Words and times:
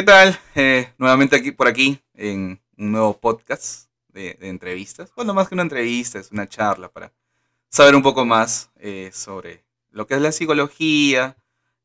¿Qué 0.00 0.06
tal? 0.06 0.40
Eh, 0.54 0.94
nuevamente 0.96 1.36
aquí 1.36 1.52
por 1.52 1.68
aquí 1.68 2.00
en 2.14 2.58
un 2.78 2.92
nuevo 2.92 3.20
podcast 3.20 3.90
de, 4.08 4.34
entrevistas. 4.40 5.12
Bueno, 5.14 5.34
más 5.34 5.46
que 5.46 5.54
una 5.54 5.62
entrevista, 5.62 6.18
es 6.18 6.32
una 6.32 6.48
charla 6.48 6.90
para 6.90 7.12
saber 7.68 7.94
un 7.94 8.00
poco 8.00 8.24
más 8.24 8.70
eh, 8.76 9.10
sobre 9.12 9.62
lo 9.90 10.06
que 10.06 10.14
es 10.14 10.22
la 10.22 10.32
psicología, 10.32 11.36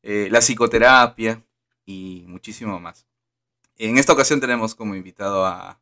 eh, 0.02 0.28
la 0.30 0.40
psicoterapia 0.40 1.44
y 1.84 2.24
muchísimo 2.26 2.80
más. 2.80 3.04
En 3.76 3.98
esta 3.98 4.14
ocasión 4.14 4.40
tenemos 4.40 4.74
como 4.74 4.94
invitado 4.94 5.44
a, 5.44 5.78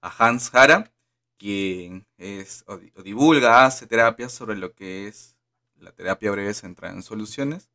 Hans 0.00 0.50
Jara, 0.50 0.92
quien 1.38 2.06
es, 2.18 2.62
o, 2.68 2.76
divulga, 3.02 3.66
hace 3.66 3.88
terapias 3.88 4.30
sobre 4.30 4.54
lo 4.54 4.72
que 4.74 5.08
es 5.08 5.34
la 5.80 5.90
terapia 5.90 6.30
breve 6.30 6.54
centrada 6.54 6.94
en 6.94 7.02
soluciones 7.02 7.68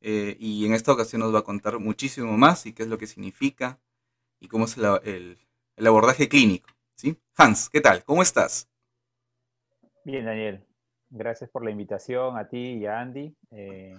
eh, 0.00 0.36
y 0.40 0.64
en 0.66 0.72
esta 0.72 0.92
ocasión 0.92 1.20
nos 1.20 1.34
va 1.34 1.40
a 1.40 1.44
contar 1.44 1.78
muchísimo 1.78 2.36
más 2.36 2.64
y 2.64 2.72
qué 2.72 2.84
es 2.84 2.88
lo 2.88 2.96
que 2.96 3.06
significa 3.06 3.78
y 4.40 4.48
cómo 4.48 4.64
es 4.64 4.76
el, 4.76 5.38
abordaje 5.86 6.28
clínico. 6.28 6.70
¿sí? 6.94 7.18
Hans, 7.36 7.68
¿qué 7.68 7.80
tal? 7.80 8.02
¿Cómo 8.04 8.22
estás? 8.22 8.68
Bien, 10.04 10.24
Daniel. 10.24 10.66
Gracias 11.10 11.50
por 11.50 11.64
la 11.64 11.70
invitación 11.70 12.38
a 12.38 12.48
ti 12.48 12.74
y 12.78 12.86
a 12.86 13.00
Andy. 13.00 13.36
Eh, 13.50 13.94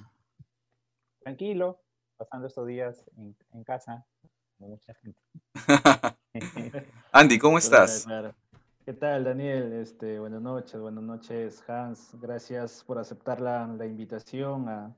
tranquilo, 1.19 1.81
pasando 2.17 2.47
estos 2.47 2.65
días 2.65 3.05
en, 3.17 3.63
casa, 3.63 4.05
como 4.57 4.71
mucha 4.71 4.93
gente. 4.95 5.21
Andy, 7.11 7.37
¿cómo 7.37 7.57
estás? 7.57 8.07
¿Qué 8.85 8.93
tal, 8.93 9.25
Daniel? 9.25 9.73
Este, 9.73 10.17
buenas 10.19 10.41
noches, 10.41 10.79
buenas 10.79 11.03
noches, 11.03 11.63
Hans. 11.69 12.15
Gracias 12.19 12.83
por 12.83 12.97
aceptar 12.97 13.39
la, 13.39 13.67
la 13.67 13.85
invitación 13.85 14.69
a, 14.69 14.95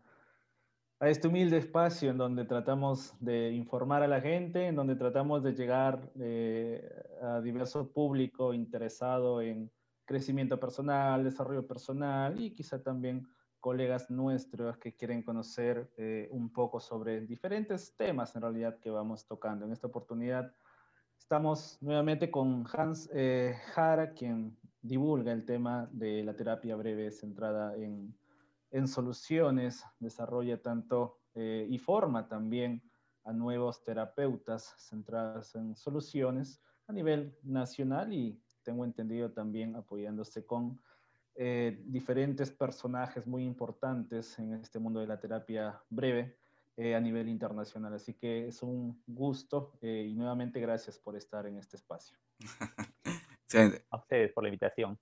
a 1.03 1.09
este 1.09 1.27
humilde 1.27 1.57
espacio 1.57 2.11
en 2.11 2.17
donde 2.17 2.45
tratamos 2.45 3.13
de 3.19 3.51
informar 3.51 4.03
a 4.03 4.07
la 4.07 4.21
gente, 4.21 4.67
en 4.67 4.75
donde 4.77 4.95
tratamos 4.95 5.43
de 5.43 5.51
llegar 5.51 6.09
eh, 6.17 6.89
a 7.21 7.41
diverso 7.41 7.91
público 7.91 8.53
interesado 8.53 9.41
en 9.41 9.69
crecimiento 10.05 10.57
personal, 10.57 11.25
desarrollo 11.25 11.67
personal 11.67 12.39
y 12.39 12.53
quizá 12.53 12.81
también 12.81 13.27
colegas 13.59 14.09
nuestros 14.09 14.77
que 14.77 14.95
quieren 14.95 15.23
conocer 15.23 15.91
eh, 15.97 16.29
un 16.31 16.53
poco 16.53 16.79
sobre 16.79 17.19
diferentes 17.19 17.93
temas 17.97 18.33
en 18.37 18.43
realidad 18.43 18.79
que 18.79 18.89
vamos 18.89 19.27
tocando. 19.27 19.65
En 19.65 19.73
esta 19.73 19.87
oportunidad 19.87 20.53
estamos 21.19 21.79
nuevamente 21.81 22.31
con 22.31 22.65
Hans 22.71 23.09
eh, 23.13 23.57
Jara, 23.73 24.13
quien 24.13 24.57
divulga 24.81 25.33
el 25.33 25.43
tema 25.43 25.89
de 25.91 26.23
la 26.23 26.33
terapia 26.33 26.77
breve 26.77 27.11
centrada 27.11 27.75
en 27.75 28.15
en 28.73 28.87
soluciones, 28.87 29.85
desarrolla 29.99 30.59
tanto 30.61 31.19
eh, 31.35 31.67
y 31.69 31.77
forma 31.77 32.27
también 32.27 32.81
a 33.23 33.31
nuevos 33.31 33.83
terapeutas 33.83 34.73
centrados 34.77 35.55
en 35.55 35.75
soluciones 35.75 36.59
a 36.87 36.91
nivel 36.91 37.37
nacional 37.43 38.11
y 38.11 38.41
tengo 38.63 38.83
entendido 38.83 39.31
también 39.31 39.75
apoyándose 39.75 40.45
con 40.45 40.81
eh, 41.35 41.83
diferentes 41.85 42.51
personajes 42.51 43.27
muy 43.27 43.45
importantes 43.45 44.37
en 44.39 44.53
este 44.55 44.79
mundo 44.79 44.99
de 44.99 45.07
la 45.07 45.19
terapia 45.19 45.79
breve 45.89 46.35
eh, 46.75 46.95
a 46.95 46.99
nivel 46.99 47.29
internacional. 47.29 47.93
Así 47.93 48.15
que 48.15 48.47
es 48.47 48.63
un 48.63 49.03
gusto 49.05 49.77
y 49.81 50.13
nuevamente 50.15 50.59
gracias 50.59 50.97
por 50.97 51.15
estar 51.15 51.45
en 51.45 51.57
este 51.57 51.77
espacio. 51.77 52.17
A 53.91 53.97
ustedes 53.97 54.31
por 54.33 54.43
la 54.43 54.49
invitación. 54.49 54.97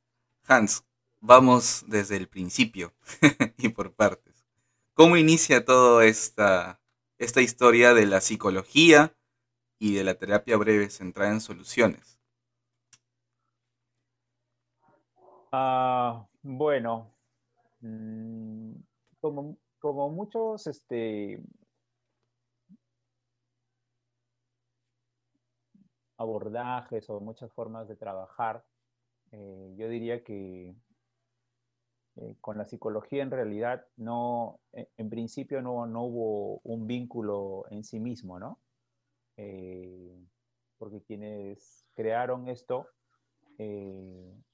Hans, 0.46 0.84
vamos 1.22 1.86
desde 1.88 2.18
el 2.18 2.28
principio 2.28 2.94
y 3.58 3.70
por 3.70 3.94
partes. 3.94 4.46
¿Cómo 4.94 5.16
inicia 5.16 5.64
toda 5.64 6.06
esta, 6.06 6.82
esta 7.18 7.42
historia 7.42 7.94
de 7.94 8.06
la 8.06 8.20
psicología 8.20 9.16
y 9.80 9.96
de 9.96 10.04
la 10.04 10.16
terapia 10.16 10.58
breve 10.58 10.90
centrada 10.90 11.32
en 11.32 11.42
soluciones? 11.42 12.20
Ah, 15.54 16.28
bueno, 16.42 17.14
mm, 17.82 18.74
como, 19.20 19.58
como, 19.80 20.10
muchos 20.10 20.68
este, 20.68 21.42
abordajes 26.18 27.10
o 27.10 27.20
muchas 27.20 27.52
formas 27.54 27.88
de 27.88 27.96
trabajar, 27.96 28.64
eh, 29.32 29.74
yo 29.78 29.90
diría 29.90 30.24
que 30.24 30.74
eh, 32.18 32.36
con 32.42 32.58
la 32.58 32.66
psicología 32.66 33.24
en 33.24 33.32
realidad 33.32 33.86
no, 33.96 34.60
eh, 34.74 34.90
en 34.98 35.10
principio 35.10 35.62
no, 35.62 35.86
no, 35.86 36.04
hubo 36.04 36.60
un 36.66 36.86
vínculo 36.86 37.66
en 37.70 37.86
sí 37.86 38.02
mismo, 38.02 38.38
¿no? 38.38 38.60
Eh, 39.38 40.20
porque 40.78 41.02
quienes 41.04 41.86
crearon 41.94 42.50
esto 42.50 42.88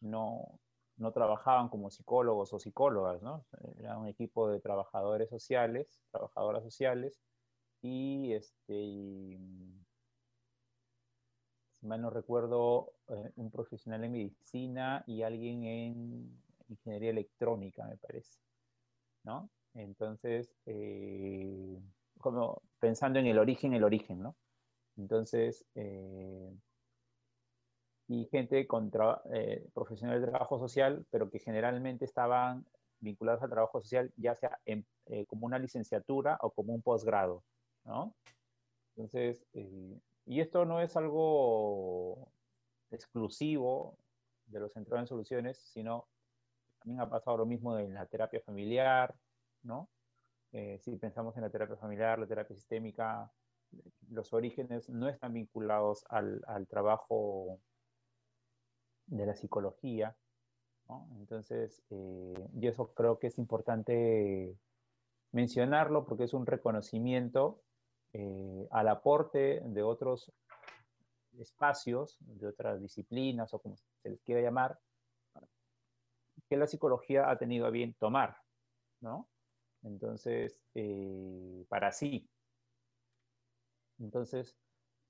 no, 0.01 0.59
no, 0.97 1.11
trabajaban 1.13 1.69
como 1.69 1.89
psicólogos 1.89 2.51
o 2.51 2.59
psicólogas, 2.59 3.21
¿no? 3.21 3.45
Era 3.79 3.97
un 3.97 4.07
equipo 4.07 4.49
de 4.49 4.59
trabajadores 4.59 5.29
sociales, 5.29 6.03
trabajadoras 6.11 6.61
sociales, 6.63 7.17
y 7.81 8.33
este, 8.33 9.39
si 11.79 11.87
mal 11.87 12.01
no 12.01 12.09
recuerdo, 12.09 12.91
un 13.37 13.49
profesional 13.49 14.03
en 14.03 14.11
medicina 14.11 15.05
y 15.07 15.21
alguien 15.21 15.63
en 15.63 16.46
ingeniería 16.69 17.11
electrónica, 17.11 17.85
me 17.85 17.97
parece, 17.97 18.39
¿no? 19.23 19.49
Entonces, 19.73 20.53
eh, 20.65 21.79
como 22.19 22.61
pensando 22.79 23.19
en 23.19 23.27
el 23.27 23.39
origen, 23.39 23.73
el 23.73 23.83
origen, 23.83 24.21
¿no? 24.21 24.35
Entonces, 24.97 25.65
eh, 25.75 26.51
y 28.07 28.25
gente 28.31 28.65
con 28.65 28.91
eh, 29.33 29.67
profesionales 29.73 30.21
de 30.21 30.29
trabajo 30.29 30.57
social, 30.59 31.05
pero 31.11 31.29
que 31.29 31.39
generalmente 31.39 32.05
estaban 32.05 32.65
vinculados 32.99 33.43
al 33.43 33.49
trabajo 33.49 33.81
social, 33.81 34.11
ya 34.15 34.33
sea 34.35 34.57
como 35.27 35.45
una 35.45 35.59
licenciatura 35.59 36.37
o 36.41 36.51
como 36.51 36.73
un 36.73 36.81
posgrado, 36.81 37.43
¿no? 37.83 38.15
Entonces, 38.95 39.45
y 39.53 40.41
esto 40.41 40.65
no 40.65 40.81
es 40.81 40.97
algo 40.97 42.31
exclusivo 42.89 43.97
de 44.47 44.61
los 44.61 44.73
centros 44.73 44.99
en 44.99 45.07
soluciones, 45.07 45.57
sino 45.59 46.07
también 46.79 47.01
ha 47.01 47.09
pasado 47.09 47.37
lo 47.37 47.45
mismo 47.45 47.77
en 47.77 47.93
la 47.93 48.05
terapia 48.05 48.41
familiar, 48.41 49.15
¿no? 49.63 49.89
Eh, 50.51 50.79
si 50.79 50.95
pensamos 50.97 51.35
en 51.35 51.43
la 51.43 51.49
terapia 51.49 51.75
familiar, 51.75 52.19
la 52.19 52.27
terapia 52.27 52.55
sistémica, 52.55 53.31
los 54.09 54.33
orígenes 54.33 54.89
no 54.89 55.09
están 55.09 55.33
vinculados 55.33 56.05
al, 56.09 56.41
trabajo 56.69 57.59
de 59.07 59.25
la 59.25 59.35
psicología, 59.35 60.15
¿no? 60.87 61.07
Entonces, 61.17 61.83
eh, 61.89 62.49
y 62.53 62.67
eso 62.67 62.93
creo 62.93 63.19
que 63.19 63.27
es 63.27 63.37
importante 63.37 64.57
mencionarlo 65.31 66.05
porque 66.05 66.23
es 66.23 66.33
un 66.33 66.45
reconocimiento 66.45 67.61
eh, 68.13 68.67
al 68.71 68.87
aporte 68.87 69.61
de 69.65 69.83
otros 69.83 70.31
espacios, 71.37 72.17
de 72.21 72.47
otras 72.47 72.81
disciplinas 72.81 73.53
o 73.53 73.59
como 73.59 73.75
se 73.75 74.09
les 74.09 74.21
quiera 74.21 74.41
llamar, 74.41 74.79
que 76.49 76.57
la 76.57 76.67
psicología 76.67 77.29
ha 77.29 77.37
tenido 77.37 77.65
a 77.65 77.69
bien 77.69 77.93
tomar, 77.93 78.37
¿no? 79.01 79.29
Entonces, 79.83 80.61
eh, 80.75 81.65
para 81.69 81.91
sí. 81.91 82.29
Entonces, 83.99 84.57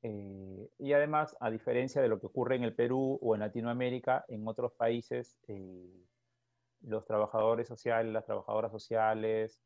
eh, 0.03 0.69
y 0.77 0.93
además, 0.93 1.35
a 1.39 1.49
diferencia 1.49 2.01
de 2.01 2.07
lo 2.07 2.19
que 2.19 2.27
ocurre 2.27 2.55
en 2.55 2.63
el 2.63 2.75
Perú 2.75 3.19
o 3.21 3.35
en 3.35 3.41
Latinoamérica, 3.41 4.25
en 4.27 4.47
otros 4.47 4.73
países, 4.73 5.37
eh, 5.47 6.05
los 6.81 7.05
trabajadores 7.05 7.67
sociales, 7.67 8.13
las 8.13 8.25
trabajadoras 8.25 8.71
sociales, 8.71 9.61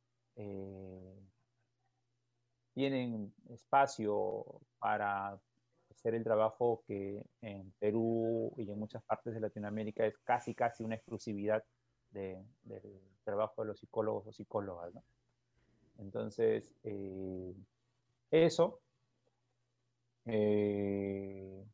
tienen 2.74 3.34
espacio 3.50 4.46
para 4.80 5.40
hacer 5.92 6.16
el 6.16 6.24
trabajo 6.24 6.84
que 6.88 7.26
en 7.42 7.72
Perú 7.80 8.54
y 8.58 8.70
en 8.70 8.80
muchas 8.80 9.04
partes 9.04 9.34
de 9.34 9.40
Latinoamérica 9.40 10.06
es 10.06 10.18
casi, 10.20 10.56
casi 10.56 10.84
una 10.84 10.96
exclusividad 10.96 11.64
del 12.12 12.46
trabajo 13.24 13.62
de 13.62 13.70
los 13.70 13.80
psicólogos 13.80 14.28
o 14.28 14.34
psicólogas. 14.34 14.94
¿no? 14.94 15.04
Entonces, 16.00 16.76
eh, 16.84 17.54
eso. 18.32 18.80
Eh, 20.26 21.66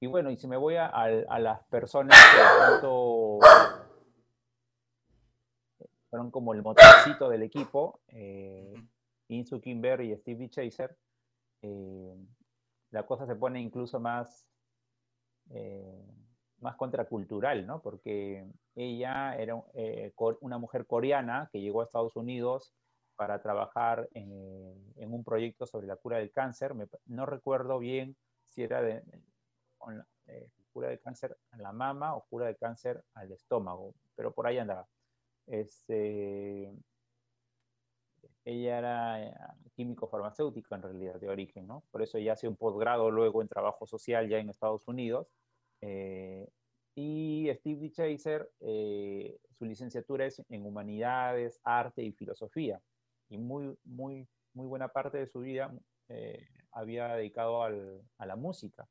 y 0.00 0.06
bueno, 0.06 0.30
y 0.30 0.36
si 0.36 0.46
me 0.48 0.56
voy 0.56 0.76
a, 0.76 0.90
las 1.38 1.62
personas 1.64 2.18
que 2.18 2.86
fueron 6.08 6.30
como 6.30 6.54
el 6.54 6.62
motorcito 6.62 7.28
del 7.28 7.42
equipo, 7.42 8.00
eh, 8.08 8.74
Insu 9.28 9.60
Kimber 9.60 10.00
y 10.00 10.16
Steve 10.16 10.48
Chaser, 10.48 10.96
eh, 11.62 12.16
la 12.90 13.06
cosa 13.06 13.26
se 13.26 13.36
pone 13.36 13.60
incluso 13.60 14.00
más, 14.00 14.46
eh, 15.50 16.06
más 16.58 16.76
contracultural, 16.76 17.66
¿no? 17.66 17.80
Porque 17.80 18.46
ella 18.74 19.34
era 19.36 19.62
eh, 19.74 20.12
una 20.40 20.58
mujer 20.58 20.86
coreana 20.86 21.48
que 21.52 21.60
llegó 21.60 21.80
a 21.80 21.84
Estados 21.84 22.16
Unidos 22.16 22.74
para 23.16 23.42
trabajar 23.42 24.08
en, 24.14 24.92
en, 24.96 25.12
un 25.12 25.24
proyecto 25.24 25.66
sobre 25.66 25.86
la 25.86 25.96
cura 25.96 26.18
del 26.18 26.32
cáncer. 26.32 26.74
no 27.06 27.26
recuerdo 27.26 27.78
bien 27.78 28.16
si 28.46 28.62
era 28.62 28.80
de, 28.80 29.02
eh, 30.26 30.48
cura 30.72 30.88
del 30.88 31.00
cáncer 31.00 31.36
a 31.50 31.58
la 31.58 31.72
mama 31.72 32.14
o 32.14 32.24
cura 32.26 32.46
del 32.46 32.56
cáncer 32.56 33.02
al 33.14 33.32
estómago, 33.32 33.94
pero 34.14 34.32
por 34.32 34.46
ahí 34.46 34.58
andaba. 34.58 34.86
Este, 35.46 36.72
ella 38.44 38.78
era 38.78 39.22
eh, 39.22 39.34
químico 39.74 40.08
farmacéutico 40.08 40.74
en 40.74 40.82
realidad 40.82 41.20
de 41.20 41.28
origen, 41.28 41.66
¿no? 41.66 41.84
Por 41.90 42.02
eso 42.02 42.18
ella 42.18 42.32
hace 42.32 42.48
un 42.48 42.56
posgrado 42.56 43.10
luego 43.10 43.42
en 43.42 43.48
trabajo 43.48 43.86
social 43.86 44.28
ya 44.28 44.38
en 44.38 44.50
Estados 44.50 44.88
Unidos. 44.88 45.28
Eh, 45.80 46.48
y 46.94 47.48
Steve 47.54 47.90
Chaser, 47.90 48.50
eh, 48.60 49.38
su 49.52 49.64
licenciatura 49.64 50.26
es 50.26 50.42
en 50.48 50.66
humanidades, 50.66 51.60
arte 51.64 52.02
y 52.02 52.12
filosofía. 52.12 52.80
Y 53.28 53.38
muy, 53.38 53.76
muy, 53.84 54.26
muy 54.54 54.66
buena 54.66 54.88
parte 54.88 55.18
de 55.18 55.26
su 55.26 55.40
vida 55.40 55.72
había 56.72 57.14
dedicado 57.14 57.62
al, 57.62 58.02
a 58.18 58.26
la 58.26 58.34
música. 58.34 58.88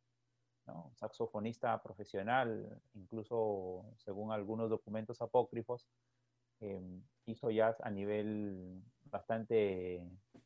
¿no? 0.66 0.92
Saxofonista 0.95 1.81
profesional, 1.84 2.81
incluso 2.94 3.84
según 3.98 4.31
algunos 4.31 4.69
documentos 4.69 5.22
apócrifos, 5.22 5.86
hizo 7.25 7.52
jazz 7.52 7.78
a 7.81 7.90
nivel 7.90 8.81
bastante 9.10 10.02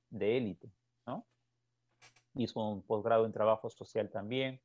de 0.10 0.38
élite, 0.38 0.71
¿no? 1.06 1.25
Hizo 2.36 2.60
un 2.60 2.81
posgrado 2.81 3.25
en 3.25 3.31
trabajo 3.31 3.69
social 3.69 4.10
también 4.10 4.62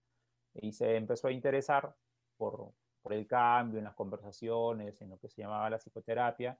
y 0.55 0.73
se 0.73 0.97
empezó 0.97 1.29
a 1.29 1.33
interesar 1.33 1.95
por, 2.37 2.73
por 3.03 3.12
el 3.12 3.27
cambio 3.27 3.79
en 3.79 3.85
las 3.85 3.95
conversaciones, 3.95 5.00
en 5.00 5.11
lo 5.11 5.19
que 5.19 5.29
se 5.29 5.43
llamaba 5.43 5.71
la 5.71 5.79
psicoterapia. 5.79 6.59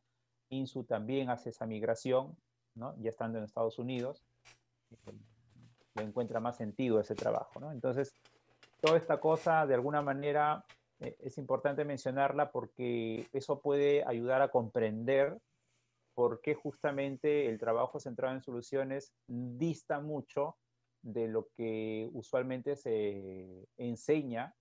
Insu 0.51 0.85
también 0.85 1.31
hace 1.31 1.51
esa 1.51 1.67
migración, 1.67 2.37
¿no? 2.75 2.95
Ya 2.99 3.11
estando 3.11 3.39
en 3.39 3.45
Estados 3.45 3.79
Unidos, 3.79 4.23
le 5.95 6.05
encuentra 6.05 6.41
más 6.41 6.57
sentido 6.57 7.01
ese 7.01 7.15
trabajo, 7.15 7.61
¿no? 7.61 7.73
Entonces, 7.73 8.15
toda 8.81 8.97
esta 8.97 9.21
cosa, 9.21 9.67
de 9.67 9.75
alguna 9.75 10.03
manera, 10.03 10.65
eh, 11.01 11.17
es 11.21 11.39
importante 11.39 11.85
mencionarla 11.85 12.51
porque 12.51 13.29
eso 13.33 13.61
puede 13.61 14.05
ayudar 14.07 14.43
a 14.43 14.49
comprender 14.49 15.39
por 16.19 16.41
qué 16.41 16.57
justamente 16.57 17.47
el 17.47 17.61
trabajo 17.61 18.01
centrado 18.01 18.35
en 18.35 18.43
soluciones 18.43 19.13
dista 19.29 20.01
mucho 20.01 20.57
de 21.01 21.29
lo 21.29 21.47
que 21.57 22.11
usualmente 22.13 22.75
se 22.75 23.69
enseña 23.77 24.53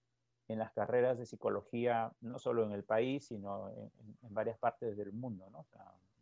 en 0.50 0.60
las 0.60 0.72
carreras 0.74 1.18
de 1.18 1.26
psicología, 1.26 2.12
no 2.22 2.38
solo 2.38 2.64
en 2.64 2.74
el 2.74 2.84
país, 2.84 3.26
sino 3.26 3.70
en, 3.72 3.92
varias 4.30 4.60
partes 4.60 4.96
del 4.96 5.12
mundo. 5.14 5.50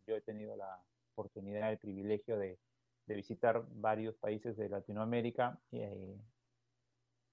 yo 0.08 0.16
he 0.16 0.22
tenido 0.22 0.56
la 0.56 0.82
oportunidad, 1.12 1.70
el 1.70 1.80
privilegio 1.80 2.38
de, 2.38 2.58
visitar 3.06 3.62
varios 3.72 4.16
países 4.16 4.56
de 4.56 4.70
Latinoamérica 4.70 5.60
eh, 5.74 6.18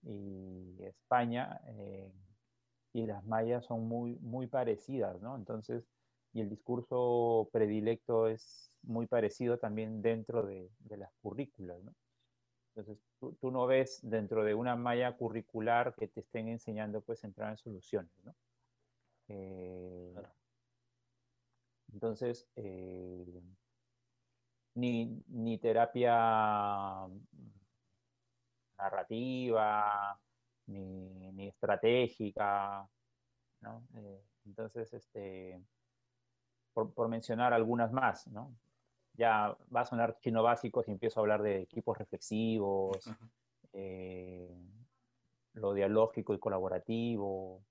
y 0.03 0.83
España, 0.83 1.61
eh, 1.69 2.11
y 2.95 3.07
las 3.07 3.25
mallas 3.25 3.65
son 3.65 3.87
muy, 3.87 4.17
muy 4.17 4.49
parecidas, 4.49 5.23
¿no? 5.23 5.37
Entonces, 5.37 5.85
y 6.32 6.40
el 6.40 6.49
discurso 6.49 7.49
predilecto 7.52 8.26
es 8.26 8.73
muy 8.82 9.06
parecido 9.06 9.58
también 9.58 10.02
dentro 10.02 10.43
de, 10.44 10.70
las 10.88 11.12
currículas. 11.20 11.82
¿no? 11.82 11.94
Entonces, 12.75 13.05
tú, 13.19 13.50
no 13.50 13.67
ves 13.67 14.00
dentro 14.02 14.44
de 14.44 14.55
una 14.55 14.76
malla 14.76 15.17
curricular 15.17 15.94
que 15.94 16.08
te 16.08 16.20
estén 16.20 16.49
enseñando 16.49 17.02
pues 17.02 17.23
entrar 17.25 17.50
en 17.50 17.58
soluciones. 17.58 18.12
¿no? 18.25 18.34
Eh, 19.29 20.14
entonces, 21.93 22.49
eh, 22.56 23.43
ni, 24.75 25.23
ni, 25.29 25.58
terapia 25.58 27.06
narrativa, 28.79 30.19
ni, 30.67 31.31
ni 31.32 31.49
estratégica, 31.49 32.88
¿no? 33.61 33.87
Eh, 33.96 34.23
entonces, 34.46 34.93
este, 34.94 35.61
por, 36.73 37.09
mencionar 37.09 37.53
algunas 37.53 37.93
más, 37.93 38.27
¿no? 38.29 38.55
Ya 39.15 39.57
va 39.75 39.83
a 39.83 39.87
sonar 39.87 40.19
chino 40.21 40.43
básico 40.43 40.83
si 40.83 40.91
empiezo 40.91 41.21
a 41.21 41.23
hablar 41.23 41.43
de 41.43 41.63
equipos 41.63 41.99
reflexivos, 41.99 43.11
eh, 43.73 44.51
lo 45.55 45.75
dialógico 45.75 46.35
y 46.35 46.39
colaborativo, 46.39 47.63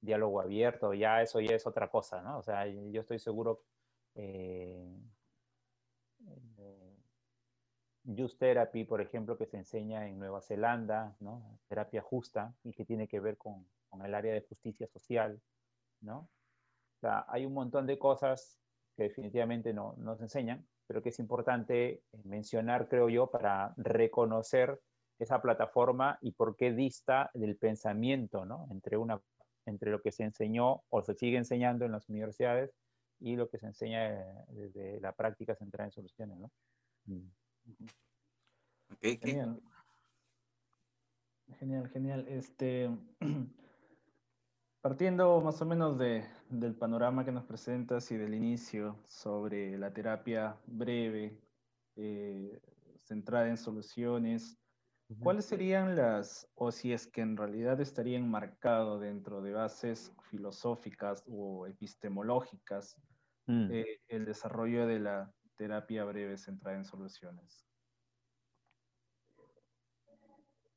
diálogo 0.00 0.40
abierto, 0.40 0.94
ya 0.94 1.22
eso 1.22 1.40
ya 1.40 1.56
es 1.56 1.66
otra 1.66 1.88
cosa, 1.88 2.22
¿no? 2.22 2.38
O 2.38 2.42
sea, 2.42 2.66
yo 2.66 3.00
estoy 3.00 3.18
seguro 3.18 3.62
eh, 4.14 4.94
Just 8.06 8.38
Therapy, 8.38 8.84
por 8.84 9.00
ejemplo, 9.00 9.36
que 9.36 9.46
se 9.46 9.56
enseña 9.56 10.06
en 10.06 10.18
Nueva 10.18 10.42
Zelanda, 10.42 11.16
¿no? 11.20 11.58
Terapia 11.68 12.02
justa 12.02 12.54
y 12.62 12.72
que 12.72 12.84
tiene 12.84 13.08
que 13.08 13.18
ver 13.18 13.38
con, 13.38 13.66
con 13.88 14.04
el 14.04 14.14
área 14.14 14.34
de 14.34 14.42
justicia 14.42 14.86
social, 14.86 15.40
¿no? 16.00 16.28
Hay 17.28 17.46
un 17.46 17.54
montón 17.54 17.86
de 17.86 17.98
cosas 17.98 18.58
que 18.96 19.04
definitivamente 19.04 19.72
no 19.72 19.94
nos 19.98 20.20
enseñan, 20.20 20.66
pero 20.86 21.02
que 21.02 21.08
es 21.08 21.18
importante 21.18 21.88
eh, 21.90 22.02
mencionar, 22.24 22.88
creo 22.88 23.08
yo, 23.08 23.28
para 23.28 23.74
reconocer 23.76 24.80
esa 25.18 25.40
plataforma 25.40 26.18
y 26.20 26.32
por 26.32 26.56
qué 26.56 26.72
dista 26.72 27.30
del 27.34 27.56
pensamiento, 27.56 28.44
¿no? 28.44 28.66
Entre, 28.70 28.96
una, 28.96 29.20
entre 29.66 29.90
lo 29.90 30.00
que 30.00 30.12
se 30.12 30.24
enseñó 30.24 30.82
o 30.88 31.02
se 31.02 31.14
sigue 31.14 31.36
enseñando 31.36 31.84
en 31.84 31.92
las 31.92 32.08
universidades 32.08 32.72
y 33.20 33.36
lo 33.36 33.48
que 33.48 33.58
se 33.58 33.66
enseña 33.66 34.12
eh, 34.12 34.44
desde 34.48 35.00
la 35.00 35.12
práctica 35.12 35.54
centrada 35.54 35.86
en 35.86 35.92
soluciones, 35.92 36.38
¿no? 36.38 36.50
Mm. 37.06 37.28
Genial. 39.00 39.60
Genial, 41.58 41.88
genial. 41.90 42.26
Este, 42.28 42.90
Partiendo 44.84 45.40
más 45.40 45.62
o 45.62 45.64
menos 45.64 45.98
de, 45.98 46.26
del 46.60 46.74
panorama 46.74 47.24
que 47.24 47.32
nos 47.32 47.44
presentas 47.44 48.10
y 48.10 48.16
del 48.16 48.34
inicio 48.34 48.98
sobre 49.06 49.76
la 49.76 49.92
terapia 49.92 50.56
breve, 50.66 51.38
eh, 51.96 52.60
centrada 53.02 53.48
en 53.48 53.56
soluciones, 53.56 54.58
¿cuáles 55.20 55.44
serían 55.44 55.96
las, 55.96 56.48
o 56.54 56.70
si 56.70 56.92
es 56.92 57.06
que 57.06 57.20
en 57.20 57.36
realidad 57.36 57.80
estarían 57.80 58.28
marcados 58.28 59.00
dentro 59.00 59.42
de 59.42 59.52
bases 59.52 60.12
filosóficas 60.30 61.22
o 61.26 61.66
epistemológicas, 61.66 62.96
mm. 63.46 63.70
eh, 63.70 64.00
el 64.08 64.24
desarrollo 64.24 64.86
de 64.86 65.00
la 65.00 65.32
terapia 65.56 66.04
breve 66.04 66.36
centrada 66.36 66.76
en 66.76 66.84
soluciones? 66.84 67.66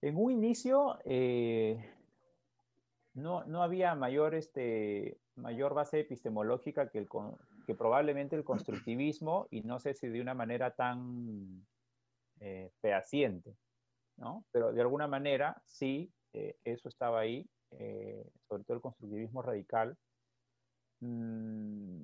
En 0.01 0.17
un 0.17 0.31
inicio, 0.31 0.99
eh, 1.05 1.83
no, 3.13 3.43
no 3.45 3.63
había 3.63 3.95
mayor, 3.95 4.35
este, 4.35 5.19
mayor 5.37 5.73
base 5.73 5.99
epistemológica 5.99 6.89
que, 6.89 6.99
el, 6.99 7.07
que 7.65 7.75
probablemente 7.75 8.35
el 8.35 8.43
constructivismo 8.43 9.47
y 9.51 9.61
no 9.61 9.79
sé 9.79 9.93
si 9.93 10.07
de 10.07 10.21
una 10.21 10.33
manera 10.33 10.71
tan 10.71 11.65
eh, 12.39 12.71
fehaciente, 12.81 13.55
¿no? 14.17 14.45
Pero 14.51 14.73
de 14.73 14.81
alguna 14.81 15.07
manera 15.07 15.61
sí, 15.65 16.11
eh, 16.33 16.57
eso 16.63 16.89
estaba 16.89 17.19
ahí, 17.19 17.49
eh, 17.71 18.27
sobre 18.47 18.63
todo 18.63 18.75
el 18.75 18.81
constructivismo 18.81 19.41
radical. 19.41 19.97
Mm, 20.99 22.01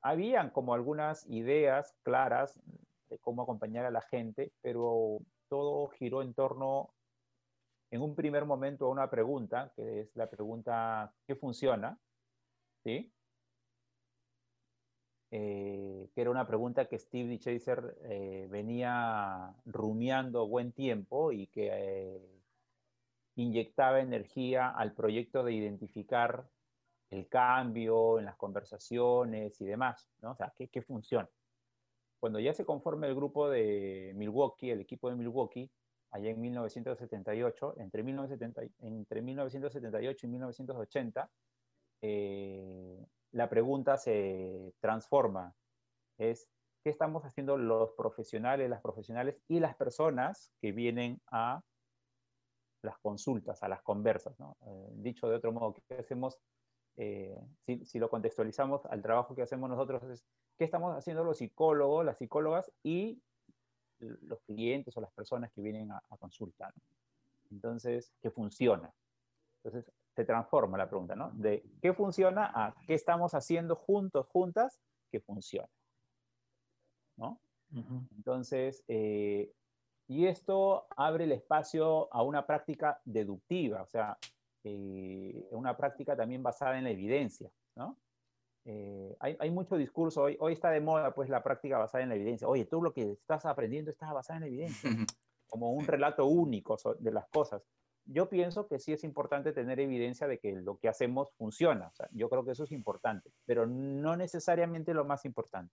habían 0.00 0.50
como 0.50 0.74
algunas 0.74 1.26
ideas 1.28 1.94
claras 2.02 2.60
de 3.08 3.18
cómo 3.18 3.42
acompañar 3.42 3.84
a 3.84 3.90
la 3.90 4.00
gente, 4.02 4.52
pero 4.62 5.18
todo 5.48 5.88
giró 5.88 6.22
en 6.22 6.34
torno 6.34 6.90
en 7.90 8.00
un 8.00 8.14
primer 8.14 8.46
momento 8.46 8.86
a 8.86 8.90
una 8.90 9.10
pregunta, 9.10 9.70
que 9.76 10.00
es 10.00 10.16
la 10.16 10.28
pregunta 10.30 11.12
¿qué 11.26 11.36
funciona? 11.36 11.98
¿Sí? 12.84 13.12
Eh, 15.30 16.10
que 16.14 16.20
era 16.20 16.30
una 16.30 16.46
pregunta 16.46 16.86
que 16.86 16.98
Steve. 16.98 17.38
Chaser 17.38 17.96
eh, 18.02 18.46
venía 18.50 19.54
rumiando 19.64 20.46
buen 20.46 20.72
tiempo 20.72 21.32
y 21.32 21.46
que 21.46 21.70
eh, 21.72 22.42
inyectaba 23.36 24.00
energía 24.00 24.68
al 24.68 24.92
proyecto 24.92 25.42
de 25.42 25.54
identificar 25.54 26.46
el 27.08 27.28
cambio 27.28 28.18
en 28.18 28.26
las 28.26 28.36
conversaciones 28.36 29.58
y 29.60 29.64
demás, 29.64 30.10
¿no? 30.20 30.32
O 30.32 30.36
sea, 30.36 30.52
¿qué, 30.54 30.68
qué 30.68 30.82
funciona? 30.82 31.28
Cuando 32.20 32.38
ya 32.38 32.52
se 32.52 32.64
conforma 32.66 33.06
el 33.06 33.14
grupo 33.14 33.48
de 33.48 34.12
Milwaukee, 34.14 34.70
el 34.70 34.80
equipo 34.80 35.08
de 35.08 35.16
Milwaukee, 35.16 35.70
allá 36.10 36.30
en 36.30 36.40
1978, 36.40 37.74
entre, 37.78 38.02
1970, 38.02 38.62
entre 38.80 39.22
1978 39.22 40.26
y 40.26 40.30
1980, 40.30 41.30
eh, 42.02 43.06
la 43.30 43.48
pregunta 43.48 43.96
se 43.96 44.74
transforma. 44.80 45.54
Es, 46.18 46.48
¿qué 46.84 46.90
estamos 46.90 47.24
haciendo 47.24 47.56
los 47.56 47.92
profesionales, 47.92 48.68
las 48.68 48.82
profesionales 48.82 49.40
y 49.48 49.60
las 49.60 49.74
personas 49.76 50.52
que 50.60 50.72
vienen 50.72 51.20
a 51.30 51.62
las 52.82 52.98
consultas, 52.98 53.62
a 53.62 53.68
las 53.68 53.82
conversas? 53.82 54.36
Eh, 54.66 54.90
dicho 54.96 55.28
de 55.28 55.36
otro 55.36 55.52
modo, 55.52 55.74
¿qué 55.74 55.94
hacemos 55.94 56.38
eh, 56.96 57.40
si, 57.84 57.98
lo 57.98 58.10
contextualizamos 58.10 58.84
al 58.86 59.02
trabajo 59.02 59.34
que 59.34 59.42
hacemos 59.42 59.70
nosotros, 59.70 60.02
es 60.04 60.24
qué 60.58 60.64
estamos 60.64 60.94
haciendo 60.96 61.24
los 61.24 61.38
psicólogos, 61.38 62.04
las 62.04 62.18
psicólogas 62.18 62.70
y 62.82 63.20
los 63.98 64.40
clientes 64.42 64.96
o 64.96 65.00
las 65.00 65.12
personas 65.12 65.50
que 65.52 65.62
vienen 65.62 65.90
a, 65.90 66.02
consultar. 66.18 66.74
Entonces, 67.50 68.12
¿qué 68.20 68.30
funciona? 68.30 68.92
Entonces, 69.62 69.90
se 70.14 70.24
transforma 70.24 70.78
la 70.78 70.88
pregunta, 70.88 71.14
¿no? 71.14 71.30
De 71.32 71.64
qué 71.80 71.92
funciona 71.92 72.50
a 72.54 72.74
qué 72.86 72.94
estamos 72.94 73.34
haciendo 73.34 73.76
juntos, 73.76 74.26
juntas, 74.26 74.80
que 75.10 75.20
funciona. 75.20 75.68
¿No? 77.16 77.40
Entonces, 78.16 78.84
eh, 78.88 79.50
y 80.06 80.26
esto 80.26 80.86
abre 80.96 81.24
el 81.24 81.32
espacio 81.32 82.12
a 82.12 82.22
una 82.22 82.46
práctica 82.46 83.00
deductiva, 83.04 83.82
o 83.82 83.86
sea, 83.86 84.18
eh, 84.64 85.48
una 85.52 85.76
práctica 85.76 86.14
también 86.14 86.42
basada 86.42 86.76
en 86.76 86.84
la 86.84 86.90
evidencia, 86.90 87.50
¿no? 87.76 87.96
Eh, 88.64 89.16
hay, 89.18 89.36
hay, 89.40 89.50
mucho 89.50 89.76
discurso, 89.76 90.22
hoy, 90.22 90.36
hoy 90.38 90.52
está 90.52 90.70
de 90.70 90.80
moda 90.80 91.12
pues 91.14 91.28
la 91.28 91.42
práctica 91.42 91.78
basada 91.78 92.04
en 92.04 92.10
la 92.10 92.14
evidencia. 92.14 92.46
Oye, 92.46 92.64
tú 92.66 92.80
lo 92.80 92.92
que 92.92 93.12
estás 93.12 93.44
aprendiendo 93.44 93.90
está 93.90 94.12
basado 94.12 94.36
en 94.36 94.42
la 94.42 94.46
evidencia, 94.48 94.90
como 95.48 95.72
un 95.72 95.86
relato 95.86 96.26
único 96.26 96.76
de 96.98 97.10
las 97.10 97.26
cosas. 97.28 97.62
Yo 98.04 98.28
pienso 98.28 98.66
que 98.66 98.78
sí 98.78 98.92
es 98.92 99.04
importante 99.04 99.52
tener 99.52 99.78
evidencia 99.78 100.26
de 100.26 100.38
que 100.38 100.52
lo 100.52 100.78
que 100.78 100.88
hacemos 100.88 101.32
funciona. 101.34 101.92
Yo 102.10 102.28
creo 102.28 102.44
que 102.44 102.52
eso 102.52 102.64
es 102.64 102.72
importante, 102.72 103.32
pero 103.46 103.66
no 103.66 104.16
necesariamente 104.16 104.92
lo 104.92 105.04
más 105.04 105.24
importante. 105.24 105.72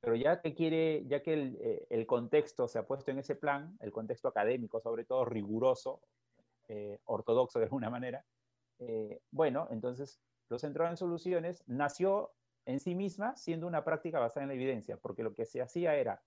Pero 0.00 0.14
ya 0.16 0.40
que 0.40 0.54
quiere, 0.54 1.04
ya 1.06 1.22
que 1.22 1.34
el, 1.34 1.86
eh, 1.90 2.06
contexto 2.06 2.68
se 2.68 2.78
ha 2.78 2.86
puesto 2.86 3.10
en 3.10 3.18
ese 3.18 3.34
plan, 3.34 3.76
el 3.80 3.92
contexto 3.92 4.28
académico, 4.28 4.80
sobre 4.80 5.04
todo 5.04 5.24
riguroso, 5.24 6.00
eh, 6.68 6.98
ortodoxo 7.04 7.58
de 7.58 7.66
alguna 7.66 7.90
manera, 7.90 8.24
eh, 8.78 9.20
bueno, 9.30 9.68
entonces 9.70 10.20
los 10.48 10.62
centros 10.62 10.88
en 10.88 10.96
soluciones 10.96 11.62
nació 11.66 12.32
en 12.64 12.80
sí 12.80 12.94
misma 12.94 13.36
siendo 13.36 13.66
una 13.66 13.84
práctica 13.84 14.18
basada 14.18 14.44
en 14.44 14.48
la 14.48 14.54
evidencia, 14.54 14.96
porque 14.96 15.22
lo 15.22 15.34
que 15.34 15.44
se 15.44 15.60
hacía 15.60 15.94
era, 15.96 16.22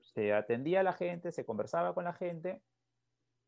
se 0.00 0.32
atendía 0.32 0.80
a 0.80 0.84
la 0.84 0.92
gente, 0.92 1.32
se 1.32 1.44
conversaba 1.44 1.94
con 1.94 2.04
la 2.04 2.14
gente 2.14 2.62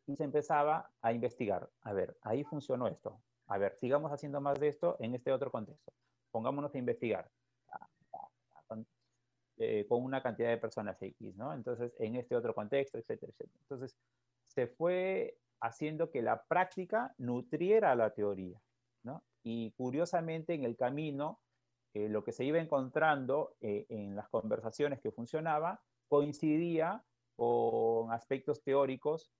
y 0.06 0.16
se 0.16 0.24
empezaba 0.24 0.90
a 1.02 1.12
investigar. 1.12 1.68
A 1.82 1.92
ver, 1.92 2.16
ahí 2.22 2.44
funcionó 2.44 2.86
esto. 2.86 3.20
A 3.48 3.58
ver, 3.58 3.76
sigamos 3.76 4.12
haciendo 4.12 4.40
más 4.40 4.58
de 4.58 4.68
esto 4.68 4.96
en 5.00 5.14
este 5.14 5.32
otro 5.32 5.50
contexto. 5.50 5.92
Pongámonos 6.30 6.74
a 6.74 6.78
investigar 6.78 7.30
eh, 9.58 9.86
con 9.88 10.04
una 10.04 10.22
cantidad 10.22 10.50
de 10.50 10.58
personas 10.58 11.00
X, 11.00 11.34
¿no? 11.36 11.54
Entonces, 11.54 11.94
en 11.98 12.16
este 12.16 12.36
otro 12.36 12.54
contexto, 12.54 12.98
etcétera, 12.98 13.32
etcétera. 13.32 13.58
Entonces, 13.62 13.96
se 14.46 14.66
fue 14.66 15.38
haciendo 15.60 16.10
que 16.10 16.22
la 16.22 16.44
práctica 16.44 17.14
nutriera 17.18 17.94
la 17.94 18.10
teoría. 18.10 18.60
¿no? 19.02 19.24
Y 19.42 19.72
curiosamente 19.72 20.54
en 20.54 20.64
el 20.64 20.76
camino, 20.76 21.40
eh, 21.94 22.08
lo 22.08 22.24
que 22.24 22.32
se 22.32 22.44
iba 22.44 22.58
encontrando 22.58 23.56
eh, 23.60 23.86
en 23.88 24.16
las 24.16 24.28
conversaciones 24.28 25.00
que 25.00 25.12
funcionaba 25.12 25.80
coincidía 26.08 27.02
con 27.36 28.12
aspectos 28.12 28.62
teóricos 28.62 29.30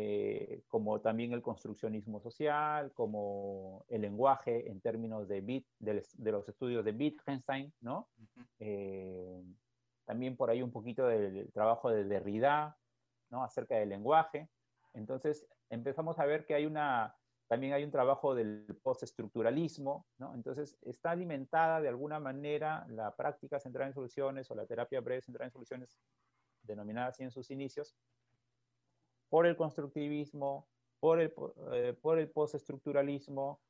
eh, 0.00 0.62
como 0.68 1.00
también 1.00 1.32
el 1.32 1.42
construccionismo 1.42 2.20
social, 2.20 2.92
como 2.92 3.84
el 3.88 4.02
lenguaje 4.02 4.70
en 4.70 4.80
términos 4.80 5.26
de, 5.26 5.40
bit, 5.40 5.66
de, 5.80 6.04
los 6.30 6.48
estudios 6.48 6.84
de 6.84 6.92
Wittgenstein, 6.92 7.72
¿no? 7.80 8.08
también 10.04 10.36
por 10.36 10.50
ahí 10.50 10.62
un 10.62 10.70
poquito 10.70 11.06
del 11.06 11.50
trabajo 11.52 11.90
de 11.90 12.04
Derrida, 12.04 12.78
¿no? 13.30 13.42
acerca 13.42 13.74
del 13.74 13.88
lenguaje. 13.88 14.48
Entonces 14.94 15.46
empezamos 15.68 16.18
a 16.20 16.26
ver 16.26 16.46
que 16.46 16.54
hay 16.54 16.64
una, 16.64 17.16
también 17.48 17.72
hay 17.72 17.82
un 17.82 17.90
trabajo 17.90 18.36
del 18.36 18.78
postestructuralismo, 18.82 20.06
¿no? 20.18 20.34
Entonces 20.34 20.78
está 20.82 21.10
alimentada 21.10 21.80
de 21.80 21.88
alguna 21.88 22.20
manera 22.20 22.86
la 22.88 23.16
práctica 23.16 23.58
centrada 23.58 23.88
en 23.88 23.94
soluciones 23.94 24.48
o 24.50 24.54
la 24.54 24.66
terapia 24.66 25.00
breve 25.00 25.22
centrada 25.22 25.46
en 25.46 25.52
soluciones, 25.52 25.98
denominada 26.62 27.08
así 27.08 27.24
en 27.24 27.30
sus 27.30 27.50
inicios, 27.50 27.96
por 29.28 29.46
el 29.46 29.56
constructivismo, 29.56 30.68
por 31.00 31.20
el, 31.20 31.32
eh, 31.72 31.96
por 32.00 32.18
el 32.18 32.30
postestructuralismo, 32.30 33.60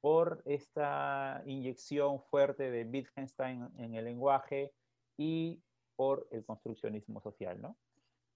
por 0.00 0.42
esta 0.44 1.42
inyección 1.46 2.20
fuerte 2.20 2.70
de 2.70 2.84
Wittgenstein 2.84 3.68
en 3.78 3.94
el 3.94 4.04
lenguaje 4.04 4.72
y 5.16 5.62
por 5.96 6.26
el 6.30 6.44
construccionismo 6.44 7.20
social, 7.20 7.60
¿no? 7.60 7.76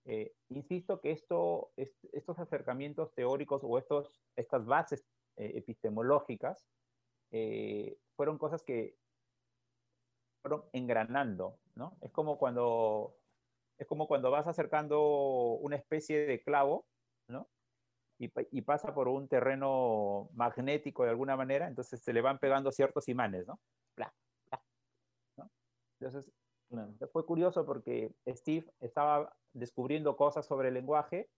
Eh, 0.09 0.33
insisto 0.51 1.01
que 1.01 1.11
esto, 1.11 1.73
estos 1.77 2.39
acercamientos 2.39 3.13
teóricos 3.15 3.63
o 3.65 3.77
estos, 3.77 4.23
estas 4.37 4.65
bases 4.65 5.05
eh, 5.37 5.53
epistemológicas 5.57 6.65
eh, 7.33 7.99
fueron 8.15 8.39
cosas 8.39 8.63
que 8.63 8.97
fueron 10.43 10.65
engranando, 10.73 11.59
¿no? 11.75 11.99
Es 12.03 12.13
como 12.13 12.39
cuando, 12.39 13.17
es 13.79 13.87
como 13.87 14.07
cuando 14.07 14.31
vas 14.31 14.47
acercando 14.47 15.55
una 15.61 15.77
especie 15.77 16.27
de 16.27 16.43
clavo, 16.43 16.87
¿no? 17.29 17.49
Y, 18.19 18.33
y, 18.51 18.63
pasa 18.63 18.95
por 18.95 19.09
un 19.09 19.29
terreno 19.29 20.31
magnético 20.33 21.05
de 21.05 21.11
alguna 21.11 21.37
manera, 21.37 21.67
entonces 21.67 22.01
se 22.01 22.15
le 22.15 22.23
van 22.23 22.39
pegando 22.39 22.73
ciertos 22.73 23.09
imanes, 23.09 23.47
¿no? 23.47 23.61
¿no? 25.37 25.51
Entonces, 26.01 26.33
fue 27.13 27.27
curioso 27.27 27.65
porque 27.67 28.15
Steve 28.27 28.73
estaba 28.81 29.37
descubriendo 29.53 30.17
cosas 30.17 30.47
sobre 30.47 30.69
el 30.69 30.75
lenguaje 30.75 31.29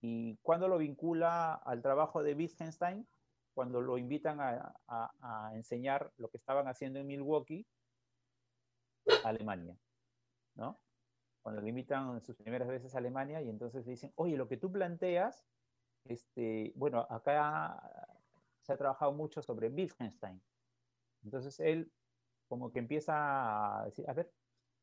y 0.00 0.36
cuando 0.42 0.68
lo 0.68 0.78
vincula 0.78 1.54
al 1.54 1.82
trabajo 1.82 2.22
de 2.22 2.34
Wittgenstein, 2.34 3.06
cuando 3.54 3.80
lo 3.80 3.96
invitan 3.96 4.38
a, 4.40 5.50
enseñar 5.54 6.12
lo 6.16 6.28
que 6.28 6.36
estaban 6.36 6.68
haciendo 6.68 6.98
en 6.98 7.06
Milwaukee, 7.06 7.66
Alemania, 9.24 9.76
¿no? 10.56 10.78
Cuando 11.44 11.60
lo 11.60 11.68
invitan 11.68 12.14
en 12.14 12.22
sus 12.22 12.36
primeras 12.36 12.66
veces 12.66 12.94
a 12.94 12.98
Alemania 12.98 13.42
y 13.42 13.50
entonces 13.50 13.84
dicen, 13.84 14.10
oye, 14.16 14.34
lo 14.34 14.48
que 14.48 14.56
tú 14.56 14.72
planteas, 14.72 15.44
este, 16.06 16.72
bueno, 16.74 17.06
acá 17.10 18.10
se 18.62 18.72
ha 18.72 18.78
trabajado 18.78 19.12
mucho 19.12 19.42
sobre 19.42 19.68
Wittgenstein. 19.68 20.42
Entonces 21.22 21.60
él 21.60 21.92
como 22.48 22.72
que 22.72 22.78
empieza 22.78 23.80
a 23.80 23.84
decir, 23.84 24.08
a 24.08 24.14
ver, 24.14 24.32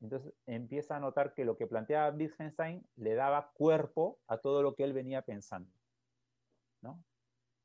entonces 0.01 0.35
empieza 0.45 0.97
a 0.97 0.99
notar 0.99 1.33
que 1.33 1.45
lo 1.45 1.57
que 1.57 1.65
planteaba 1.65 2.15
Wittgenstein 2.15 2.87
le 2.95 3.15
daba 3.15 3.51
cuerpo 3.53 4.19
a 4.27 4.37
todo 4.37 4.61
lo 4.61 4.75
que 4.75 4.83
él 4.83 4.93
venía 4.93 5.23
pensando. 5.23 5.71
¿no? 6.83 7.03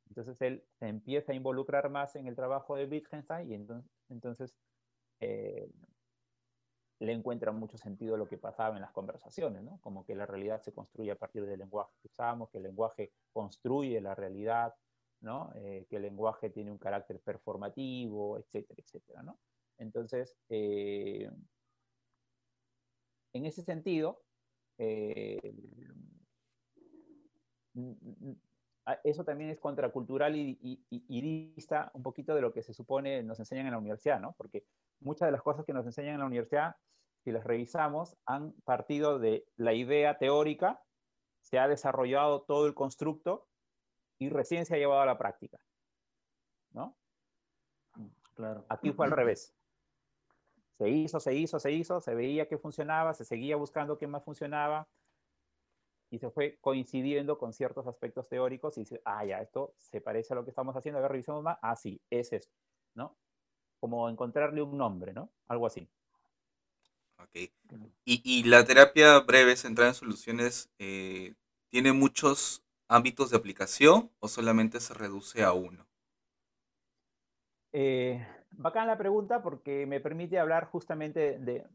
Entonces 0.08 0.40
él 0.40 0.64
se 0.78 0.88
empieza 0.88 1.32
a 1.32 1.34
involucrar 1.34 1.90
más 1.90 2.16
en 2.16 2.28
el 2.28 2.34
trabajo 2.34 2.76
de 2.76 2.86
Wittgenstein 2.86 3.50
y 3.50 3.54
entonces, 3.54 3.90
entonces 4.08 4.56
eh, 5.20 5.70
le 6.98 7.12
encuentra 7.12 7.52
mucho 7.52 7.76
sentido 7.76 8.16
lo 8.16 8.28
que 8.28 8.38
pasaba 8.38 8.76
en 8.76 8.82
las 8.82 8.92
conversaciones, 8.92 9.62
¿no? 9.62 9.78
como 9.82 10.04
que 10.04 10.14
la 10.14 10.26
realidad 10.26 10.62
se 10.62 10.72
construye 10.72 11.10
a 11.10 11.16
partir 11.16 11.44
del 11.44 11.58
lenguaje 11.58 11.92
que 12.00 12.08
usamos, 12.08 12.50
que 12.50 12.58
el 12.58 12.64
lenguaje 12.64 13.12
construye 13.32 14.00
la 14.00 14.14
realidad, 14.14 14.74
¿no? 15.20 15.50
Eh, 15.56 15.86
que 15.88 15.96
el 15.96 16.02
lenguaje 16.02 16.50
tiene 16.50 16.70
un 16.70 16.78
carácter 16.78 17.20
performativo, 17.20 18.38
etcétera, 18.38 18.82
etcétera. 18.82 19.22
¿no? 19.22 19.38
Entonces, 19.78 20.36
eh, 20.48 21.30
en 23.32 23.46
ese 23.46 23.62
sentido, 23.62 24.22
eh, 24.78 25.54
eso 29.04 29.24
también 29.24 29.50
es 29.50 29.58
contracultural 29.58 30.36
y, 30.36 30.58
y, 30.90 31.54
un 31.92 32.02
poquito 32.02 32.34
de 32.34 32.40
lo 32.40 32.52
que 32.52 32.62
se 32.62 32.72
supone 32.72 33.22
nos 33.22 33.38
enseñan 33.38 33.66
en 33.66 33.72
la 33.72 33.78
universidad, 33.78 34.20
¿no? 34.20 34.34
Porque 34.38 34.64
muchas 35.00 35.26
de 35.26 35.32
las 35.32 35.42
cosas 35.42 35.64
que 35.64 35.72
nos 35.72 35.86
enseñan 35.86 36.14
en 36.14 36.20
la 36.20 36.26
universidad, 36.26 36.76
si 37.24 37.32
las 37.32 37.44
revisamos, 37.44 38.16
han 38.24 38.52
partido 38.64 39.18
de 39.18 39.46
la 39.56 39.72
idea 39.72 40.18
teórica, 40.18 40.82
se 41.40 41.58
ha 41.58 41.68
desarrollado 41.68 42.42
todo 42.42 42.66
el 42.66 42.74
constructo 42.74 43.48
y 44.18 44.28
recién 44.28 44.66
se 44.66 44.74
ha 44.74 44.78
llevado 44.78 45.00
a 45.00 45.06
la 45.06 45.18
práctica, 45.18 45.58
¿no? 46.70 46.96
Claro. 48.34 48.64
Aquí 48.68 48.92
fue 48.92 49.06
al 49.06 49.12
revés. 49.12 49.54
Se 50.78 50.88
hizo, 50.88 51.20
se 51.20 51.34
hizo, 51.34 51.58
se 51.58 51.72
hizo, 51.72 52.00
se 52.00 52.14
veía 52.14 52.48
que 52.48 52.58
funcionaba, 52.58 53.14
se 53.14 53.24
seguía 53.24 53.56
buscando 53.56 53.96
qué 53.96 54.06
más 54.06 54.24
funcionaba 54.24 54.88
y 56.10 56.18
se 56.18 56.30
fue 56.30 56.58
coincidiendo 56.60 57.38
con 57.38 57.52
ciertos 57.52 57.86
aspectos 57.86 58.28
teóricos 58.28 58.76
y 58.76 58.80
dice, 58.82 59.00
ah, 59.04 59.24
ya, 59.24 59.40
esto 59.40 59.74
se 59.78 60.00
parece 60.00 60.34
a 60.34 60.36
lo 60.36 60.44
que 60.44 60.50
estamos 60.50 60.76
haciendo, 60.76 60.98
a 60.98 61.02
ver, 61.02 61.12
revisemos 61.12 61.42
más, 61.42 61.58
ah, 61.62 61.76
sí, 61.76 62.00
es 62.10 62.32
esto, 62.32 62.54
¿no? 62.94 63.16
Como 63.80 64.08
encontrarle 64.08 64.62
un 64.62 64.76
nombre, 64.76 65.12
¿no? 65.12 65.30
Algo 65.48 65.66
así. 65.66 65.88
Ok. 67.18 67.50
Y, 68.04 68.22
y 68.24 68.44
la 68.44 68.64
terapia 68.64 69.18
breve 69.20 69.56
centrada 69.56 69.90
en 69.90 69.94
soluciones 69.94 70.70
eh, 70.78 71.34
tiene 71.68 71.92
muchos 71.92 72.62
ámbitos 72.88 73.30
de 73.30 73.36
aplicación 73.36 74.10
o 74.20 74.28
solamente 74.28 74.80
se 74.80 74.94
reduce 74.94 75.42
a 75.42 75.52
uno? 75.52 75.86
Eh, 77.72 78.26
bacán 78.52 78.86
la 78.86 78.96
pregunta 78.96 79.42
porque 79.42 79.86
me 79.86 80.00
permite 80.00 80.38
hablar 80.38 80.66
justamente 80.66 81.38
de, 81.38 81.66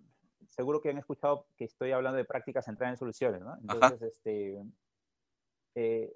seguro 0.47 0.81
que 0.81 0.89
han 0.89 0.97
escuchado 0.97 1.45
que 1.57 1.65
estoy 1.65 1.91
hablando 1.91 2.17
de 2.17 2.25
prácticas 2.25 2.65
centradas 2.65 2.93
en 2.93 2.99
soluciones, 2.99 3.41
¿no? 3.41 3.55
Entonces, 3.57 4.01
este, 4.01 4.63
eh, 5.75 6.13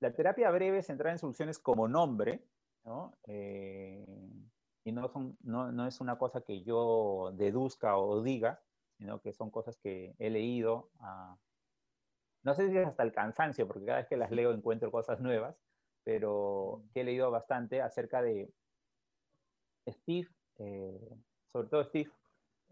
la 0.00 0.12
terapia 0.12 0.50
breve 0.50 0.82
centrada 0.82 1.12
en 1.12 1.18
soluciones 1.18 1.58
como 1.58 1.88
nombre 1.88 2.42
¿no? 2.84 3.16
Eh, 3.26 4.04
y 4.84 4.92
no, 4.92 5.08
son, 5.08 5.36
no, 5.42 5.70
no, 5.70 5.86
es 5.86 6.00
una 6.00 6.18
cosa 6.18 6.40
que 6.40 6.62
yo 6.62 7.32
deduzca 7.34 7.96
o 7.98 8.22
diga, 8.22 8.60
sino 8.98 9.20
que 9.20 9.32
son 9.32 9.50
cosas 9.50 9.76
que 9.78 10.14
he 10.18 10.30
leído, 10.30 10.90
no 12.42 12.54
sé 12.54 12.68
si 12.70 12.76
es 12.76 12.86
hasta 12.86 13.04
el 13.04 13.12
cansancio, 13.12 13.66
porque 13.68 13.84
cada 13.84 13.98
vez 13.98 14.08
que 14.08 14.16
las 14.16 14.30
leo 14.30 14.52
encuentro 14.52 14.90
cosas 14.90 15.20
nuevas, 15.20 15.56
pero 16.04 16.82
que 16.92 17.02
he 17.02 17.04
leído 17.04 17.30
bastante 17.30 17.80
acerca 17.80 18.22
de 18.22 18.52
Steve, 19.88 20.28
eh, 20.58 21.16
sobre 21.52 21.68
todo 21.68 21.84
Steve, 21.84 22.10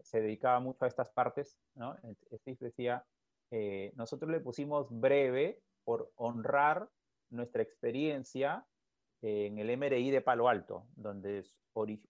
se 0.01 0.19
dedicaba 0.19 0.59
mucho 0.59 0.83
a 0.83 0.87
estas 0.87 1.09
partes, 1.09 1.57
¿no? 1.75 1.95
Steve 2.33 2.57
decía, 2.59 3.05
eh, 3.51 3.93
nosotros 3.95 4.29
le 4.29 4.39
pusimos 4.39 4.87
breve 4.89 5.61
por 5.83 6.11
honrar 6.15 6.89
nuestra 7.29 7.61
experiencia 7.61 8.65
en 9.21 9.59
el 9.59 9.77
MRI 9.77 10.11
de 10.11 10.21
Palo 10.21 10.49
Alto, 10.49 10.87
donde, 10.95 11.45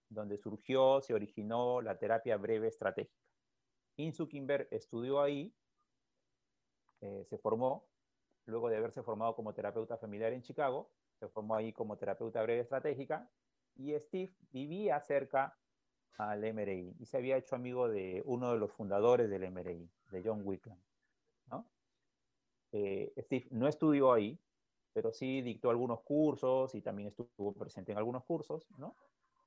donde 0.08 0.38
surgió, 0.38 1.00
se 1.00 1.14
originó 1.14 1.80
la 1.80 1.98
terapia 1.98 2.36
breve 2.36 2.68
estratégica. 2.68 3.16
Inzukinberg 3.96 4.68
estudió 4.70 5.20
ahí, 5.20 5.54
eh, 7.00 7.24
se 7.28 7.38
formó, 7.38 7.86
luego 8.46 8.68
de 8.68 8.76
haberse 8.76 9.02
formado 9.02 9.34
como 9.34 9.52
terapeuta 9.52 9.98
familiar 9.98 10.32
en 10.32 10.42
Chicago, 10.42 10.90
se 11.18 11.28
formó 11.28 11.54
ahí 11.54 11.72
como 11.72 11.98
terapeuta 11.98 12.42
breve 12.42 12.60
estratégica, 12.60 13.30
y 13.76 13.98
Steve 13.98 14.34
vivía 14.50 15.00
cerca 15.00 15.56
al 16.18 16.40
MRI 16.52 16.94
y 16.98 17.06
se 17.06 17.16
había 17.16 17.36
hecho 17.36 17.56
amigo 17.56 17.88
de 17.88 18.22
uno 18.26 18.52
de 18.52 18.58
los 18.58 18.70
fundadores 18.72 19.30
del 19.30 19.50
MRI, 19.50 19.90
de 20.10 20.22
John 20.22 20.42
Wickland. 20.44 20.80
¿no? 21.46 21.66
Eh, 22.72 23.12
Steve 23.18 23.46
no 23.50 23.68
estudió 23.68 24.12
ahí, 24.12 24.38
pero 24.92 25.12
sí 25.12 25.42
dictó 25.42 25.70
algunos 25.70 26.00
cursos 26.02 26.74
y 26.74 26.82
también 26.82 27.08
estuvo 27.08 27.52
presente 27.52 27.92
en 27.92 27.98
algunos 27.98 28.24
cursos, 28.24 28.66
¿no? 28.78 28.96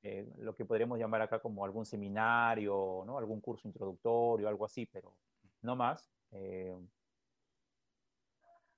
Eh, 0.08 0.24
lo 0.38 0.54
que 0.54 0.64
podríamos 0.64 1.00
llamar 1.00 1.22
acá 1.22 1.40
como 1.40 1.64
algún 1.64 1.84
seminario, 1.84 3.02
¿no? 3.04 3.18
algún 3.18 3.40
curso 3.40 3.66
introductorio, 3.66 4.48
algo 4.48 4.64
así, 4.64 4.86
pero 4.86 5.16
no 5.62 5.74
más. 5.74 6.08
Eh, 6.30 6.76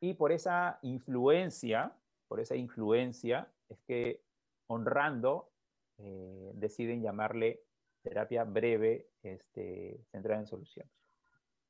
y 0.00 0.14
por 0.14 0.32
esa 0.32 0.78
influencia, 0.80 1.92
por 2.28 2.40
esa 2.40 2.56
influencia, 2.56 3.52
es 3.68 3.78
que 3.82 4.22
honrando 4.68 5.50
eh, 5.98 6.52
deciden 6.54 7.02
llamarle 7.02 7.60
terapia 8.02 8.44
breve 8.44 9.10
este, 9.22 10.00
centrada 10.10 10.40
en 10.40 10.46
soluciones. 10.46 10.90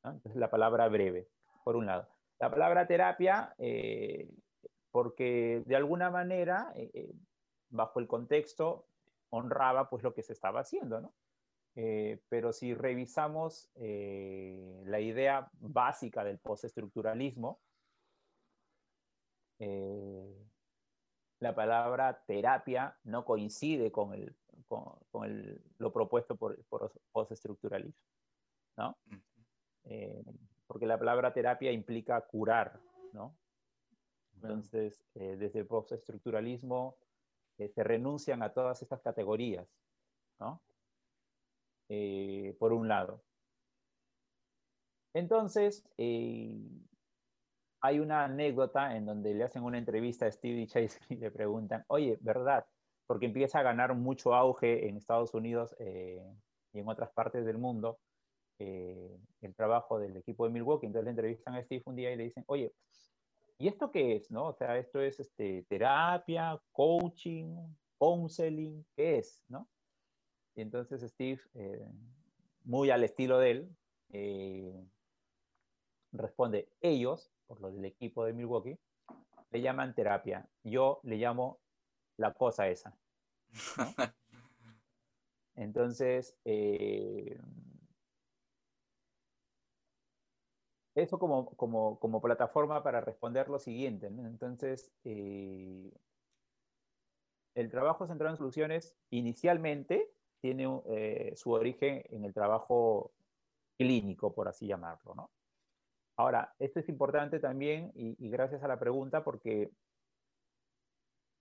Entonces 0.05 0.37
la 0.37 0.51
palabra 0.51 0.87
breve, 0.89 1.29
por 1.65 1.75
un 1.75 1.87
lado. 1.87 2.07
La 2.39 2.49
palabra 2.49 2.87
terapia, 2.87 3.57
porque 4.99 5.63
de 5.65 5.77
alguna 5.77 6.11
manera, 6.11 6.75
bajo 7.69 8.01
el 8.01 8.09
contexto, 8.09 8.89
honraba 9.31 9.89
pues 9.89 10.03
lo 10.03 10.13
que 10.13 10.25
se 10.25 10.33
estaba 10.33 10.59
haciendo, 10.59 11.01
¿no? 11.01 11.15
Eh, 11.77 12.21
pero 12.29 12.53
si 12.53 12.75
revisamos 12.75 13.71
eh, 13.77 14.83
la 14.87 14.99
idea 14.99 15.49
básica 15.61 16.25
del 16.25 16.41
postestructuralismo, 16.41 17.61
eh, 19.61 20.37
la 21.39 21.55
palabra 21.55 22.25
terapia 22.27 22.99
no 23.05 23.25
coincide 23.25 23.93
con, 23.93 24.15
el, 24.15 24.35
con, 24.67 25.27
el, 25.27 25.63
lo 25.79 25.93
propuesto 25.93 26.35
por, 26.35 26.61
por 26.65 26.93
postestructuralismo, 27.13 28.03
¿no? 28.77 28.99
porque 30.67 30.87
la 30.87 30.99
palabra 30.99 31.33
terapia 31.33 31.71
implica 31.71 32.21
curar, 32.21 32.81
¿no? 33.13 33.37
Entonces, 34.43 35.05
desde 35.15 35.61
el 35.61 35.67
postestructuralismo 35.67 36.97
se 37.57 37.83
renuncian 37.83 38.43
a 38.43 38.53
todas 38.53 38.81
estas 38.83 39.01
categorías, 39.03 39.67
¿no? 40.39 40.63
Eh, 41.89 42.55
por 42.59 42.73
un 42.73 42.87
lado. 42.87 43.23
Entonces, 45.15 45.85
eh, 45.97 46.55
hay 47.81 47.99
una 47.99 48.25
anécdota 48.25 48.95
en 48.95 49.07
donde 49.07 49.35
le 49.35 49.45
hacen 49.45 49.65
una 49.65 49.79
entrevista 49.79 50.27
a 50.27 50.31
Stevie 50.31 50.67
Chase 50.67 50.99
y 51.09 51.17
le 51.17 51.31
preguntan, 51.31 51.85
oye, 51.89 52.19
¿verdad? 52.21 52.67
Porque 53.07 53.27
empieza 53.27 53.61
a 53.61 53.63
ganar 53.63 53.95
mucho 53.95 54.35
auge 54.35 54.87
en 54.87 54.99
Estados 54.99 55.33
Unidos 55.33 55.75
eh, 55.79 56.23
y 56.73 56.81
en 56.81 56.89
otras 56.89 57.11
partes 57.13 57.45
del 57.45 57.59
mundo 57.59 57.99
el 58.61 59.55
trabajo 59.55 60.01
del 60.01 60.17
equipo 60.17 60.45
de 60.45 60.51
Milwaukee. 60.51 60.87
Entonces 60.87 61.05
le 61.05 61.11
entrevistan 61.11 61.55
a 61.55 61.63
Steve 61.63 61.83
un 61.87 61.95
día 61.95 62.13
y 62.13 62.17
le 62.17 62.25
dicen, 62.25 62.43
oye, 62.49 62.75
¿Y 63.59 63.67
esto 63.69 63.91
qué 63.91 64.17
es? 64.17 64.31
¿no? 64.31 64.47
O 64.47 64.53
sea, 64.53 64.79
esto 64.79 65.01
es 65.01 65.19
este, 65.19 65.65
terapia, 65.65 66.61
coaching, 66.73 67.57
counseling, 67.99 68.85
¿qué 68.97 69.19
es? 69.19 69.45
¿no? 69.49 69.69
Y 70.55 70.63
entonces 70.63 71.03
Steve, 71.03 71.41
eh, 71.55 71.89
muy 72.65 72.91
al 72.91 73.03
estilo 73.03 73.39
de 73.39 73.51
él, 73.51 73.77
eh, 74.11 74.87
responde, 76.13 76.69
ellos, 76.81 77.33
por 77.47 77.61
lo 77.61 77.73
del 77.73 77.85
equipo 77.85 78.25
de 78.25 78.33
Milwaukee, 78.33 78.79
le 79.51 79.61
llaman 79.61 79.95
terapia. 79.95 80.49
Yo 80.63 81.01
le 81.03 81.17
llamo 81.17 81.61
la 82.17 82.35
cosa 82.35 82.69
esa. 82.69 82.97
Entonces, 85.55 86.37
eh, 86.45 87.41
eso 91.03 91.19
como, 91.19 91.51
como, 91.57 91.99
como, 91.99 92.21
plataforma 92.21 92.83
para 92.83 93.01
responder 93.01 93.49
lo 93.49 93.59
siguiente. 93.59 94.07
Entonces, 94.07 94.93
eh, 95.05 95.93
el 97.55 97.71
trabajo 97.71 98.07
centrado 98.07 98.35
en 98.35 98.39
soluciones 98.39 98.97
inicialmente 99.11 100.13
tiene 100.41 100.67
eh, 100.87 101.33
su 101.37 101.53
origen 101.53 102.05
en 102.11 102.25
el 102.25 102.33
trabajo 102.33 103.13
clínico, 103.77 104.35
por 104.35 104.49
así 104.49 104.67
llamarlo. 104.67 105.15
¿no? 105.15 105.31
Ahora, 106.17 106.55
esto 106.59 106.81
es 106.81 106.89
importante 106.89 107.39
también 107.39 107.93
y, 107.95 108.29
gracias 108.31 108.63
a 108.63 108.69
la 108.69 108.79
pregunta 108.79 109.25
porque 109.25 109.71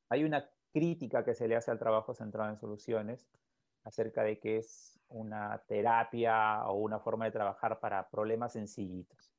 hay 0.09 0.23
una 0.23 0.49
crítica 0.71 1.23
que 1.23 1.35
se 1.35 1.47
le 1.47 1.55
hace 1.55 1.71
al 1.71 1.79
trabajo 1.79 2.13
centrado 2.13 2.49
en 2.51 2.57
soluciones 2.57 3.27
acerca 3.83 4.23
de 4.23 4.39
que 4.39 4.57
es 4.57 4.99
una 5.09 5.63
terapia 5.67 6.67
o 6.67 6.75
una 6.75 6.99
forma 6.99 7.25
de 7.25 7.31
trabajar 7.31 7.79
para 7.79 8.09
problemas 8.09 8.53
sencillitos. 8.53 9.36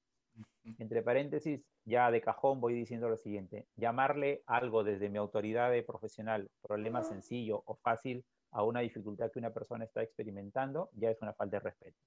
Entre 0.79 1.03
paréntesis, 1.03 1.65
ya 1.85 2.11
de 2.11 2.21
cajón 2.21 2.61
voy 2.61 2.75
diciendo 2.75 3.09
lo 3.09 3.17
siguiente, 3.17 3.67
llamarle 3.77 4.43
algo 4.47 4.85
desde 4.85 5.09
mi 5.09 5.19
autoridad 5.19 5.71
de 5.71 5.83
profesional 5.83 6.51
problema 6.61 7.03
sencillo 7.03 7.63
o 7.65 7.77
fácil 7.77 8.25
a 8.51 8.63
una 8.65 8.81
dificultad 8.81 9.31
que 9.31 9.39
una 9.39 9.53
persona 9.53 9.85
está 9.85 10.03
experimentando, 10.03 10.91
ya 10.93 11.11
es 11.11 11.21
una 11.23 11.35
falta 11.35 11.57
de 11.57 11.61
respeto. 11.61 11.99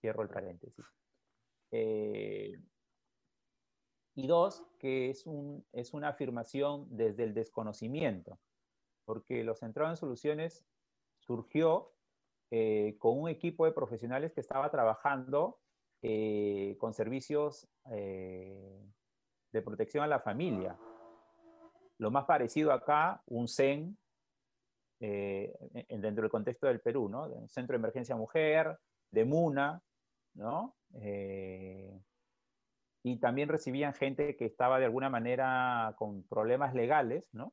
Cierro 0.00 0.22
el 0.22 0.28
paréntesis. 0.28 0.84
Eh, 1.70 2.58
y 4.14 4.26
dos, 4.26 4.64
que 4.78 5.10
es, 5.10 5.26
un, 5.26 5.66
es 5.72 5.92
una 5.92 6.08
afirmación 6.08 6.86
desde 6.90 7.24
el 7.24 7.34
desconocimiento, 7.34 8.38
porque 9.04 9.42
los 9.42 9.58
centrados 9.58 9.92
en 9.92 9.96
soluciones 9.96 10.64
surgió 11.18 11.92
eh, 12.50 12.96
con 12.98 13.18
un 13.18 13.28
equipo 13.28 13.64
de 13.64 13.72
profesionales 13.72 14.32
que 14.32 14.40
estaba 14.40 14.70
trabajando 14.70 15.58
eh, 16.06 16.76
con 16.78 16.92
servicios 16.92 17.66
eh, 17.90 18.78
de 19.50 19.62
protección 19.62 20.04
a 20.04 20.06
la 20.06 20.20
familia. 20.20 20.76
Lo 21.96 22.10
más 22.10 22.26
parecido 22.26 22.72
acá, 22.72 23.22
un 23.24 23.48
CEN, 23.48 23.96
eh, 25.00 25.54
dentro 25.88 26.20
del 26.20 26.30
contexto 26.30 26.66
del 26.66 26.82
Perú, 26.82 27.08
¿no? 27.08 27.24
Un 27.24 27.48
Centro 27.48 27.72
de 27.72 27.78
Emergencia 27.78 28.16
Mujer, 28.16 28.78
de 29.10 29.24
MUNA, 29.24 29.80
¿no? 30.34 30.76
y 33.06 33.18
también 33.18 33.48
recibían 33.48 33.94
gente 33.94 34.36
que 34.36 34.44
estaba 34.44 34.78
de 34.78 34.84
alguna 34.84 35.10
manera 35.10 35.94
con 35.96 36.22
problemas 36.24 36.74
legales, 36.74 37.24
¿no? 37.32 37.52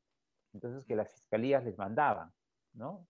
Entonces 0.52 0.84
que 0.86 0.96
las 0.96 1.10
fiscalías 1.10 1.64
les 1.64 1.76
mandaban, 1.78 2.30
¿no? 2.74 3.06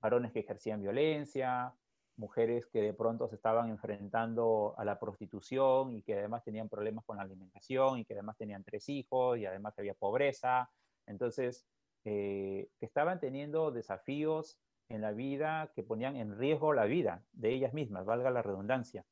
Varones 0.00 0.32
que 0.32 0.40
ejercían 0.40 0.82
violencia, 0.82 1.72
mujeres 2.16 2.66
que 2.66 2.82
de 2.82 2.94
pronto 2.94 3.28
se 3.28 3.36
estaban 3.36 3.70
enfrentando 3.70 4.74
a 4.76 4.84
la 4.84 4.98
prostitución 4.98 5.92
y 5.92 6.02
que 6.02 6.14
además 6.18 6.44
tenían 6.44 6.68
problemas 6.68 7.04
con 7.04 7.16
la 7.16 7.22
alimentación 7.22 7.98
y 7.98 8.04
que 8.04 8.14
además 8.14 8.36
tenían 8.36 8.64
tres 8.64 8.88
hijos 8.88 9.38
y 9.38 9.46
además 9.46 9.78
había 9.78 9.94
pobreza. 9.94 10.70
Entonces, 11.06 11.66
eh, 12.04 12.68
que 12.78 12.86
estaban 12.86 13.20
teniendo 13.20 13.70
desafíos 13.70 14.58
en 14.88 15.00
la 15.00 15.12
vida 15.12 15.72
que 15.74 15.82
ponían 15.82 16.16
en 16.16 16.36
riesgo 16.38 16.72
la 16.72 16.84
vida 16.84 17.24
de 17.32 17.52
ellas 17.52 17.72
mismas, 17.72 18.04
valga 18.04 18.30
la 18.30 18.42
redundancia. 18.42 19.04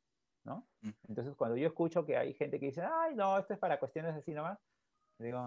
¿no? 0.45 0.67
Entonces, 1.09 1.35
cuando 1.37 1.57
yo 1.57 1.69
escucho 1.69 2.05
que 2.05 2.17
hay 2.17 2.35
gente 2.35 2.59
que 2.59 2.67
dice, 2.67 2.83
ay, 2.83 3.15
no, 3.15 3.39
esto 3.39 3.55
es 3.55 3.59
para 3.59 3.79
cuestiones 3.79 4.15
así 4.15 4.33
nomás, 4.33 4.59
digo, 5.19 5.47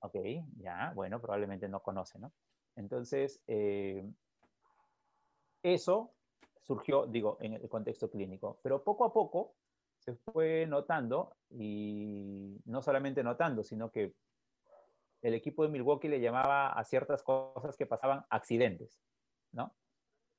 ok, 0.00 0.16
ya, 0.56 0.92
bueno, 0.94 1.20
probablemente 1.20 1.68
no 1.68 1.82
conoce, 1.82 2.18
¿no? 2.18 2.32
Entonces, 2.76 3.42
eh, 3.46 4.10
eso 5.62 6.14
surgió, 6.62 7.06
digo, 7.06 7.38
en 7.40 7.54
el 7.54 7.68
contexto 7.68 8.10
clínico. 8.10 8.58
Pero 8.62 8.82
poco 8.82 9.04
a 9.04 9.12
poco 9.12 9.54
se 9.98 10.14
fue 10.14 10.66
notando, 10.66 11.36
y 11.50 12.60
no 12.64 12.82
solamente 12.82 13.22
notando, 13.22 13.62
sino 13.62 13.90
que 13.90 14.14
el 15.22 15.34
equipo 15.34 15.62
de 15.62 15.68
Milwaukee 15.68 16.08
le 16.08 16.20
llamaba 16.20 16.72
a 16.72 16.84
ciertas 16.84 17.22
cosas 17.22 17.76
que 17.76 17.86
pasaban 17.86 18.24
accidentes, 18.30 18.98
¿no? 19.52 19.74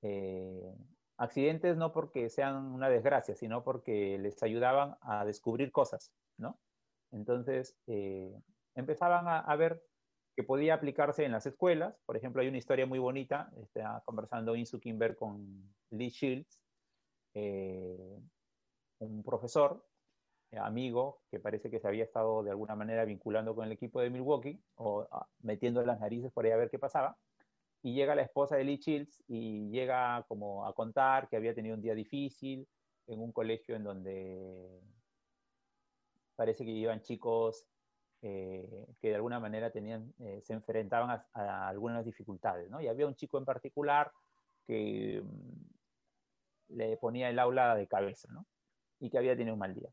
Eh, 0.01 0.75
accidentes 1.17 1.77
no 1.77 1.91
porque 1.91 2.29
sean 2.29 2.71
una 2.73 2.89
desgracia, 2.89 3.35
sino 3.35 3.63
porque 3.63 4.17
les 4.17 4.41
ayudaban 4.41 4.97
a 5.01 5.23
descubrir 5.25 5.71
cosas, 5.71 6.11
¿no? 6.37 6.59
Entonces, 7.11 7.77
eh, 7.85 8.35
empezaban 8.73 9.27
a, 9.27 9.55
ver 9.55 9.83
que 10.35 10.43
podía 10.43 10.75
aplicarse 10.75 11.25
en 11.25 11.31
las 11.31 11.45
escuelas. 11.45 11.95
Por 12.05 12.17
ejemplo, 12.17 12.41
hay 12.41 12.47
una 12.47 12.57
historia 12.57 12.85
muy 12.85 12.99
bonita, 12.99 13.51
está 13.61 14.01
conversando 14.05 14.55
Insu 14.55 14.79
Kimber 14.79 15.15
con 15.15 15.73
Lee 15.91 16.09
Shields, 16.09 16.59
eh, 17.33 18.19
un 18.99 19.23
profesor, 19.23 19.85
eh, 20.51 20.57
amigo, 20.57 21.21
que 21.29 21.39
parece 21.39 21.69
que 21.69 21.79
se 21.79 21.87
había 21.87 22.03
estado 22.03 22.43
de 22.43 22.51
alguna 22.51 22.75
manera 22.75 23.05
vinculando 23.05 23.55
con 23.55 23.65
el 23.65 23.71
equipo 23.71 24.01
de 24.01 24.09
Milwaukee 24.09 24.61
o 24.75 25.07
ah, 25.11 25.27
metiendo 25.41 25.83
las 25.85 25.99
narices 25.99 26.31
por 26.31 26.45
ahí 26.45 26.51
a 26.51 26.57
ver 26.57 26.69
qué 26.69 26.79
pasaba. 26.79 27.17
Y 27.83 27.93
llega 27.95 28.15
la 28.15 28.21
esposa 28.21 28.55
de 28.57 28.63
Lee 28.63 28.77
Shields 28.77 29.23
y 29.27 29.69
llega 29.69 30.23
como 30.27 30.65
a 30.65 30.73
contar 30.73 31.29
que 31.29 31.37
había 31.37 31.55
tenido 31.55 31.75
un 31.75 31.81
día 31.81 31.95
difícil 31.95 32.67
en 33.07 33.19
un 33.21 33.31
colegio 33.31 33.75
en 33.75 33.83
donde 33.83 34.81
parece 36.35 36.63
que 36.65 36.71
iban 36.71 37.01
chicos 37.01 37.67
eh, 38.23 38.85
que 39.01 39.09
de 39.09 39.15
alguna 39.15 39.39
manera 39.39 39.71
tenían, 39.71 40.13
eh, 40.19 40.41
se 40.43 40.53
enfrentaban 40.53 41.23
a, 41.33 41.67
algunas 41.67 42.05
dificultades, 42.05 42.69
¿no? 42.69 42.79
Y 42.79 42.87
había 42.87 43.07
un 43.07 43.15
chico 43.15 43.39
en 43.39 43.45
particular 43.45 44.11
que 44.67 45.23
mm, 45.23 46.75
le 46.75 46.97
ponía 46.97 47.29
el 47.29 47.39
aula 47.39 47.75
de 47.75 47.87
cabeza, 47.87 48.31
¿no? 48.31 48.45
Y 48.99 49.09
que 49.09 49.17
había 49.17 49.35
tenido 49.35 49.53
un 49.55 49.59
mal 49.59 49.73
día. 49.73 49.89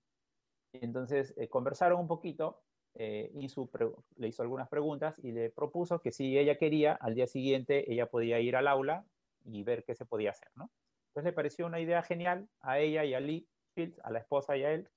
Entonces 0.74 1.32
eh, 1.38 1.48
conversaron 1.48 2.00
un 2.00 2.06
poquito, 2.06 2.62
Insu 2.94 3.70
le 4.16 4.28
hizo 4.28 4.42
algunas 4.42 4.68
preguntas 4.68 5.14
y 5.22 5.30
le 5.30 5.50
propuso 5.50 6.00
que 6.00 6.10
si 6.10 6.36
ella 6.36 6.58
quería, 6.58 6.94
al 6.94 7.14
día 7.14 7.28
siguiente 7.28 7.90
ella 7.92 8.06
podía 8.06 8.40
ir 8.40 8.56
al 8.56 8.66
aula 8.66 9.04
y 9.44 9.62
ver 9.62 9.84
qué 9.84 9.94
se 9.94 10.04
podía 10.04 10.30
hacer, 10.30 10.50
¿no? 10.56 10.68
Entonces 11.08 11.24
le 11.24 11.32
pareció 11.32 11.66
una 11.66 11.80
idea 11.80 12.02
genial 12.02 12.48
a 12.60 12.80
ella 12.80 13.04
y 13.04 13.14
a 13.14 13.20
Lee 13.20 13.48
Fields, 13.74 14.00
a 14.02 14.10
la 14.10 14.18
esposa 14.18 14.56
y 14.56 14.64
a 14.64 14.72
él, 14.72 14.88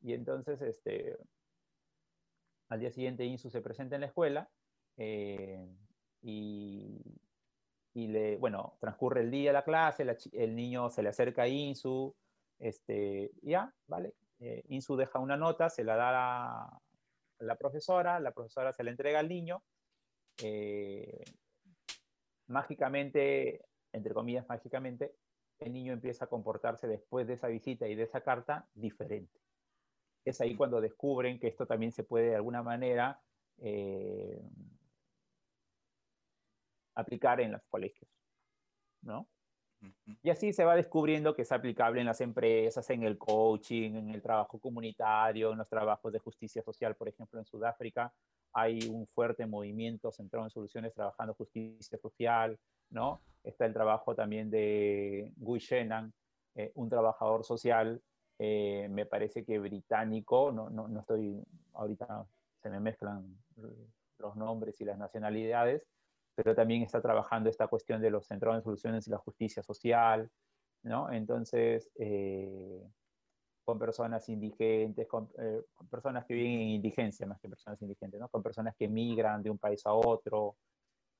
y 0.00 0.14
entonces 0.14 0.60
este, 0.62 1.18
al 2.70 2.80
día 2.80 2.90
siguiente 2.90 3.24
Insu 3.24 3.50
se 3.50 3.60
presenta 3.60 3.96
en 3.96 4.02
la 4.02 4.06
escuela 4.06 4.48
eh, 4.96 5.68
y, 6.22 7.18
le, 7.94 8.36
bueno, 8.38 8.76
transcurre 8.80 9.20
el 9.20 9.30
día 9.30 9.52
la 9.52 9.64
clase, 9.64 10.06
el 10.32 10.54
niño 10.54 10.88
se 10.88 11.02
le 11.02 11.08
acerca 11.08 11.42
a 11.42 11.48
Insu, 11.48 12.14
este, 12.58 13.32
ya, 13.42 13.74
¿vale? 13.86 14.14
Eh, 14.38 14.62
Insu 14.68 14.96
deja 14.96 15.18
una 15.18 15.36
nota, 15.36 15.68
se 15.68 15.84
la 15.84 15.96
da 15.96 16.66
a 16.66 16.80
la, 17.40 17.56
profesora, 17.56 18.20
la 18.20 18.30
profesora 18.30 18.72
se 18.72 18.84
la 18.84 18.90
entrega 18.90 19.18
al 19.18 19.28
niño. 19.28 19.62
Eh, 20.42 21.24
mágicamente, 22.46 23.66
entre 23.92 24.14
comillas, 24.14 24.48
mágicamente, 24.48 25.16
el 25.58 25.72
niño 25.72 25.92
empieza 25.92 26.26
a 26.26 26.28
comportarse 26.28 26.86
después 26.86 27.26
de 27.26 27.34
esa 27.34 27.48
visita 27.48 27.88
y 27.88 27.96
de 27.96 28.04
esa 28.04 28.22
carta 28.22 28.68
diferente 28.74 29.40
es 30.24 30.40
ahí 30.40 30.54
cuando 30.56 30.80
descubren 30.80 31.38
que 31.38 31.48
esto 31.48 31.66
también 31.66 31.92
se 31.92 32.04
puede 32.04 32.30
de 32.30 32.36
alguna 32.36 32.62
manera 32.62 33.20
eh, 33.58 34.42
aplicar 36.94 37.40
en 37.40 37.52
los 37.52 37.62
colegios, 37.68 38.10
¿no? 39.02 39.28
Y 40.22 40.28
así 40.28 40.52
se 40.52 40.64
va 40.64 40.76
descubriendo 40.76 41.34
que 41.34 41.42
es 41.42 41.52
aplicable 41.52 42.00
en 42.00 42.06
las 42.06 42.20
empresas, 42.20 42.90
en 42.90 43.02
el 43.02 43.16
coaching, 43.16 43.94
en 43.94 44.10
el 44.10 44.20
trabajo 44.20 44.58
comunitario, 44.58 45.52
en 45.52 45.58
los 45.58 45.68
trabajos 45.68 46.12
de 46.12 46.18
justicia 46.18 46.62
social, 46.62 46.94
por 46.96 47.08
ejemplo, 47.08 47.38
en 47.38 47.46
Sudáfrica 47.46 48.12
hay 48.52 48.88
un 48.88 49.06
fuerte 49.06 49.46
movimiento 49.46 50.10
centrado 50.10 50.46
en 50.46 50.50
soluciones 50.50 50.92
trabajando 50.94 51.34
justicia 51.34 51.98
social, 51.98 52.58
¿no? 52.90 53.22
Está 53.44 53.66
el 53.66 53.72
trabajo 53.72 54.14
también 54.14 54.50
de 54.50 55.32
Guy 55.36 55.60
Shenan, 55.60 56.12
eh, 56.54 56.72
un 56.74 56.88
trabajador 56.88 57.44
social 57.44 58.02
eh, 58.42 58.88
me 58.88 59.04
parece 59.04 59.44
que 59.44 59.58
británico, 59.58 60.50
no, 60.50 60.70
no, 60.70 60.88
no, 60.88 61.00
estoy, 61.00 61.44
ahorita 61.74 62.26
se 62.62 62.70
me 62.70 62.80
mezclan 62.80 63.36
los 64.18 64.34
nombres 64.34 64.80
y 64.80 64.86
las 64.86 64.96
nacionalidades, 64.96 65.86
pero 66.34 66.54
también 66.54 66.80
está 66.80 67.02
trabajando 67.02 67.50
esta 67.50 67.68
cuestión 67.68 68.00
de 68.00 68.08
los 68.08 68.26
centros 68.26 68.56
de 68.56 68.62
soluciones 68.62 69.06
y 69.06 69.10
la 69.10 69.18
justicia 69.18 69.62
social, 69.62 70.30
¿no? 70.84 71.12
Entonces, 71.12 71.90
eh, 71.96 72.82
con 73.62 73.78
personas 73.78 74.26
indigentes, 74.30 75.06
eh, 75.38 75.62
con, 75.74 75.88
personas 75.90 76.24
que 76.24 76.32
viven 76.32 76.52
en 76.62 76.68
indigencia 76.68 77.26
más 77.26 77.38
que 77.42 77.48
personas 77.50 77.82
indigentes, 77.82 78.18
¿no? 78.18 78.30
Con 78.30 78.42
personas 78.42 78.74
que 78.74 78.88
migran 78.88 79.42
de 79.42 79.50
un 79.50 79.58
país 79.58 79.84
a 79.84 79.92
otro. 79.92 80.56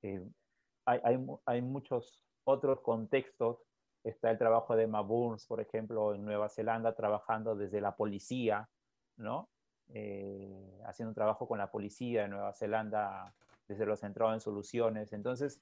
hay, 0.03 1.01
hay, 1.05 1.27
hay 1.45 1.61
muchos 1.61 2.23
otros 2.45 2.81
contextos 2.81 3.59
Está 4.03 4.31
el 4.31 4.39
trabajo 4.39 4.77
de 4.77 4.85
Emma 4.85 5.03
Burns, 5.03 5.47
por 5.47 5.61
ejemplo, 5.61 6.15
en 6.15 6.25
Nueva 6.25 6.49
Zelanda, 6.49 6.95
trabajando 6.95 7.55
desde 7.55 7.81
la 7.81 7.95
policía, 7.97 8.69
¿no? 9.17 9.49
Eh, 9.93 10.81
haciendo 10.87 11.11
un 11.11 11.15
trabajo 11.15 11.47
con 11.49 11.59
la 11.59 11.71
policía 11.71 12.23
de 12.23 12.29
Nueva 12.29 12.53
Zelanda 12.55 13.35
desde 13.67 13.87
los 13.87 14.01
centrados 14.01 14.35
en 14.35 14.41
soluciones. 14.41 15.13
Entonces, 15.13 15.61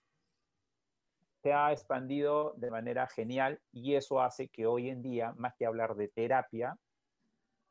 se 1.43 1.53
ha 1.53 1.73
expandido 1.73 2.55
de 2.57 2.71
manera 2.71 3.07
genial 3.07 3.61
y 3.73 3.95
eso 3.95 4.21
hace 4.21 4.49
que 4.49 4.67
hoy 4.67 4.91
en 4.91 5.03
día, 5.03 5.33
más 5.37 5.55
que 5.57 5.67
hablar 5.67 5.95
de 5.95 6.09
terapia, 6.09 6.77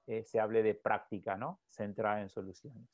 eh, 0.08 0.24
se 0.24 0.40
hable 0.40 0.64
de 0.64 0.74
práctica, 0.74 1.36
¿no? 1.36 1.60
Centrada 1.68 2.22
en 2.22 2.30
soluciones. 2.30 2.88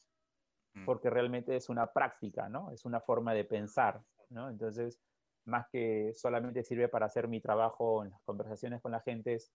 Mm. 0.73 0.86
Porque 0.86 1.09
realmente 1.09 1.55
es 1.55 1.69
una 1.69 1.88
práctica, 1.88 2.49
¿no? 2.49 2.71
Es 2.71 2.86
una 2.86 2.99
forma 2.99 3.33
de 3.33 3.45
pensar, 3.45 4.01
¿no? 4.29 4.49
Entonces, 4.49 4.99
más 5.45 5.67
que 5.69 6.13
solamente 6.13 6.63
sirve 6.63 6.88
para 6.88 7.06
hacer 7.06 7.27
mi 7.27 7.41
trabajo 7.41 8.03
en 8.03 8.12
las 8.12 8.21
conversaciones 8.23 8.82
con 8.82 8.91
la 8.91 9.01
gente, 9.01 9.34
es 9.36 9.53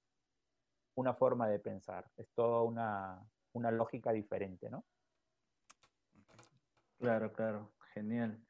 una 0.95 1.15
forma 1.15 1.49
de 1.49 1.59
pensar, 1.59 2.11
es 2.17 2.29
toda 2.35 2.63
una, 2.63 3.23
una 3.53 3.71
lógica 3.71 4.13
diferente, 4.13 4.69
¿no? 4.69 4.85
Claro, 6.99 7.33
claro, 7.33 7.73
genial. 7.95 8.43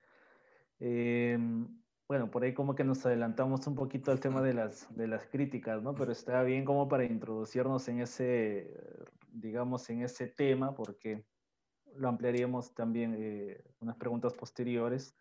Em, 0.81 1.83
bueno, 2.09 2.31
por 2.31 2.42
ahí 2.42 2.55
como 2.55 2.74
que 2.74 2.85
nos 2.85 3.05
adelantamos 3.05 3.66
un 3.66 3.74
poquito 3.74 4.11
al 4.11 4.20
tema 4.20 4.40
de 4.40 4.55
las, 4.55 4.94
de 4.96 5.07
las 5.07 5.27
críticas, 5.27 5.83
¿no? 5.83 5.94
Pero 5.94 6.12
está 6.12 6.42
bien 6.42 6.64
como 6.64 6.88
para 6.88 7.05
introducirnos 7.05 7.87
en 7.88 8.01
ese, 8.01 8.74
digamos, 9.31 9.90
en 9.90 10.03
ese 10.03 10.27
tema, 10.27 10.74
porque 10.74 11.27
lo 11.96 12.09
ampliaríamos 12.09 12.74
también 12.74 13.14
eh, 13.18 13.62
unas 13.81 13.96
preguntas 13.96 14.33
posteriores. 14.33 15.14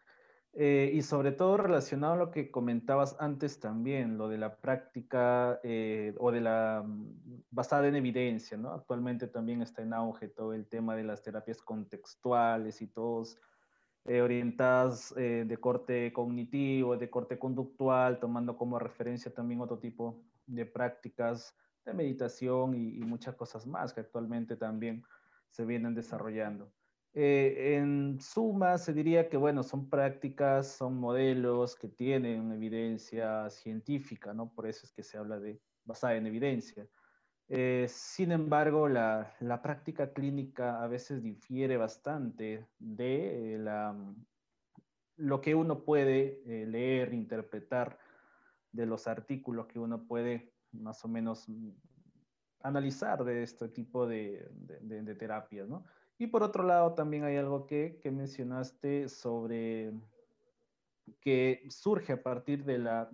Eh, 0.60 0.90
y 0.92 1.04
sobre 1.04 1.34
todo 1.34 1.56
relacionado 1.58 2.14
a 2.14 2.18
lo 2.18 2.32
que 2.32 2.50
comentabas 2.50 3.16
antes 3.20 3.60
también, 3.60 4.18
lo 4.18 4.28
de 4.28 4.40
la 4.40 4.56
práctica 4.56 5.60
eh, 5.62 6.16
o 6.18 6.32
de 6.32 6.42
la 6.42 6.84
mm, 6.84 7.44
basada 7.52 7.88
en 7.88 7.96
evidencia, 7.96 8.58
¿no? 8.58 8.72
Actualmente 8.72 9.28
también 9.28 9.62
está 9.62 9.84
en 9.84 9.94
auge 9.94 10.30
todo 10.30 10.54
el 10.54 10.66
tema 10.66 10.96
de 10.96 11.04
las 11.04 11.22
terapias 11.22 11.62
contextuales 11.62 12.82
y 12.82 12.88
todos 12.88 13.38
eh, 14.06 14.20
orientadas 14.24 15.14
de 15.16 15.58
corte 15.62 16.12
cognitivo, 16.12 16.98
de 16.98 17.10
corte 17.12 17.38
conductual, 17.38 18.20
tomando 18.20 18.58
como 18.58 18.80
referencia 18.80 19.32
también 19.32 19.62
otro 19.62 19.78
tipo 19.78 20.24
de 20.48 20.66
prácticas 20.66 21.56
de 21.86 21.94
meditación 21.94 22.74
y 22.74 23.00
muchas 23.02 23.36
cosas 23.36 23.68
más 23.68 23.94
que 23.94 24.00
actualmente 24.00 24.56
también 24.56 25.04
se 25.52 25.66
vienen 25.66 25.94
desarrollando. 25.94 26.72
Eh, 27.20 27.78
en 27.78 28.22
suma, 28.22 28.78
se 28.78 28.94
diría 28.94 29.28
que, 29.28 29.38
bueno, 29.38 29.64
son 29.64 29.90
prácticas, 29.90 30.68
son 30.68 31.00
modelos 31.00 31.76
que 31.76 31.88
tienen 31.88 32.52
evidencia 32.52 33.50
científica, 33.50 34.36
¿no? 34.36 34.54
Por 34.54 34.68
eso 34.68 34.86
es 34.86 34.92
que 34.92 35.02
se 35.02 35.18
habla 35.18 35.40
de 35.40 35.60
basada 35.84 36.14
en 36.14 36.28
evidencia. 36.28 36.88
Eh, 37.48 37.88
sin 37.90 38.32
embargo, 38.32 38.88
la, 38.88 39.36
la, 39.40 39.64
práctica 39.64 40.14
clínica 40.14 40.84
a 40.84 40.86
veces 40.86 41.24
difiere 41.24 41.76
bastante 41.76 42.68
de 42.78 43.56
eh, 43.56 43.58
la, 43.58 43.96
lo 45.16 45.42
que 45.42 45.56
uno 45.56 45.84
puede 45.84 46.44
leer, 46.68 47.16
interpretar 47.16 47.98
de 48.72 48.86
los 48.86 49.08
artículos 49.08 49.66
que 49.66 49.80
uno 49.80 50.04
puede 50.06 50.54
más 50.72 51.04
o 51.04 51.08
menos 51.08 51.48
analizar 52.62 53.24
de 53.24 53.42
este 53.42 53.70
tipo 53.70 54.06
de, 54.06 54.48
de, 54.52 55.02
de 55.02 55.16
terapias, 55.16 55.68
¿no? 55.68 55.84
Y 56.20 56.28
por 56.28 56.44
otro 56.44 56.64
lado, 56.64 56.94
también 56.94 57.24
hay 57.24 57.38
algo 57.38 57.68
que, 57.68 58.00
mencionaste 58.04 59.08
sobre 59.08 59.94
que 61.22 61.64
surge 61.70 62.14
a 62.14 62.24
partir 62.24 62.66
de 62.66 62.80
la, 62.80 63.10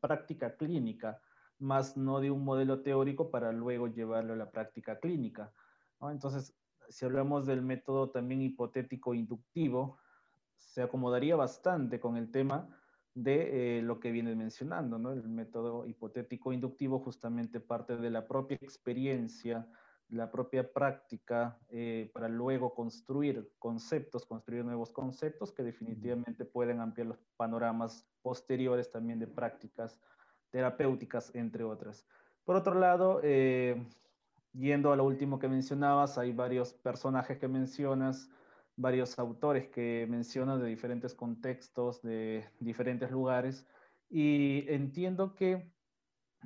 práctica 0.00 0.56
clínica, 0.56 1.20
más 1.58 1.96
no 1.96 2.20
de 2.20 2.30
un 2.30 2.44
modelo 2.44 2.82
teórico 2.82 3.30
para 3.30 3.50
luego 3.50 3.88
llevarlo 3.88 4.34
a 4.34 4.36
la 4.36 4.50
práctica 4.50 5.00
clínica. 5.00 5.52
Entonces, 6.02 6.54
si 6.88 7.04
hablamos 7.04 7.46
del 7.46 7.62
método 7.62 8.10
también 8.10 8.42
hipotético 8.42 9.14
inductivo, 9.14 9.98
se 10.56 10.82
acomodaría 10.82 11.34
bastante 11.34 11.98
con 11.98 12.16
el 12.16 12.30
tema 12.30 12.68
de 13.14 13.78
eh, 13.78 13.82
lo 13.82 13.98
que 13.98 14.12
vienes 14.12 14.36
mencionando, 14.36 14.98
¿no? 14.98 15.10
El 15.10 15.26
método 15.28 15.86
hipotético 15.86 16.52
inductivo 16.52 17.00
justamente 17.00 17.60
parte 17.60 17.96
de 17.96 18.10
la 18.10 18.28
propia 18.28 18.58
experiencia 18.60 19.66
la 20.08 20.30
propia 20.30 20.72
práctica 20.72 21.58
eh, 21.68 22.10
para 22.14 22.28
luego 22.28 22.74
construir 22.74 23.50
conceptos, 23.58 24.24
construir 24.24 24.64
nuevos 24.64 24.92
conceptos 24.92 25.52
que 25.52 25.62
definitivamente 25.62 26.44
pueden 26.44 26.80
ampliar 26.80 27.08
los 27.08 27.18
panoramas 27.36 28.06
posteriores 28.22 28.90
también 28.90 29.18
de 29.18 29.26
prácticas 29.26 30.00
terapéuticas, 30.50 31.34
entre 31.34 31.64
otras. 31.64 32.06
Por 32.44 32.56
otro 32.56 32.74
lado, 32.74 33.20
eh, 33.22 33.84
yendo 34.52 34.92
a 34.92 34.96
lo 34.96 35.04
último 35.04 35.38
que 35.38 35.48
mencionabas, 35.48 36.18
hay 36.18 36.32
varios 36.32 36.72
personajes 36.72 37.38
que 37.38 37.48
mencionas, 37.48 38.30
varios 38.76 39.18
autores 39.18 39.68
que 39.68 40.06
mencionas 40.08 40.60
de 40.60 40.68
diferentes 40.68 41.14
contextos, 41.14 42.00
de 42.02 42.44
diferentes 42.60 43.10
lugares, 43.10 43.66
y 44.08 44.64
entiendo 44.68 45.34
que 45.34 45.72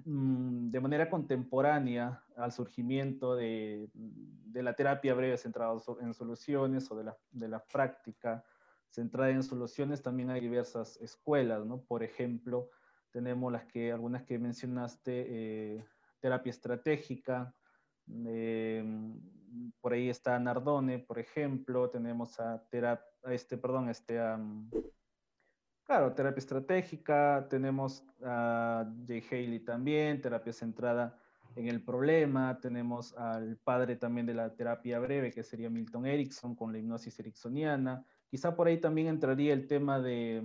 mm, 0.04 0.70
de 0.70 0.80
manera 0.80 1.10
contemporánea 1.10 2.24
al 2.40 2.53
surgimiento 2.53 3.37
de, 3.37 3.90
la 4.55 4.74
terapia 4.74 5.14
breve 5.14 5.37
centrada 5.37 5.74
en 6.00 6.14
soluciones 6.14 6.90
o 6.90 6.96
de 6.96 7.05
la, 7.05 7.16
de 7.31 7.48
la, 7.48 7.64
práctica 7.64 8.44
centrada 8.88 9.31
en 9.31 9.42
soluciones, 9.42 10.03
también 10.03 10.31
hay 10.31 10.40
diversas 10.40 10.96
escuelas, 11.00 11.64
¿no? 11.64 11.83
Por 11.83 12.03
ejemplo, 12.03 12.70
tenemos 13.11 13.53
las 13.53 13.64
que, 13.66 13.92
algunas 13.92 14.24
que 14.24 14.38
mencionaste, 14.38 15.26
eh, 15.29 15.85
terapia 16.20 16.50
estratégica, 16.50 17.55
eh, 18.26 18.85
por 19.81 19.92
ahí 19.92 20.09
está 20.09 20.38
Nardone, 20.38 20.98
por 20.98 21.18
ejemplo, 21.18 21.90
tenemos 21.90 22.40
a, 22.40 22.64
este, 23.24 23.57
perdón, 23.59 23.88
este, 23.88 24.18
claro, 25.85 26.12
terapia 26.14 26.38
estratégica, 26.38 27.46
tenemos 27.48 28.05
a 28.22 28.87
Jay 29.07 29.22
Haley 29.31 29.61
también, 29.61 30.20
terapia 30.20 30.53
centrada 30.53 31.18
en 31.56 31.68
el 31.68 31.82
problema, 31.82 32.58
tenemos 32.60 33.16
al 33.16 33.56
padre 33.58 33.96
también 33.96 34.26
de 34.26 34.34
la 34.34 34.54
terapia 34.54 34.98
breve, 34.98 35.30
que 35.30 35.42
sería 35.42 35.70
Milton 35.70 36.06
Erickson, 36.06 36.54
con 36.54 36.72
la 36.72 36.78
hipnosis 36.78 37.18
ericksoniana, 37.18 38.04
quizá 38.28 38.54
por 38.54 38.68
ahí 38.68 38.78
también 38.78 39.08
entraría 39.08 39.52
el 39.52 39.66
tema 39.66 40.00
de, 40.00 40.42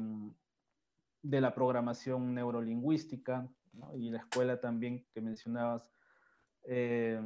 de 1.22 1.42
la 1.42 1.54
programación 1.54 2.34
neurolingüística, 2.34 3.48
y 3.96 4.10
la 4.10 4.20
escuela 4.20 4.60
también 4.60 5.06
que 5.14 5.22
mencionabas, 5.22 5.90
eh, 6.64 7.22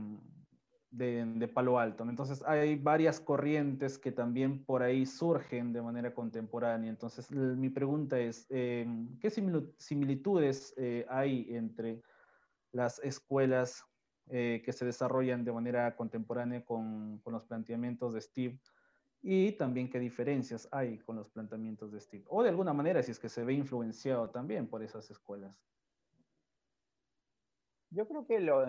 de, 0.91 1.47
Palo 1.53 1.79
Alto. 1.79 2.03
Entonces 2.03 2.43
hay 2.45 2.75
varias 2.75 3.19
corrientes 3.19 3.97
que 3.97 4.11
también 4.11 4.63
por 4.65 4.81
ahí 4.81 5.05
surgen 5.05 5.71
de 5.71 5.81
manera 5.81 6.13
contemporánea. 6.13 6.89
Entonces 6.89 7.31
mi 7.31 7.69
pregunta 7.69 8.19
es, 8.19 8.47
eh, 8.49 8.87
¿qué 9.19 9.29
similitudes 9.77 10.73
eh, 10.77 11.05
hay 11.09 11.47
entre 11.49 12.01
las 12.71 12.99
escuelas 12.99 13.83
eh, 14.29 14.61
que 14.63 14.73
se 14.73 14.85
desarrollan 14.85 15.43
de 15.43 15.51
manera 15.51 15.95
contemporánea 15.95 16.63
con, 16.63 17.19
con, 17.19 17.33
los 17.33 17.43
planteamientos 17.45 18.13
de 18.13 18.21
Steve? 18.21 18.59
Y 19.21 19.51
también 19.53 19.89
qué 19.89 19.99
diferencias 19.99 20.67
hay 20.71 20.99
con 20.99 21.15
los 21.17 21.29
planteamientos 21.29 21.91
de 21.91 21.99
Steve. 21.99 22.23
O 22.27 22.43
de 22.43 22.49
alguna 22.49 22.73
manera, 22.73 23.03
si 23.03 23.11
es 23.11 23.19
que 23.19 23.29
se 23.29 23.43
ve 23.43 23.53
influenciado 23.53 24.29
también 24.29 24.67
por 24.67 24.81
esas 24.83 25.09
escuelas. 25.11 25.55
Yo 27.91 28.07
creo 28.07 28.25
que 28.25 28.39
lo, 28.39 28.65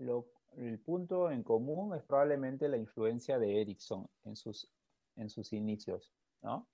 lo 0.00 0.26
el 0.56 0.78
punto 0.78 1.30
en 1.30 1.42
común 1.42 1.94
es 1.94 2.02
probablemente 2.02 2.68
la 2.68 2.76
influencia 2.76 3.38
de 3.38 3.60
Erickson 3.60 4.08
en 4.24 4.36
sus, 4.36 4.70
en 5.16 5.28
sus 5.28 5.52
inicios, 5.52 6.12
¿no? 6.42 6.68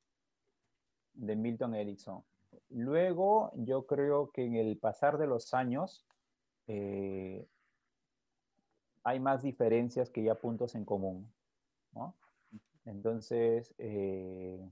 De 1.14 1.36
Milton 1.36 1.74
Erickson. 1.74 2.22
Luego, 2.68 3.52
yo 3.56 3.86
creo 3.86 4.30
que 4.30 4.44
en 4.44 4.56
el 4.56 4.78
pasar 4.78 5.18
de 5.18 5.26
los 5.26 5.54
años 5.54 6.06
eh, 6.72 7.48
hay 9.02 9.18
más 9.18 9.42
diferencias 9.42 10.08
que 10.08 10.22
ya 10.22 10.36
puntos 10.36 10.76
en 10.76 10.84
común, 10.84 11.32
¿no? 11.92 12.14
Entonces, 12.84 13.74
eh, 13.78 14.70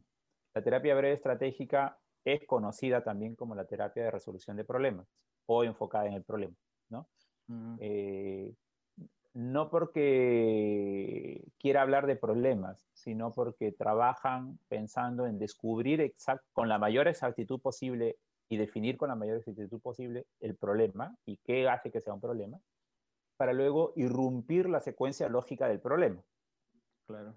la 0.55 0.63
terapia 0.63 0.95
breve 0.95 1.15
estratégica 1.15 1.99
es 2.25 2.47
conocida 2.47 3.03
también 3.03 3.35
como 3.35 3.57
la 3.57 3.67
terapia 3.67 4.05
de 4.05 4.11
resolución 4.13 4.57
de 4.57 4.65
problemas 4.65 5.09
o 5.47 5.65
enfocada 5.65 6.07
en 6.07 6.13
el 6.13 6.23
problema, 6.23 6.55
¿no? 6.89 7.09
no 9.35 9.71
porque 9.71 11.45
quiera 11.59 11.83
hablar 11.83 12.07
de 12.07 12.17
problemas, 12.17 12.89
sino 12.93 13.33
porque 13.33 13.73
trabajan 13.73 14.59
pensando 14.69 15.27
en 15.27 15.39
descubrir 15.39 16.15
con 16.53 16.69
la 16.69 16.79
mayor 16.79 17.09
exactitud 17.09 17.61
posible 17.61 18.17
y 18.49 18.57
definir 18.57 18.97
con 18.97 19.09
la 19.09 19.15
mayor 19.15 19.39
exactitud 19.39 19.81
posible 19.81 20.27
el 20.41 20.57
problema 20.57 21.17
y 21.27 21.37
qué 21.39 21.69
hace 21.69 21.91
que 21.91 22.01
sea 22.01 22.15
un 22.15 22.21
problema, 22.21 22.59
para 23.37 23.53
luego 23.53 23.93
irrumpir 23.97 24.69
la 24.69 24.81
secuencia 24.81 25.29
lógica 25.29 25.69
del 25.69 25.81
problema. 25.81 26.23
Claro. 27.07 27.35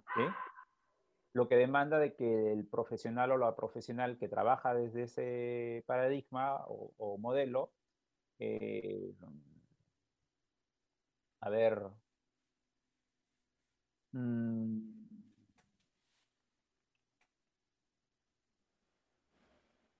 Lo 1.33 1.47
que 1.47 1.55
demanda 1.55 1.97
de 1.97 2.13
que 2.13 2.51
el 2.51 2.67
profesional 2.67 3.31
o 3.31 3.37
la 3.37 3.55
profesional 3.55 4.17
que 4.17 4.27
trabaja 4.27 4.73
desde 4.73 5.03
ese 5.03 5.83
paradigma 5.85 6.65
o, 6.67 7.17
modelo 7.17 7.71
eh, 8.39 9.13
a 11.39 11.49
ver, 11.49 11.89
mm, 14.13 15.01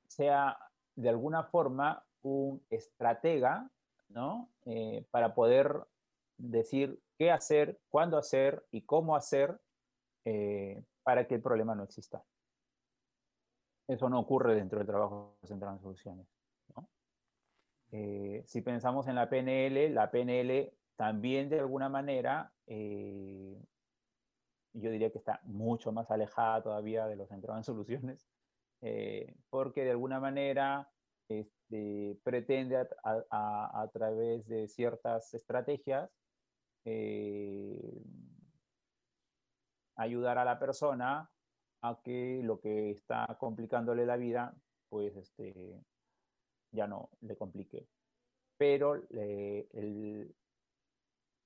sea 0.07 0.70
de 0.95 1.09
alguna 1.09 1.43
forma 1.43 2.03
un 2.21 2.63
estratega, 2.69 3.69
¿no? 4.09 4.49
Eh, 4.65 5.05
para 5.11 5.33
poder 5.33 5.85
decir 6.37 6.99
qué 7.17 7.31
hacer, 7.31 7.79
cuándo 7.89 8.17
hacer 8.17 8.65
y 8.71 8.81
cómo 8.81 9.15
hacer 9.15 9.59
eh, 10.25 10.83
para 11.03 11.27
que 11.27 11.35
el 11.35 11.41
problema 11.41 11.75
no 11.75 11.83
exista. 11.83 12.23
Eso 13.87 14.09
no 14.09 14.19
ocurre 14.19 14.55
dentro 14.55 14.77
del 14.77 14.87
trabajo 14.87 15.35
central 15.43 15.75
en 15.75 15.81
soluciones. 15.81 16.27
Eh, 17.91 18.43
si 18.45 18.61
pensamos 18.61 19.07
en 19.07 19.15
la 19.15 19.29
PNL, 19.29 19.93
la 19.93 20.09
PNL 20.11 20.71
también 20.95 21.49
de 21.49 21.59
alguna 21.59 21.89
manera, 21.89 22.53
eh, 22.67 23.61
yo 24.73 24.91
diría 24.91 25.11
que 25.11 25.17
está 25.17 25.41
mucho 25.43 25.91
más 25.91 26.09
alejada 26.09 26.63
todavía 26.63 27.05
de 27.07 27.17
los 27.17 27.27
centros 27.27 27.57
en 27.57 27.63
soluciones, 27.63 28.29
eh, 28.81 29.35
porque 29.49 29.83
de 29.83 29.91
alguna 29.91 30.19
manera 30.19 30.89
este, 31.29 32.19
pretende 32.23 32.87
a, 33.03 33.89
través 33.93 34.47
de 34.47 34.67
ciertas 34.67 35.33
estrategias 35.33 36.11
eh, 36.85 38.03
ayudar 39.95 40.37
a 40.37 40.45
la 40.45 40.59
persona 40.59 41.29
a 41.83 41.99
que 42.03 42.41
lo 42.43 42.59
que 42.59 42.91
está 42.91 43.37
complicándole 43.39 44.05
la 44.05 44.17
vida, 44.17 44.55
pues 44.89 45.15
este, 45.15 45.83
ya 46.71 46.87
no 46.87 47.09
le 47.21 47.35
complique. 47.35 47.87
Pero 48.57 48.95
el, 48.95 50.35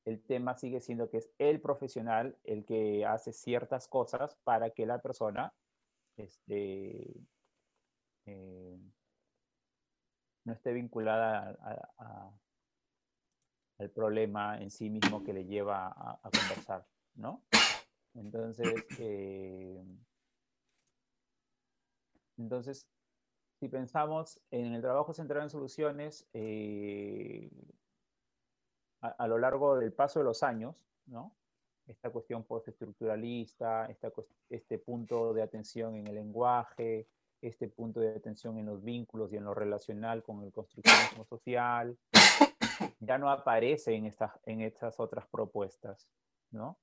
el 0.06 0.24
tema 0.26 0.56
sigue 0.56 0.82
siendo 0.82 1.10
que 1.10 1.18
es 1.18 1.32
el 1.38 1.62
profesional 1.62 2.38
el 2.44 2.66
que 2.66 3.06
hace 3.06 3.34
ciertas 3.34 3.88
cosas 3.88 4.36
para 4.44 4.70
que 4.70 4.86
la 4.86 5.02
persona 5.02 5.54
este, 6.18 7.14
eh, 8.26 8.80
no 10.46 10.54
esté 10.54 10.74
vinculada 10.74 11.58
al 13.78 13.90
problema 13.92 14.62
en 14.62 14.72
sí 14.72 14.90
mismo 14.90 15.24
que 15.24 15.34
le 15.34 15.46
lleva 15.46 15.88
a, 15.88 16.30
conversar, 16.30 16.86
¿no? 17.16 17.44
Entonces, 18.14 18.74
eh, 19.00 19.84
entonces, 22.38 22.88
si 23.60 23.68
pensamos 23.68 24.40
en 24.52 24.74
el 24.74 24.82
trabajo 24.82 25.14
centrado 25.14 25.44
en 25.44 25.50
soluciones, 25.50 26.28
eh, 26.34 27.50
a, 29.02 29.28
lo 29.28 29.38
largo 29.38 29.78
del 29.78 29.94
paso 29.94 30.20
de 30.20 30.26
los 30.26 30.44
años, 30.44 30.76
¿no? 31.06 31.36
Esta 31.88 32.10
cuestión 32.10 32.44
postestructuralista, 32.44 33.86
esta, 33.88 34.12
este 34.50 34.78
punto 34.80 35.34
de 35.34 35.44
atención 35.44 35.96
en 35.96 36.08
el 36.08 36.16
lenguaje, 36.16 37.08
este 37.42 37.68
punto 37.68 38.00
de 38.00 38.16
atención 38.16 38.58
en 38.58 38.66
los 38.66 38.84
vínculos 38.84 39.32
y 39.32 39.38
en 39.38 39.44
lo 39.44 39.54
relacional 39.54 40.24
con 40.24 40.44
el 40.44 40.52
construccionismo 40.52 41.26
social, 41.26 41.98
ya 43.00 43.18
no 43.18 43.30
aparece 43.30 43.94
en, 43.94 44.06
estas 44.06 44.32
en 44.46 44.62
estas 44.62 45.00
otras 45.00 45.28
propuestas, 45.28 46.08
¿no? 46.52 46.78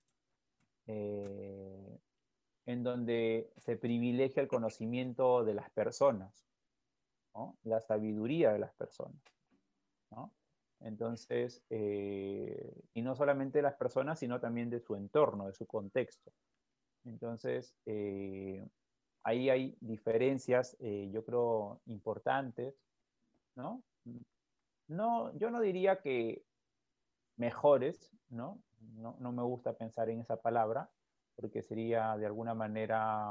Eh, 0.87 1.99
en 2.67 2.83
donde 2.83 3.51
se 3.57 3.77
privilegia 3.77 4.43
el 4.43 4.49
conocimiento 4.49 5.45
de 5.45 5.55
las 5.55 5.71
personas, 5.71 6.47
¿no? 7.35 7.57
la 7.65 7.81
sabiduría 7.81 8.53
de 8.53 8.59
las 8.59 8.73
personas. 8.75 9.21
¿no? 10.11 10.33
Entonces, 10.85 11.63
eh, 11.71 12.83
y 12.95 13.03
no 13.03 13.15
solamente 13.15 13.59
de 13.59 13.63
las 13.63 13.75
personas, 13.75 14.19
sino 14.19 14.41
también 14.41 14.71
de 14.71 14.81
su 14.81 14.97
entorno, 14.97 15.47
de 15.47 15.55
su 15.55 15.67
contexto. 15.67 16.33
Entonces, 17.05 17.75
eh, 17.87 18.67
ahí 19.25 19.51
hay 19.51 19.77
diferencias, 19.81 20.77
eh, 20.81 21.09
yo 21.13 21.25
creo, 21.25 21.81
importantes, 21.87 22.75
¿no? 23.57 23.83
No, 24.89 25.37
yo 25.39 25.51
no 25.51 25.61
diría 25.61 26.01
que 26.01 26.45
mejores, 27.37 28.11
¿no? 28.29 28.61
no, 28.97 29.17
no 29.21 29.33
me 29.33 29.43
gusta 29.43 29.73
pensar 29.75 30.11
en 30.11 30.21
esa 30.21 30.37
palabra, 30.37 30.91
porque 31.37 31.63
sería 31.63 32.17
de 32.17 32.27
alguna 32.27 32.55
manera 32.55 33.29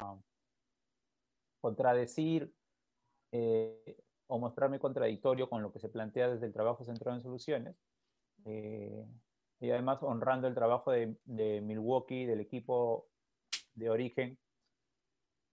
contradecir 1.60 2.52
o 4.32 4.38
mostrarme 4.38 4.78
contradictorio 4.78 5.46
con 5.46 5.60
lo 5.60 5.70
que 5.70 5.78
se 5.78 5.90
plantea 5.90 6.30
desde 6.30 6.46
el 6.46 6.54
trabajo 6.54 6.84
centrado 6.84 7.14
en 7.14 7.22
soluciones. 7.22 7.76
Eh, 8.46 9.06
y 9.60 9.70
además 9.70 10.02
honrando 10.02 10.48
el 10.48 10.54
trabajo 10.54 10.90
de, 10.90 11.14
Milwaukee, 11.60 12.24
del 12.24 12.40
equipo 12.40 13.08
de 13.74 13.90
origen, 13.90 14.38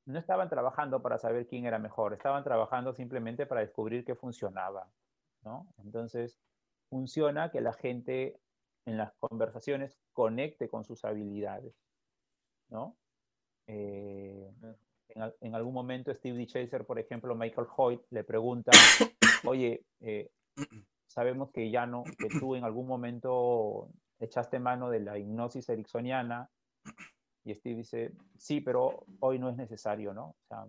no 0.05 0.17
estaban 0.17 0.49
trabajando 0.49 1.01
para 1.01 1.17
saber 1.17 1.45
quién 1.45 1.65
era 1.65 1.77
mejor, 1.77 2.13
estaban 2.13 2.45
trabajando 2.45 2.93
simplemente 2.93 3.45
para 3.45 3.59
descubrir 3.59 4.05
qué 4.05 4.15
funcionaba. 4.15 4.89
¿no? 5.43 5.67
Entonces, 5.83 6.39
funciona 6.89 7.51
que 7.51 7.59
la 7.59 7.73
gente 7.73 8.39
en 8.85 8.97
las 8.97 9.11
conversaciones 9.19 9.99
conecte 10.13 10.69
con 10.69 10.85
sus 10.85 11.03
habilidades. 11.03 11.75
¿no? 12.69 12.95
Eh, 13.67 14.49
en, 15.09 15.33
en, 15.41 15.55
algún 15.55 15.73
momento 15.73 16.13
Steve 16.13 16.37
D. 16.37 16.47
Chaser, 16.47 16.85
por 16.85 16.99
ejemplo, 16.99 17.35
Michael 17.35 17.67
Hoyt 17.75 18.01
le 18.11 18.23
pregunta, 18.23 18.71
oye, 19.45 19.83
eh, 20.01 20.29
sabemos 21.07 21.51
que 21.51 21.69
ya 21.69 21.85
no, 21.85 22.03
que 22.03 22.27
tú 22.39 22.55
en 22.55 22.63
algún 22.63 22.87
momento 22.87 23.89
echaste 24.19 24.59
mano 24.59 24.89
de 24.89 24.99
la 24.99 25.17
hipnosis 25.17 25.67
ericksoniana 25.69 26.49
y 27.43 27.55
Steve 27.55 27.77
dice, 27.77 28.13
sí, 28.37 28.61
pero 28.61 29.05
hoy 29.19 29.39
no 29.39 29.49
es 29.49 29.57
necesario, 29.57 30.13
¿no? 30.13 30.29
O 30.29 30.35
sea, 30.47 30.67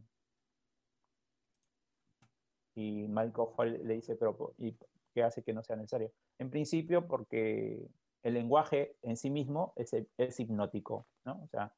y 2.74 3.06
Michael 3.08 3.48
Hoyt 3.56 3.82
le 3.84 3.94
dice, 3.94 4.16
pero 4.16 4.54
¿y 4.58 4.74
qué 5.12 5.22
hace 5.22 5.42
que 5.42 5.52
no 5.52 5.62
sea 5.62 5.76
necesario? 5.76 6.12
En 6.38 6.50
principio 6.50 7.06
porque 7.06 7.86
el 8.22 8.34
lenguaje 8.34 8.96
en 9.02 9.16
sí 9.16 9.30
mismo 9.30 9.72
es, 9.76 9.94
es 10.16 10.40
hipnótico, 10.40 11.06
¿no? 11.24 11.42
O 11.42 11.48
sea, 11.48 11.74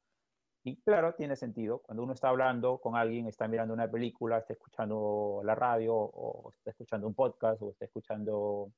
y 0.63 0.77
claro, 0.77 1.13
tiene 1.15 1.35
sentido. 1.35 1.79
Cuando 1.79 2.03
uno 2.03 2.13
está 2.13 2.29
hablando 2.29 2.77
con 2.77 2.95
alguien, 2.95 3.27
está 3.27 3.47
mirando 3.47 3.73
una 3.73 3.89
película, 3.89 4.37
está 4.37 4.53
escuchando 4.53 5.41
la 5.43 5.55
radio, 5.55 5.93
o 5.95 6.51
está 6.51 6.71
escuchando 6.71 7.07
un 7.07 7.13
podcast, 7.13 7.61
o 7.61 7.71
está 7.71 7.85
escuchando 7.85 8.71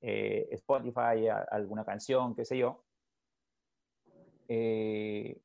eh, 0.00 0.48
Spotify, 0.52 1.28
alguna 1.50 1.84
canción, 1.84 2.34
qué 2.34 2.44
sé 2.44 2.58
yo, 2.58 2.84
eh, 4.48 5.40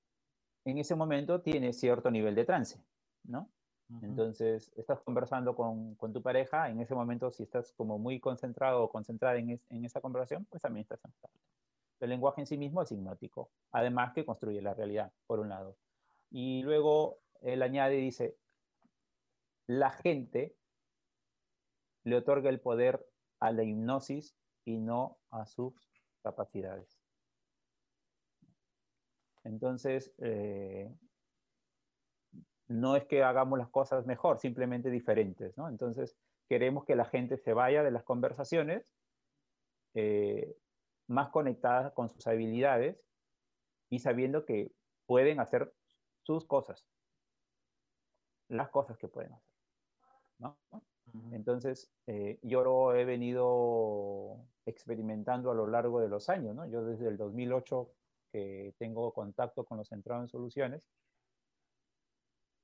en 0.66 0.78
ese 0.78 0.96
momento 0.96 1.42
tiene 1.42 1.74
cierto 1.74 2.12
nivel 2.12 2.36
de 2.36 2.46
trance, 2.46 2.80
¿no? 3.24 3.50
Uh 3.90 3.94
-huh. 3.94 4.04
Entonces, 4.04 4.72
estás 4.76 5.02
conversando 5.02 5.56
con, 5.56 5.96
con, 5.96 6.14
tu 6.14 6.22
pareja, 6.22 6.70
en 6.70 6.80
ese 6.80 6.94
momento, 6.94 7.32
si 7.32 7.44
estás 7.44 7.72
como 7.74 7.98
muy 7.98 8.20
concentrado 8.20 8.84
o 8.84 8.90
concentrada 8.90 9.38
en, 9.38 9.52
es, 9.52 9.66
en 9.70 9.86
esa 9.86 10.02
conversación, 10.02 10.46
pues 10.46 10.62
también 10.62 10.84
estás 10.84 11.00
en 11.06 11.12
el 12.00 12.10
lenguaje 12.10 12.42
en 12.42 12.48
sí 12.48 12.58
mismo 12.58 12.82
es 12.82 12.92
hipnótico, 12.92 13.52
además 13.72 14.14
que 14.14 14.26
construye 14.26 14.62
la 14.62 14.74
realidad, 14.74 15.12
por 15.28 15.40
un 15.40 15.50
lado. 15.50 15.78
Y 16.30 16.62
luego 16.64 17.20
él 17.42 17.62
añade 17.62 17.98
y 17.98 18.02
dice, 18.02 18.38
la 19.68 19.92
gente 19.92 20.56
le 22.04 22.16
otorga 22.16 22.50
el 22.50 22.60
poder 22.60 23.06
a 23.40 23.52
la 23.52 23.64
hipnosis 23.64 24.36
y 24.66 24.78
no 24.78 25.18
a 25.30 25.46
sus 25.46 25.74
capacidades. 26.22 27.00
Entonces, 29.44 30.14
eh, 30.18 30.94
no 32.68 32.96
es 32.96 33.06
que 33.06 33.24
hagamos 33.24 33.58
las 33.58 33.70
cosas 33.70 34.06
mejor, 34.06 34.40
simplemente 34.40 34.90
diferentes, 34.90 35.58
¿no? 35.58 35.68
Entonces, 35.70 36.16
queremos 36.48 36.86
que 36.86 36.96
la 36.96 37.06
gente 37.06 37.38
se 37.38 37.54
vaya 37.54 37.84
de 37.84 37.92
las 37.92 38.04
conversaciones 38.04 38.94
eh, 39.94 40.56
más 41.10 41.30
conectadas 41.30 41.92
con 41.94 42.10
sus 42.10 42.26
habilidades 42.28 43.02
y 43.90 44.00
sabiendo 44.00 44.46
que 44.46 44.72
pueden 45.06 45.40
hacer 45.40 45.74
sus 46.22 46.46
cosas, 46.46 46.86
las 48.48 48.70
cosas 48.70 48.98
que 48.98 49.08
pueden 49.08 49.34
hacer. 49.34 49.50
Entonces, 51.32 51.92
eh, 52.06 52.40
yo 52.44 52.64
lo 52.64 52.94
he 52.94 53.04
venido 53.04 54.46
experimentando 54.66 55.50
a 55.50 55.56
lo 55.56 55.66
largo 55.66 56.00
de 56.00 56.10
los 56.10 56.30
años. 56.30 56.56
¿no? 56.56 56.70
Yo 56.70 56.86
desde 56.86 57.08
el 57.08 57.18
2008 57.18 57.92
que 58.32 58.76
tengo 58.78 59.12
contacto 59.12 59.66
con 59.66 59.80
los 59.80 59.90
centrados 59.90 60.26
en 60.26 60.30
soluciones 60.30 60.84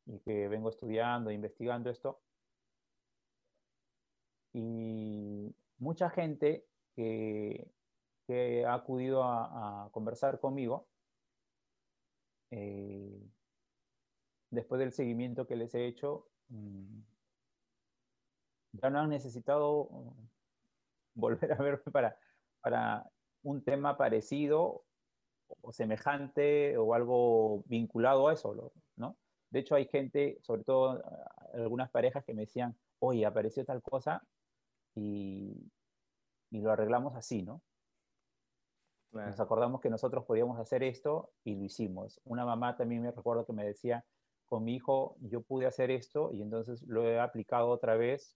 y 0.06 0.20
que 0.20 0.48
vengo 0.48 0.70
estudiando, 0.70 1.32
investigando 1.32 1.90
esto. 1.90 2.22
Y 4.54 5.56
mucha 5.80 6.12
gente 6.12 6.68
que 6.96 7.68
que 8.26 8.66
ha 8.66 8.74
acudido 8.74 9.24
a, 9.24 9.90
conversar 9.92 10.40
conmigo, 10.40 10.88
eh, 12.52 13.22
después 14.50 14.80
del 14.80 14.92
seguimiento 14.92 15.48
que 15.48 15.56
les 15.56 15.74
he 15.76 15.86
hecho, 15.86 16.28
mmm, 16.50 17.02
ya 18.74 18.90
no 18.90 19.00
han 19.00 19.10
necesitado 19.10 19.90
volver 21.14 21.54
a 21.54 21.56
verme 21.56 21.92
para, 21.92 22.18
para 22.62 23.10
un 23.44 23.64
tema 23.64 23.98
parecido 23.98 24.84
o 25.62 25.72
semejante 25.72 26.78
o 26.78 26.94
algo 26.94 27.64
vinculado 27.68 28.28
a 28.28 28.34
eso, 28.34 28.74
¿no? 28.96 29.18
De 29.50 29.60
hecho, 29.60 29.76
hay 29.76 29.86
gente, 29.86 30.40
sobre 30.42 30.64
todo 30.64 31.02
algunas 31.54 31.90
parejas 31.90 32.26
que 32.26 32.34
me 32.34 32.42
decían, 32.42 32.76
oye, 33.00 33.26
apareció 33.26 33.64
tal 33.64 33.82
cosa 33.82 34.22
y, 34.96 35.72
y 36.50 36.60
lo 36.60 36.72
arreglamos 36.72 37.16
así, 37.16 37.44
¿no? 37.44 37.62
Claro. 39.16 39.30
Nos 39.30 39.40
acordamos 39.40 39.80
que 39.80 39.90
nosotros 39.90 40.26
podíamos 40.26 40.60
hacer 40.60 40.84
esto 40.84 41.32
y 41.46 41.56
lo 41.56 41.64
hicimos. 41.64 42.20
Una 42.26 42.44
mamá 42.44 42.76
también 42.76 43.02
me 43.02 43.12
recuerdo 43.12 43.46
que 43.46 43.54
me 43.54 43.66
decía, 43.66 44.04
con 44.46 44.66
mi 44.66 44.76
hijo 44.76 45.16
yo 45.22 45.40
pude 45.40 45.66
hacer 45.66 45.90
esto 45.90 46.34
y 46.34 46.42
entonces 46.42 46.82
lo 46.82 47.08
he 47.08 47.18
aplicado 47.18 47.70
otra 47.70 47.96
vez 47.96 48.36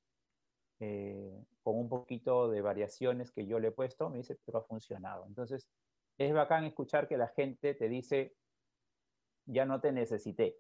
eh, 0.79 1.43
con 1.63 1.77
un 1.77 1.89
poquito 1.89 2.49
de 2.49 2.61
variaciones 2.61 3.29
que 3.33 3.45
yo 3.45 3.59
le 3.59 3.67
he 3.67 3.71
puesto, 3.71 4.09
me 4.09 4.19
dice, 4.19 4.39
pero 4.45 4.59
ha 4.59 4.63
funcionado. 4.63 5.25
Entonces, 5.27 5.67
es 6.17 6.33
bacán 6.33 6.63
escuchar 6.63 7.09
que 7.09 7.17
la 7.17 7.27
gente 7.27 7.73
te 7.73 7.89
dice, 7.89 8.37
ya 9.47 9.65
no 9.65 9.81
te 9.81 9.91
necesité. 9.91 10.55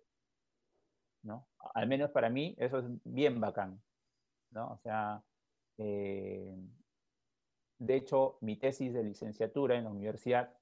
¿no? 1.23 1.47
Al 1.73 1.87
menos 1.87 2.11
para 2.11 2.29
mí 2.29 2.57
eso 2.59 2.79
es 2.79 2.85
bien 3.05 3.39
bacán. 3.39 3.81
¿no? 4.51 4.73
O 4.73 4.77
sea, 4.79 5.23
eh, 5.77 6.57
de 7.79 7.95
hecho, 7.95 8.37
mi 8.41 8.57
tesis 8.57 8.93
de 8.93 9.03
licenciatura 9.03 9.77
en 9.77 9.85
la 9.85 9.89
universidad 9.89 10.53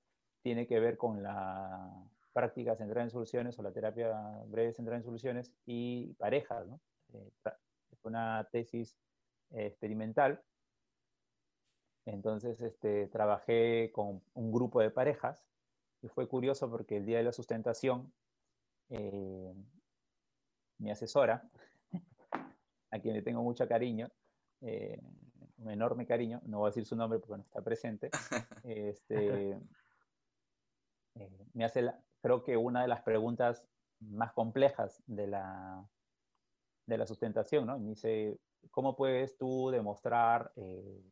tiene 0.44 0.68
que 0.68 0.80
ver 0.80 0.98
con 0.98 1.24
la 1.24 1.92
práctica 2.32 2.76
centrada 2.76 3.04
en 3.04 3.10
soluciones 3.10 3.58
o 3.58 3.64
la 3.64 3.74
terapia 3.74 4.14
breve 4.46 4.72
centrada 4.72 4.98
en 4.98 5.04
soluciones 5.04 5.52
y 5.66 6.14
parejas. 6.14 6.68
¿no? 6.68 6.80
Eh, 7.14 7.32
es 7.92 8.06
una 8.06 8.48
tesis 8.52 8.96
eh, 9.50 9.66
experimental. 9.66 10.44
Entonces, 12.06 12.62
este, 12.62 13.08
trabajé 13.08 13.92
con 13.92 14.22
un 14.36 14.52
grupo 14.52 14.80
de 14.80 14.92
parejas 14.92 15.44
y 16.04 16.08
fue 16.10 16.28
curioso 16.28 16.70
porque 16.70 16.98
el 16.98 17.06
día 17.08 17.18
de 17.18 17.24
la 17.24 17.34
sustentación, 17.34 18.14
eh, 18.90 19.54
mi 20.78 20.92
asesora, 20.92 21.50
a 22.92 23.00
quien 23.00 23.16
le 23.16 23.24
tengo 23.24 23.42
mucho 23.42 23.68
cariño, 23.68 24.12
un 25.58 25.72
enorme 25.72 26.06
cariño, 26.06 26.41
no 26.46 26.60
voy 26.60 26.67
a 26.67 26.70
decir 26.70 26.86
su 26.86 26.96
nombre 26.96 27.20
porque 27.20 27.38
no 27.38 27.43
está 27.43 27.62
presente, 27.62 28.10
este, 28.63 29.60
eh, 31.15 31.48
me 31.54 31.65
hace, 31.65 31.82
la, 31.82 32.00
creo 32.22 32.43
que 32.43 32.58
una 32.58 32.82
de 32.82 32.88
las 32.88 33.02
preguntas 33.02 33.65
más 34.00 34.34
complejas 34.34 35.02
de 35.08 35.28
la, 35.28 35.88
de 36.86 36.98
la 36.98 37.08
sustentación, 37.08 37.65
¿no? 37.65 37.80
Me 37.80 37.89
dice, 37.89 38.39
¿cómo 38.72 38.96
puedes 38.96 39.38
tú 39.38 39.70
demostrar 39.72 40.52
eh, 40.56 41.04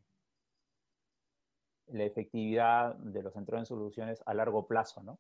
la 1.88 2.03
efectividad 2.03 2.95
de 2.95 3.23
los 3.23 3.34
centros 3.34 3.60
en 3.60 3.65
soluciones 3.65 4.21
a 4.25 4.34
largo 4.34 4.67
plazo, 4.67 5.01
¿no? 5.03 5.19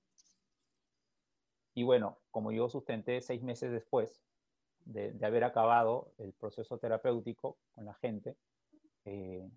Y 1.73 1.83
bueno, 1.83 2.19
como 2.31 2.51
yo 2.51 2.69
sustenté 2.69 3.21
seis 3.21 3.43
meses 3.43 3.71
después 3.71 4.23
de, 4.85 5.11
de 5.11 5.25
haber 5.25 5.43
acabado 5.43 6.13
el 6.17 6.31
proceso 6.31 6.77
terapéutico 6.77 7.57
con 7.73 7.85
la 7.85 7.93
gente, 7.95 8.37
eh, 9.05 9.49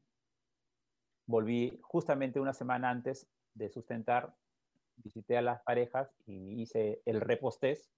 volví 1.26 1.78
justamente 1.82 2.40
una 2.40 2.54
semana 2.54 2.90
antes 2.90 3.28
de 3.54 3.68
sustentar, 3.68 4.34
visité 4.96 5.36
a 5.36 5.42
las 5.42 5.62
parejas 5.62 6.14
y 6.26 6.62
hice 6.62 7.02
el 7.04 7.20
repostés 7.20 7.90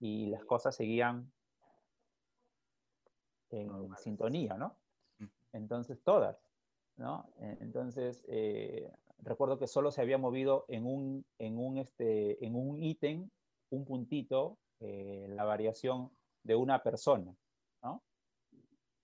y 0.00 0.26
las 0.26 0.44
cosas 0.44 0.76
seguían 0.76 1.32
en 3.50 3.96
sintonía, 3.96 4.54
¿no? 4.54 4.76
Entonces, 5.52 6.02
todas, 6.02 6.38
¿no? 6.96 7.28
Entonces, 7.38 8.24
eh, 8.28 8.92
recuerdo 9.18 9.58
que 9.58 9.66
solo 9.66 9.90
se 9.90 10.02
había 10.02 10.18
movido 10.18 10.64
en 10.68 10.86
un, 10.86 11.24
en 11.38 11.58
un, 11.58 11.78
este, 11.78 12.44
en 12.44 12.54
un 12.54 12.82
ítem, 12.82 13.30
un 13.70 13.84
puntito, 13.84 14.58
eh, 14.80 15.26
la 15.30 15.44
variación 15.44 16.10
de 16.42 16.54
una 16.54 16.82
persona. 16.82 17.34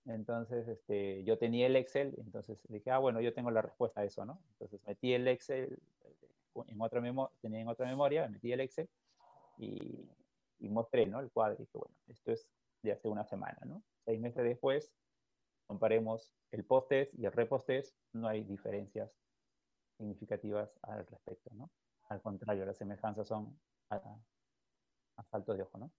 Entonces, 0.05 0.67
este, 0.67 1.23
yo 1.23 1.37
tenía 1.37 1.65
el 1.65 1.75
Excel, 1.75 2.13
entonces 2.17 2.59
dije, 2.69 2.91
ah, 2.91 2.99
bueno, 2.99 3.21
yo 3.21 3.33
tengo 3.33 3.49
la 3.49 3.63
respuesta 3.63 4.01
a 4.01 4.03
eso, 4.05 4.23
¿no? 4.23 4.39
Entonces 4.51 4.79
metí 4.85 5.13
el 5.13 5.27
Excel, 5.27 5.79
en 6.67 6.81
otra, 6.81 7.01
tenía 7.41 7.61
en 7.61 7.67
otra 7.67 7.87
memoria, 7.87 8.27
metí 8.27 8.51
el 8.51 8.61
Excel 8.61 8.87
y, 9.57 10.07
y 10.59 10.69
mostré 10.69 11.05
¿no? 11.05 11.19
el 11.19 11.31
cuadro. 11.31 11.55
Y 11.55 11.65
dije, 11.65 11.77
bueno, 11.77 11.95
esto 12.07 12.31
es 12.31 12.47
de 12.81 12.91
hace 12.91 13.07
una 13.07 13.25
semana. 13.25 13.57
¿no? 13.65 13.83
Seis 14.05 14.19
meses 14.19 14.43
después, 14.43 14.93
comparemos 15.65 16.33
el 16.51 16.63
post-test 16.63 17.13
y 17.17 17.25
el 17.25 17.31
repost-test, 17.31 17.95
no 18.13 18.27
hay 18.27 18.43
diferencias 18.43 19.11
significativas 19.97 20.77
al 20.83 21.05
respecto. 21.07 21.49
¿no? 21.53 21.69
Al 22.09 22.21
contrario, 22.21 22.65
las 22.65 22.77
semejanzas 22.77 23.27
son 23.27 23.57
a, 23.89 23.97
a 25.17 25.39
de 25.39 25.61
ojo. 25.61 25.77
¿no? 25.77 25.91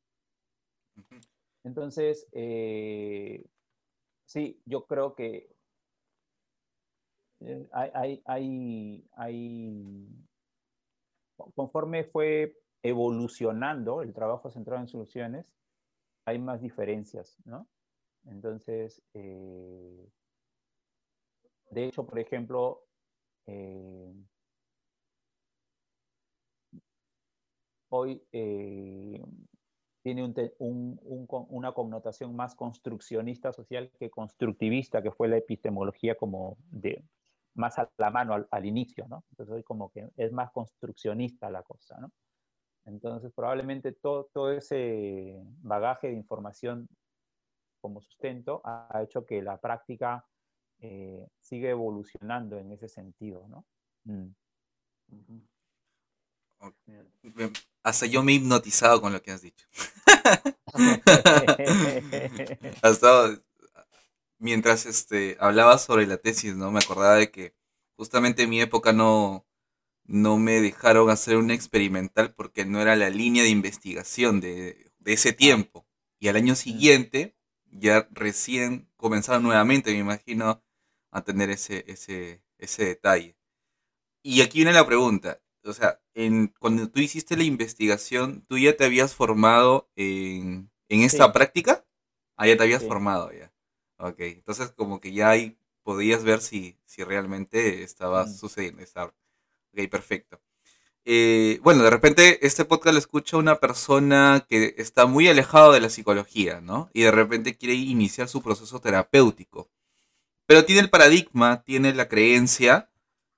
Entonces, 1.64 2.28
eh, 2.32 3.44
sí, 4.26 4.60
yo 4.66 4.86
creo 4.86 5.14
que 5.14 5.56
eh, 7.40 7.68
hay, 7.72 8.22
hay, 8.24 9.08
hay, 9.16 10.08
conforme 11.54 12.04
fue 12.04 12.56
evolucionando 12.82 14.02
el 14.02 14.12
trabajo 14.12 14.50
centrado 14.50 14.80
en 14.80 14.88
soluciones, 14.88 15.52
hay 16.24 16.38
más 16.38 16.60
diferencias, 16.60 17.36
¿no? 17.44 17.68
Entonces, 18.24 19.02
eh, 19.14 20.08
de 21.70 21.84
hecho, 21.84 22.06
por 22.06 22.18
ejemplo, 22.18 22.82
hoy 27.88 28.22
tiene 30.06 30.22
una 30.60 31.72
connotación 31.72 32.36
más 32.36 32.54
construccionista 32.54 33.52
social 33.52 33.90
que 33.98 34.08
constructivista, 34.08 35.02
que 35.02 35.10
fue 35.10 35.26
la 35.26 35.38
epistemología 35.38 36.14
como 36.14 36.56
de 36.70 37.02
más 37.54 37.76
a 37.80 37.90
la 37.98 38.10
mano 38.10 38.46
al, 38.48 38.64
inicio, 38.64 39.08
¿no? 39.08 39.24
Entonces 39.30 39.64
como 39.64 39.90
que 39.90 40.08
es 40.16 40.32
más 40.32 40.52
construccionista 40.52 41.50
la 41.50 41.64
cosa. 41.64 41.98
Entonces 42.84 43.32
probablemente 43.34 43.90
todo, 43.90 44.30
todo 44.32 44.52
ese 44.52 45.42
bagaje 45.62 46.06
de 46.06 46.14
información 46.14 46.88
como 47.80 48.00
sustento 48.00 48.60
ha, 48.62 49.02
hecho 49.02 49.26
que 49.26 49.42
la 49.42 49.58
práctica 49.58 50.24
eh, 50.78 51.26
siga 51.40 51.68
evolucionando 51.68 52.58
en 52.58 52.70
ese 52.70 52.86
sentido, 52.86 53.48
¿no? 53.48 53.64
Mm. 54.04 54.28
Hasta 57.82 58.06
yo 58.06 58.22
me 58.22 58.32
he 58.32 58.36
hipnotizado 58.36 59.00
con 59.00 59.12
lo 59.12 59.22
que 59.22 59.32
has 59.32 59.42
dicho. 59.42 59.66
mientras 64.38 64.86
este, 64.86 65.36
hablabas 65.40 65.84
sobre 65.84 66.06
la 66.06 66.18
tesis, 66.18 66.56
¿no? 66.56 66.70
Me 66.70 66.78
acordaba 66.78 67.16
de 67.16 67.30
que 67.30 67.54
justamente 67.96 68.44
en 68.44 68.50
mi 68.50 68.60
época 68.60 68.92
no, 68.92 69.46
no 70.04 70.38
me 70.38 70.60
dejaron 70.60 71.10
hacer 71.10 71.36
un 71.36 71.50
experimental 71.50 72.34
porque 72.34 72.64
no 72.64 72.80
era 72.80 72.96
la 72.96 73.10
línea 73.10 73.42
de 73.42 73.50
investigación 73.50 74.40
de, 74.40 74.92
ese 75.04 75.32
tiempo. 75.32 75.86
Y 76.18 76.28
al 76.28 76.36
año 76.36 76.54
siguiente, 76.56 77.36
ya 77.66 78.08
recién 78.10 78.90
comenzaron 78.96 79.42
nuevamente, 79.42 79.92
me 79.92 79.98
imagino, 79.98 80.62
a 81.10 81.22
tener 81.22 81.50
ese, 81.50 81.84
ese, 81.88 82.42
ese 82.58 82.84
detalle. 82.84 83.36
Y 84.22 84.42
aquí 84.42 84.58
viene 84.58 84.72
la 84.72 84.86
pregunta 84.86 85.40
o 85.66 85.72
sea, 85.72 86.00
en, 86.14 86.48
cuando 86.58 86.88
tú 86.88 87.00
hiciste 87.00 87.36
la 87.36 87.44
investigación, 87.44 88.44
¿tú 88.48 88.58
ya 88.58 88.76
te 88.76 88.84
habías 88.84 89.14
formado 89.14 89.90
en, 89.96 90.70
esta 90.88 91.32
práctica? 91.32 91.84
Ah, 92.36 92.46
ya 92.46 92.56
te 92.56 92.62
habías 92.62 92.84
formado 92.84 93.32
ya. 93.32 93.52
Ok, 93.98 94.20
entonces 94.20 94.70
como 94.72 95.00
que 95.00 95.12
ya 95.12 95.30
ahí 95.30 95.58
podías 95.82 96.24
ver 96.24 96.40
si, 96.40 96.78
si 96.84 97.04
realmente 97.04 97.82
estaba 97.82 98.26
mm. 98.26 98.34
sucediendo. 98.34 98.82
Estaba. 98.82 99.14
Ok, 99.72 99.88
perfecto. 99.90 100.40
Eh, 101.04 101.60
bueno, 101.62 101.84
de 101.84 101.90
repente 101.90 102.44
este 102.44 102.64
podcast 102.64 102.94
lo 102.94 102.98
escucha 102.98 103.36
una 103.36 103.60
persona 103.60 104.44
que 104.48 104.74
está 104.76 105.06
muy 105.06 105.28
alejado 105.28 105.72
de 105.72 105.80
la 105.80 105.88
psicología, 105.88 106.60
¿no? 106.60 106.90
Y 106.92 107.02
de 107.02 107.12
repente 107.12 107.56
quiere 107.56 107.74
iniciar 107.74 108.28
su 108.28 108.42
proceso 108.42 108.80
terapéutico. 108.80 109.70
Pero 110.46 110.64
tiene 110.64 110.80
el 110.80 110.90
paradigma, 110.90 111.62
tiene 111.62 111.94
la 111.94 112.08
creencia 112.08 112.90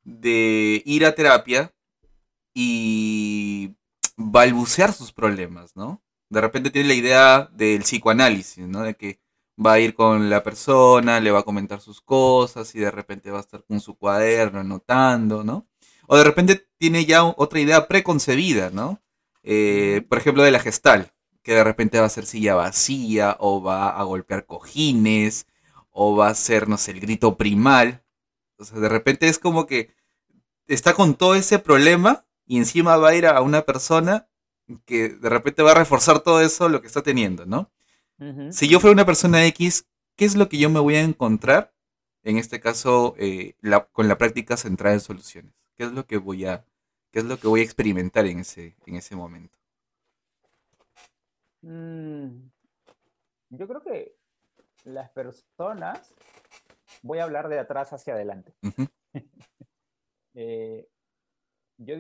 de 0.04 0.82
ir 0.86 1.04
a 1.04 1.14
terapia 1.14 1.74
y 2.55 3.76
balbucear 4.16 4.92
sus 4.92 5.12
problemas, 5.12 5.76
¿no? 5.76 6.03
De 6.30 6.40
repente 6.40 6.70
tiene 6.70 6.88
la 6.88 6.94
idea 6.94 7.51
del 7.53 7.82
psicoanálisis, 7.82 8.66
¿no? 8.66 8.82
De 8.82 8.94
que 8.94 9.20
va 9.64 9.74
a 9.74 9.80
ir 9.80 9.94
con 9.94 10.30
la 10.30 10.42
persona, 10.42 11.20
le 11.20 11.30
va 11.30 11.40
a 11.40 11.44
comentar 11.44 11.80
sus 11.80 12.01
cosas 12.01 12.74
y 12.74 12.80
de 12.80 12.90
repente 12.90 13.30
va 13.30 13.38
a 13.38 13.40
estar 13.42 13.64
con 13.64 13.80
su 13.80 13.96
cuaderno 13.96 14.61
anotando, 14.61 15.44
¿no? 15.44 15.68
O 16.07 16.16
de 16.16 16.24
repente 16.24 16.68
tiene 16.78 17.05
ya 17.07 17.24
otra 17.24 17.61
idea 17.61 17.88
preconcebida, 17.88 18.70
¿no? 18.70 19.03
Eh, 19.42 20.05
por 20.09 20.18
ejemplo, 20.18 20.42
de 20.42 20.51
la 20.51 20.61
gestal, 20.61 21.12
que 21.42 21.55
de 21.55 21.64
repente 21.64 22.01
va 22.01 22.07
a 22.07 22.11
ser 22.11 22.26
silla 22.26 22.55
vacía 22.55 23.36
o 23.40 23.62
va 23.62 23.90
a 23.90 24.03
golpear 24.05 24.46
cojines 24.46 25.46
o 25.90 26.16
va 26.16 26.28
a 26.28 26.34
ser, 26.34 26.68
no 26.68 26.76
sé, 26.78 26.92
el 26.92 27.01
grito 27.01 27.36
primal. 27.36 28.05
O 28.59 28.64
sea, 28.64 28.78
de 28.80 28.88
repente 28.88 29.28
es 29.28 29.38
como 29.38 29.66
que 29.66 29.94
está 30.66 30.94
con 30.94 31.14
todo 31.14 31.34
ese 31.34 31.59
problema 31.59 32.26
y 32.49 32.57
encima 32.57 32.96
va 32.96 33.11
a 33.11 33.14
ir 33.14 33.26
a 33.26 33.40
una 33.42 33.62
persona 33.62 34.26
que 34.86 35.11
de 35.11 35.28
repente 35.28 35.62
va 35.62 35.72
a 35.72 35.74
reforzar 35.74 36.20
todo 36.20 36.40
eso 36.40 36.68
lo 36.68 36.80
que 36.80 36.86
está 36.86 37.03
teniendo, 37.03 37.46
¿no? 37.46 37.70
Si 38.51 38.68
yo 38.68 38.80
fuera 38.80 38.94
una 38.94 39.07
persona 39.07 39.44
X, 39.46 39.86
¿qué 40.16 40.24
es 40.24 40.34
lo 40.34 40.49
que 40.49 40.59
yo 40.59 40.68
me 40.70 40.80
voy 40.80 40.96
a 40.96 41.03
encontrar? 41.03 41.72
En 42.24 42.36
este 42.36 42.59
caso, 42.59 43.14
eh, 43.16 43.55
con 43.92 44.09
la 44.09 44.18
práctica 44.18 44.57
centrada 44.57 44.94
en 44.94 45.01
soluciones. 45.01 45.53
¿Qué 45.76 45.84
es 45.84 45.92
lo 45.92 46.05
que 46.05 46.16
voy 46.16 46.46
a, 46.46 46.64
qué 47.12 47.20
es 47.20 47.26
lo 47.26 47.38
que 47.38 47.46
voy 47.46 47.61
a 47.61 47.64
experimentar 47.64 48.26
en 48.26 48.40
ese, 48.40 48.74
en 48.86 48.96
ese 48.96 49.14
momento? 49.14 49.57
Mm, 51.61 52.49
yo 53.51 53.68
creo 53.68 53.82
que 53.82 54.16
las 54.84 55.11
personas, 55.11 56.12
voy 57.03 57.20
a 57.20 57.24
hablar 57.24 57.49
de 57.49 57.61
atrás 57.61 57.92
hacia 57.92 58.14
adelante. 58.14 58.53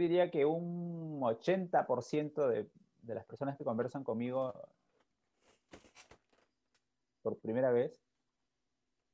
Diría 0.08 0.30
que 0.30 0.46
un 0.46 1.20
80% 1.20 2.48
de, 2.48 2.70
de 3.02 3.14
las 3.14 3.26
personas 3.26 3.58
que 3.58 3.64
conversan 3.64 4.04
conmigo 4.04 4.54
por 7.22 7.38
primera 7.38 7.70
vez 7.70 8.00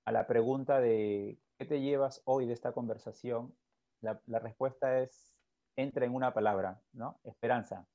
a 0.04 0.12
la 0.12 0.28
pregunta 0.28 0.80
de 0.80 1.36
¿qué 1.58 1.64
te 1.64 1.80
llevas 1.80 2.22
hoy 2.26 2.46
de 2.46 2.52
esta 2.52 2.72
conversación? 2.72 3.52
La, 4.02 4.38
respuesta 4.38 5.00
es, 5.00 5.34
entra 5.74 6.06
en 6.06 6.14
una 6.14 6.32
palabra, 6.32 6.80
¿no? 6.92 7.18
Esperanza. 7.24 7.88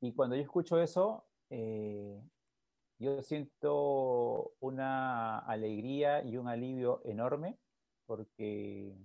Y 0.00 0.12
cuando 0.12 0.34
yo 0.34 0.42
escucho 0.42 0.80
eso, 0.80 1.24
eh, 1.50 2.20
yo 2.98 3.22
siento 3.22 4.54
una 4.58 5.38
alegría 5.38 6.24
y 6.24 6.36
un 6.36 6.48
alivio 6.48 7.00
enorme 7.04 7.58
porque 8.06 8.96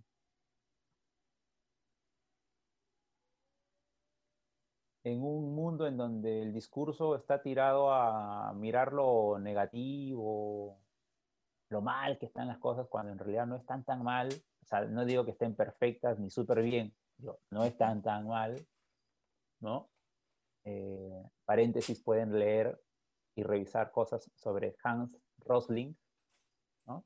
en 5.03 5.23
un 5.23 5.55
mundo 5.55 5.87
en 5.87 5.97
donde 5.97 6.41
el 6.43 6.53
discurso 6.53 7.15
está 7.15 7.41
tirado 7.41 7.91
a 7.91 8.53
mirar 8.53 8.93
lo 8.93 9.39
negativo, 9.39 10.79
lo 11.69 11.81
mal 11.81 12.17
que 12.19 12.27
están 12.27 12.47
las 12.47 12.59
cosas, 12.59 12.87
cuando 12.87 13.11
en 13.11 13.17
realidad 13.17 13.47
no 13.47 13.55
están 13.55 13.83
tan 13.83 14.03
mal, 14.03 14.29
o 14.61 14.65
sea, 14.65 14.81
no 14.81 15.05
digo 15.05 15.25
que 15.25 15.31
estén 15.31 15.55
perfectas 15.55 16.19
ni 16.19 16.29
súper 16.29 16.61
bien, 16.61 16.93
no 17.49 17.63
están 17.63 18.01
tan 18.01 18.27
mal, 18.27 18.55
¿no? 19.59 19.89
Eh, 20.63 21.23
paréntesis 21.45 22.01
pueden 22.03 22.37
leer 22.37 22.79
y 23.35 23.43
revisar 23.43 23.91
cosas 23.91 24.29
sobre 24.35 24.75
Hans 24.83 25.17
Rosling, 25.39 25.95
¿no? 26.85 27.03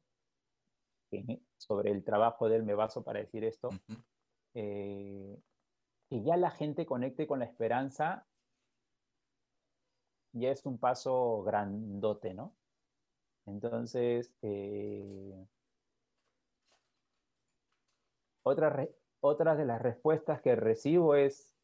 sobre 1.57 1.91
el 1.91 2.03
trabajo 2.03 2.49
de 2.49 2.57
él 2.57 2.63
me 2.63 2.73
baso 2.73 3.03
para 3.03 3.19
decir 3.19 3.45
esto 3.45 3.69
que 6.09 6.23
ya 6.23 6.37
la 6.37 6.51
gente 6.51 6.85
conecte 6.85 7.27
con 7.27 7.39
la 7.39 7.45
esperanza 7.45 8.25
ya 10.33 10.51
es 10.51 10.65
un 10.65 10.77
paso 10.77 11.43
grandote, 11.43 12.33
¿no? 12.33 12.53
Entonces, 13.45 14.33
eh, 14.41 15.47
otra, 18.43 19.55
de 19.55 19.65
las 19.65 19.81
respuestas 19.81 20.41
que 20.41 20.55
recibo 20.55 21.15
es, 21.15 21.55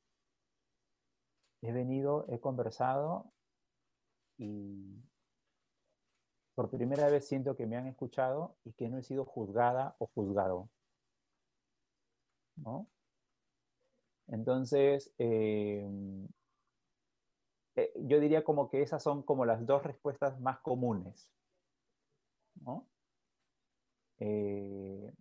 he 1.61 1.71
venido, 1.71 2.25
he 2.29 2.39
conversado 2.39 3.31
y 4.37 5.03
por 6.55 6.69
primera 6.69 7.09
vez 7.09 7.27
siento 7.27 7.55
que 7.55 7.67
me 7.67 7.77
han 7.77 7.87
escuchado 7.87 8.55
y 8.63 8.73
que 8.73 8.89
no 8.89 8.97
he 8.97 9.03
sido 9.03 9.25
juzgada 9.25 9.95
o 9.99 10.07
juzgado. 10.07 10.69
¿no? 12.55 12.87
Entonces, 14.31 15.13
em, 15.17 16.27
eh, 17.75 17.91
yo 17.95 18.19
diría 18.19 18.43
como 18.43 18.69
que 18.69 18.81
esas 18.81 19.03
son 19.03 19.23
como 19.23 19.45
las 19.45 19.65
dos 19.65 19.83
respuestas 19.83 20.39
más 20.39 20.59
comunes. 20.61 21.29
¿no? 22.61 22.87
Eh, 24.19 25.11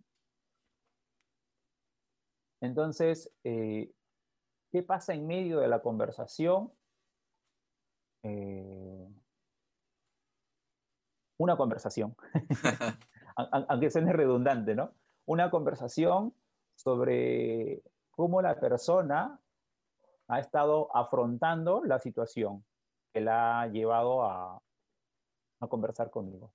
Entonces, 2.61 3.33
eh, 3.43 3.91
¿qué 4.71 4.83
pasa 4.83 5.13
en 5.13 5.27
medio 5.27 5.59
de 5.59 5.67
la 5.67 5.81
conversación? 5.81 6.71
Eh, 8.23 9.07
una 11.37 11.57
conversación, 11.57 12.15
aunque 13.35 13.89
suene 13.89 14.13
redundante, 14.13 14.75
¿no? 14.75 14.93
Una 15.25 15.49
conversación 15.49 16.35
sobre 16.75 17.83
cómo 18.21 18.39
la 18.39 18.59
persona 18.59 19.41
ha 20.27 20.39
estado 20.39 20.95
afrontando 20.95 21.83
la 21.83 21.97
situación 21.97 22.63
que 23.11 23.19
la 23.19 23.61
ha 23.61 23.67
llevado 23.67 24.21
a, 24.21 24.61
conversar 25.67 26.11
conmigo. 26.11 26.53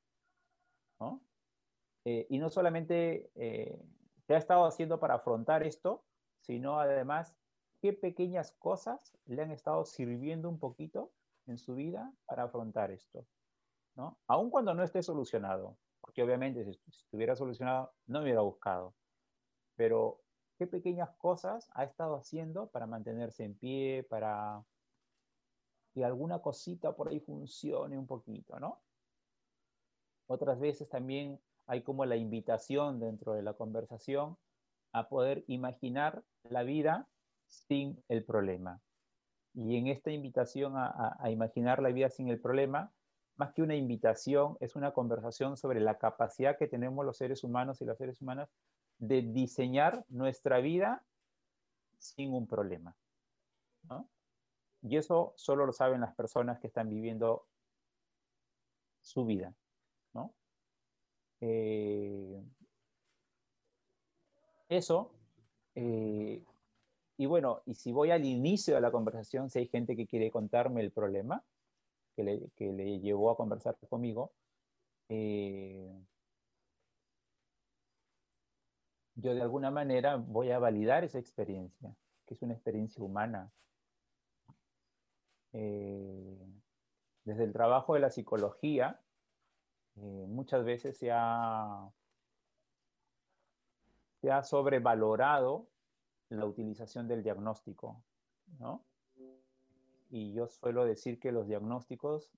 Eh, 2.05 2.25
y 2.31 2.39
no 2.39 2.51
solamente 2.51 3.33
eh, 3.35 3.83
qué 4.29 4.35
ha 4.37 4.39
estado 4.39 4.65
haciendo 4.65 5.01
para 5.01 5.15
afrontar 5.15 5.65
esto, 5.65 6.05
sino 6.39 6.79
además 6.79 7.35
qué 7.83 7.93
pequeñas 7.93 8.53
cosas 8.61 9.19
le 9.25 9.43
han 9.43 9.51
estado 9.51 9.85
sirviendo 9.85 10.49
un 10.49 10.61
poquito 10.61 11.11
en 11.49 11.59
su 11.59 11.75
vida 11.75 12.13
para 12.27 12.45
afrontar 12.45 12.93
esto. 12.93 13.27
¿no? 13.97 14.17
Aun 14.29 14.51
cuando 14.51 14.73
no 14.73 14.85
esté 14.85 15.03
solucionado, 15.03 15.77
porque 16.01 16.23
obviamente 16.23 16.65
si, 16.65 16.81
estuviera 16.87 17.35
solucionado 17.35 17.93
no 18.07 18.21
me 18.21 18.27
hubiera 18.27 18.43
buscado, 18.43 18.95
pero 19.75 20.21
qué 20.59 20.67
pequeñas 20.67 21.11
cosas 21.19 21.71
ha 21.75 21.85
estado 21.85 22.17
haciendo 22.17 22.69
para 22.69 22.87
mantenerse 22.87 23.45
en 23.45 23.55
pie, 23.55 24.07
para 24.09 24.63
que 25.93 26.05
alguna 26.05 26.41
cosita 26.41 26.95
por 26.95 27.09
ahí 27.09 27.21
funcione 27.21 27.99
un 27.99 28.07
poquito, 28.07 28.59
¿no? 28.61 28.81
Otras 30.27 30.59
veces 30.59 30.89
también 30.89 31.41
hay 31.67 31.83
como 31.83 32.05
la 32.05 32.17
invitación 32.17 33.01
dentro 33.01 33.35
de 33.35 33.43
la 33.43 33.55
conversación 33.55 34.37
a 34.93 35.09
poder 35.09 35.45
imaginar 35.47 36.23
la 36.45 36.63
vida 36.63 37.09
sin 37.47 38.03
el 38.09 38.25
problema. 38.25 38.81
Y 39.55 39.77
en 39.77 39.87
esta 39.87 40.11
invitación 40.11 40.75
a, 40.77 41.19
imaginar 41.31 41.81
la 41.81 41.91
vida 41.91 42.11
sin 42.11 42.29
el 42.29 42.41
problema, 42.41 42.93
más 43.37 43.53
que 43.53 43.63
una 43.63 43.75
invitación, 43.75 44.57
es 44.61 44.77
una 44.77 44.93
conversación 44.93 45.57
sobre 45.57 45.81
la 45.81 45.99
capacidad 45.99 46.59
que 46.59 46.67
tenemos 46.67 47.05
los 47.05 47.17
seres 47.17 47.43
humanos 47.43 47.81
y 47.81 47.85
las 47.85 47.99
seres 47.99 48.21
humanas 48.21 48.51
de 48.99 49.23
diseñar 49.23 50.05
nuestra 50.09 50.59
vida 50.59 51.05
sin 51.99 52.33
un 52.33 52.47
problema. 52.47 52.95
Y 54.83 54.97
eso 54.97 55.33
solo 55.37 55.67
lo 55.67 55.73
saben 55.73 56.01
las 56.01 56.15
personas 56.15 56.61
que 56.61 56.69
están 56.69 56.89
viviendo 56.89 57.47
su 59.01 59.25
vida. 59.25 59.55
Eh, 61.41 62.43
eso. 64.69 65.13
Eh, 65.75 66.43
y 67.19 67.27
bueno, 67.27 67.63
y 67.67 67.75
si 67.75 67.93
voy 67.93 68.11
al 68.11 68.25
inicio 68.25 68.75
de 68.75 68.81
la 68.81 68.91
conversación, 68.91 69.51
si 69.51 69.61
hay 69.61 69.69
gente 69.69 69.97
que 69.97 70.07
quiere 70.07 70.31
contarme 70.31 70.81
el 70.81 70.93
problema 70.93 71.45
que 72.15 72.25
le, 72.25 73.01
llevó 73.01 73.31
a 73.31 73.37
conversar 73.37 73.77
conmigo, 73.91 74.33
eh, 75.09 75.93
yo 79.17 79.35
de 79.35 79.43
alguna 79.43 79.71
manera 79.71 80.17
voy 80.17 80.51
a 80.51 80.59
validar 80.59 81.05
esa 81.05 81.19
experiencia, 81.19 81.95
que 82.27 82.35
es 82.35 82.43
una 82.43 82.55
experiencia 82.55 83.03
humana. 83.03 83.51
desde 87.25 87.45
el 87.45 87.53
trabajo 87.53 87.95
de 87.95 88.01
la 88.01 88.11
psicología, 88.11 89.01
eh, 89.97 90.27
muchas 90.29 90.65
veces 90.65 90.99
se 90.99 91.11
ha, 91.11 91.91
se 94.21 94.31
ha 94.31 94.43
sobrevalorado 94.43 95.67
la 96.29 96.45
utilización 96.45 97.09
del 97.09 97.23
diagnóstico, 97.23 98.03
¿no? 98.59 98.85
Y 100.11 100.35
yo 100.35 100.47
suelo 100.47 100.85
decir 100.85 101.19
que 101.19 101.33
los 101.33 101.49
diagnósticos 101.49 102.33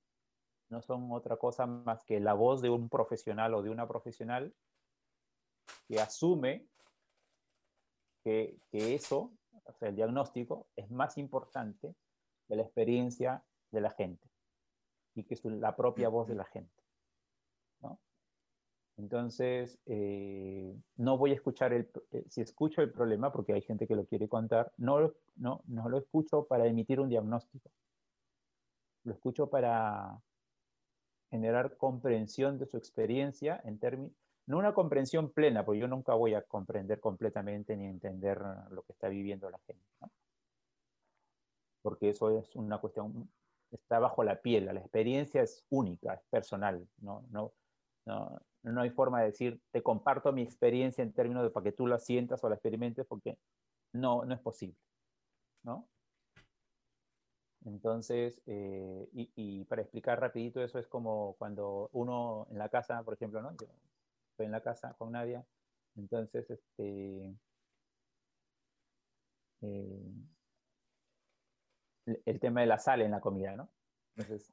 no 0.68 0.80
son 0.80 1.10
otra 1.10 1.36
cosa 1.36 1.66
más 1.66 2.04
que 2.04 2.20
la 2.20 2.34
voz 2.34 2.62
de 2.62 2.70
un 2.70 2.88
profesional 2.88 3.54
o 3.54 3.62
de 3.62 3.70
una 3.70 3.88
profesional 3.88 4.54
que 5.86 6.00
asume 6.00 6.66
que, 8.24 8.58
que 8.70 8.94
eso, 8.94 9.32
o 9.64 9.72
sea, 9.74 9.88
el 9.88 9.96
diagnóstico, 9.96 10.68
es 10.76 10.90
más 10.90 11.18
importante 11.18 11.94
que 12.46 12.56
la 12.56 12.62
experiencia 12.62 13.44
de 13.70 13.80
la 13.80 13.90
gente 13.90 14.28
y 15.14 15.24
que 15.24 15.34
es 15.34 15.44
la 15.44 15.76
propia 15.76 16.08
voz 16.08 16.28
de 16.28 16.34
la 16.34 16.44
gente. 16.44 16.78
Entonces, 18.98 19.78
eh, 19.86 20.76
no 20.96 21.16
voy 21.18 21.30
a 21.30 21.34
escuchar 21.34 21.72
el, 21.72 21.88
eh, 22.10 22.24
si 22.28 22.40
escucho 22.40 22.82
el 22.82 22.90
problema, 22.90 23.30
porque 23.30 23.52
hay 23.52 23.62
gente 23.62 23.86
que 23.86 23.94
lo 23.94 24.04
quiere 24.04 24.28
contar, 24.28 24.72
no, 24.76 25.12
no, 25.36 25.62
no 25.66 25.88
lo 25.88 25.98
escucho 25.98 26.46
para 26.46 26.66
emitir 26.66 26.98
un 26.98 27.08
diagnóstico. 27.08 27.70
Lo 29.04 29.12
escucho 29.12 29.48
para 29.48 30.20
generar 31.30 31.76
comprensión 31.76 32.58
de 32.58 32.66
su 32.66 32.76
experiencia 32.76 33.60
en 33.64 33.78
términos, 33.78 34.16
no 34.48 34.58
una 34.58 34.72
comprensión 34.72 35.30
plena, 35.30 35.64
porque 35.64 35.80
yo 35.80 35.88
nunca 35.88 36.14
voy 36.14 36.34
a 36.34 36.42
comprender 36.42 37.00
completamente 37.00 37.76
ni 37.76 37.86
entender 37.86 38.40
lo 38.70 38.82
que 38.82 38.92
está 38.92 39.08
viviendo 39.08 39.50
la 39.50 39.58
gente, 39.60 39.84
porque 41.82 42.10
eso 42.10 42.38
es 42.38 42.56
una 42.56 42.78
cuestión, 42.78 43.30
está 43.70 43.98
bajo 43.98 44.24
la 44.24 44.40
piel, 44.40 44.66
la 44.66 44.80
experiencia 44.80 45.42
es 45.42 45.64
única, 45.68 46.14
es 46.14 46.22
personal, 46.30 46.88
no, 46.98 47.24
no, 47.30 47.52
no, 48.06 48.40
no 48.62 48.80
hay 48.80 48.90
forma 48.90 49.20
de 49.20 49.26
decir, 49.26 49.60
te 49.70 49.82
comparto 49.82 50.32
mi 50.32 50.42
experiencia 50.42 51.02
en 51.02 51.12
términos 51.12 51.42
de 51.42 51.50
para 51.50 51.64
que 51.64 51.72
tú 51.72 51.86
la 51.86 51.98
sientas 51.98 52.42
o 52.42 52.48
la 52.48 52.54
experimentes, 52.54 53.06
porque 53.06 53.36
no, 53.92 54.24
no 54.24 54.34
es 54.34 54.40
posible. 54.40 54.76
¿no? 55.62 55.86
Entonces, 57.66 58.40
eh, 58.46 59.08
y, 59.12 59.64
para 59.64 59.82
explicar 59.82 60.18
rapidito 60.20 60.62
eso 60.62 60.78
es 60.78 60.86
como 60.86 61.34
cuando 61.38 61.90
uno 61.92 62.46
en 62.50 62.58
la 62.58 62.70
casa, 62.70 63.02
por 63.02 63.14
ejemplo, 63.14 63.42
¿no? 63.42 63.54
Estoy 64.38 64.46
en 64.46 64.52
la 64.52 64.62
casa 64.62 64.94
con 64.94 65.12
Nadia, 65.12 65.44
entonces, 65.96 66.48
este, 66.50 67.34
eh, 69.62 70.12
el 72.24 72.40
tema 72.40 72.60
de 72.60 72.66
la 72.66 72.78
sal 72.78 73.02
en 73.02 73.10
la 73.10 73.20
comida, 73.20 73.56
¿no? 73.56 73.68
Entonces, 74.16 74.52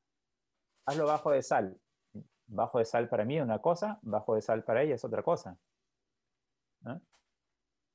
hazlo 0.86 1.05
bajo 1.05 1.31
de 1.31 1.41
sal 1.41 1.79
bajo 2.47 2.79
de 2.79 2.86
sal 2.86 3.09
para 3.09 3.25
mí 3.25 3.38
es 3.38 3.43
una 3.43 3.61
cosa, 3.61 3.99
bajo 4.01 4.36
de 4.36 4.41
sal 4.41 4.63
para 4.63 4.83
ella 4.83 4.95
es 4.95 5.03
otra 5.03 5.23
cosa. 5.23 5.57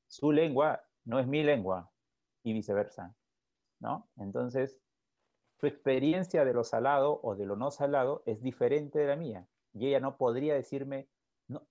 Su 0.08 0.32
lengua 0.32 0.82
no 1.04 1.20
es 1.20 1.26
mi 1.26 1.42
lengua 1.42 1.90
y 2.42 2.52
viceversa. 2.52 3.14
¿no? 3.78 4.08
Entonces, 4.16 4.80
su 5.60 5.66
experiencia 5.66 6.44
de 6.44 6.52
lo 6.52 6.64
salado 6.64 7.20
o 7.22 7.36
de 7.36 7.46
lo 7.46 7.56
no 7.56 7.70
salado 7.70 8.22
es 8.26 8.42
diferente 8.42 8.98
de 8.98 9.06
la 9.06 9.16
mía. 9.16 9.46
Y 9.72 9.86
ella 9.86 10.00
no 10.00 10.16
podría 10.16 10.54
decirme, 10.54 11.08
no, 11.50 11.66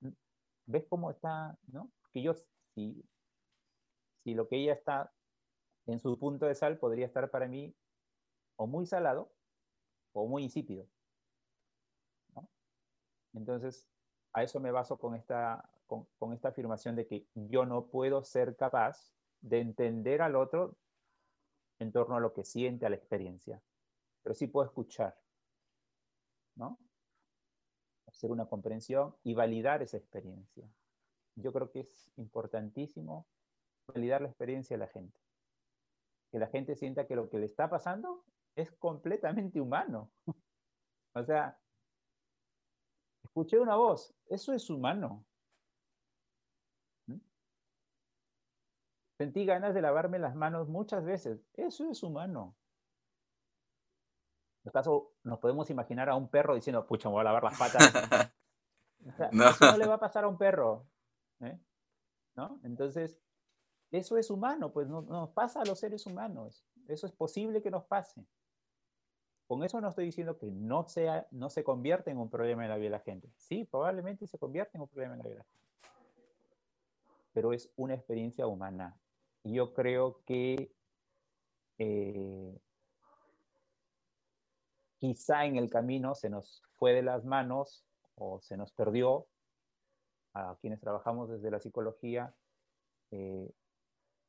¿ves 0.66 0.86
cómo 0.90 1.10
está? 1.12 1.58
¿no? 1.68 1.92
Que 2.12 2.22
yo, 2.22 2.34
si, 2.76 3.04
si 4.24 4.34
lo 4.34 4.48
que 4.48 4.58
ella 4.58 4.74
está 4.74 5.12
en 5.86 6.00
su 6.00 6.18
punto 6.20 6.46
de 6.46 6.56
sal, 6.56 6.78
podría 6.78 7.06
estar 7.06 7.32
para 7.32 7.48
mí 7.48 7.76
o 8.58 8.68
muy 8.68 8.86
salado 8.86 9.32
o 10.14 10.28
muy 10.28 10.44
insípido. 10.44 10.86
Entonces, 13.34 13.88
a 14.34 14.44
eso 14.44 14.60
me 14.60 14.72
baso 14.72 14.98
con 14.98 15.16
esta, 15.16 15.70
con, 15.88 16.34
esta 16.34 16.50
afirmación 16.50 16.96
de 16.96 17.08
que 17.08 17.28
yo 17.34 17.66
no 17.66 17.88
puedo 17.88 18.24
ser 18.24 18.56
capaz 18.56 19.14
de 19.42 19.60
entender 19.60 20.22
al 20.22 20.36
otro 20.36 20.78
en 21.80 21.92
torno 21.92 22.18
a 22.18 22.20
lo 22.20 22.34
que 22.34 22.44
siente, 22.44 22.86
a 22.86 22.90
la 22.90 22.96
experiencia, 22.96 23.62
pero 24.22 24.36
sí 24.36 24.48
puedo 24.48 24.68
escuchar, 24.68 25.18
¿no? 26.56 26.78
Hacer 28.20 28.32
una 28.32 28.48
comprensión 28.48 29.16
y 29.24 29.34
validar 29.34 29.82
esa 29.82 29.96
experiencia. 29.96 30.70
Yo 31.36 31.54
creo 31.54 31.72
que 31.72 31.80
es 31.80 32.12
importantísimo 32.18 33.26
validar 33.88 34.22
la 34.22 34.28
experiencia 34.28 34.76
de 34.76 34.80
la 34.80 34.88
gente. 34.88 35.18
Que 36.30 36.40
la 36.40 36.48
gente 36.48 36.76
sienta 36.76 37.08
que 37.08 37.16
lo 37.16 37.30
que 37.30 37.40
le 37.40 37.46
está 37.46 37.70
pasando 37.70 38.26
es 38.58 38.74
completamente 38.74 39.62
humano. 39.62 40.12
o 41.14 41.24
sea, 41.24 41.58
Escuché 43.30 43.60
una 43.60 43.76
voz, 43.76 44.14
eso 44.26 44.54
es 44.54 44.70
humano. 44.70 45.24
¿Mm? 47.08 47.20
Sentí 49.18 49.46
ganas 49.46 49.74
de 49.74 49.82
lavarme 49.82 50.20
las 50.20 50.36
manos 50.36 50.68
muchas 50.68 51.06
veces, 51.06 51.40
eso 51.54 51.90
es 51.90 52.04
humano. 52.04 52.58
Nos 55.24 55.40
podemos 55.40 55.70
imaginar 55.70 56.10
a 56.10 56.16
un 56.16 56.30
perro 56.30 56.56
diciendo, 56.56 56.86
pucha, 56.86 57.10
me 57.10 57.14
voy 57.14 57.22
a 57.22 57.26
lavar 57.26 57.44
las 57.44 57.58
patas. 57.58 58.34
no. 59.32 59.50
Eso 59.50 59.72
no 59.72 59.78
le 59.78 59.88
va 59.88 59.96
a 59.96 60.00
pasar 60.00 60.24
a 60.24 60.28
un 60.28 60.38
perro. 60.38 60.86
¿eh? 61.42 61.60
¿No? 62.36 62.60
Entonces, 62.64 63.20
eso 63.92 64.18
es 64.18 64.30
humano, 64.30 64.72
pues 64.72 64.88
nos 64.88 65.30
pasa 65.32 65.62
a 65.62 65.66
los 65.66 65.80
seres 65.80 66.06
humanos. 66.06 66.66
Eso 66.88 67.08
es 67.08 67.14
posible 67.14 67.62
que 67.62 67.72
nos 67.72 67.86
pase. 67.86 68.26
Con 69.48 69.64
eso 69.64 69.82
no 69.82 69.90
estoy 69.90 70.06
diciendo 70.06 70.38
que 70.38 70.52
no, 70.52 70.88
sea, 70.88 71.28
no 71.32 71.50
se 71.50 71.64
convierta 71.64 72.12
en 72.12 72.20
un 72.20 72.30
problema 72.30 72.64
en 72.64 72.70
la 72.70 72.78
vida 72.78 72.86
de 72.86 72.98
la 72.98 73.00
gente. 73.00 73.32
Sí, 73.36 73.66
probablemente 73.66 74.28
se 74.28 74.38
convierte 74.38 74.78
en 74.78 74.82
un 74.82 74.88
problema 74.88 75.16
en 75.16 75.20
la 75.20 75.24
vida 75.24 75.34
de 75.34 75.40
la 75.40 75.46
gente. 75.46 75.68
Pero 77.34 77.54
es 77.54 77.72
una 77.76 77.96
experiencia 77.96 78.46
humana. 78.46 78.96
yo 79.44 79.74
creo 79.74 80.22
que 80.26 80.72
eh, 81.80 82.60
quizá 85.00 85.46
en 85.46 85.56
el 85.56 85.70
camino 85.70 86.14
se 86.14 86.30
nos 86.30 86.62
fue 86.76 86.94
de 86.94 87.02
las 87.02 87.26
manos 87.26 87.86
o 88.16 88.40
se 88.42 88.58
nos 88.58 88.72
perdió 88.74 89.28
a 90.34 90.56
quienes 90.62 90.80
trabajamos 90.80 91.30
desde 91.30 91.52
la 91.52 91.60
psicología 91.60 92.34
eh, 93.12 93.52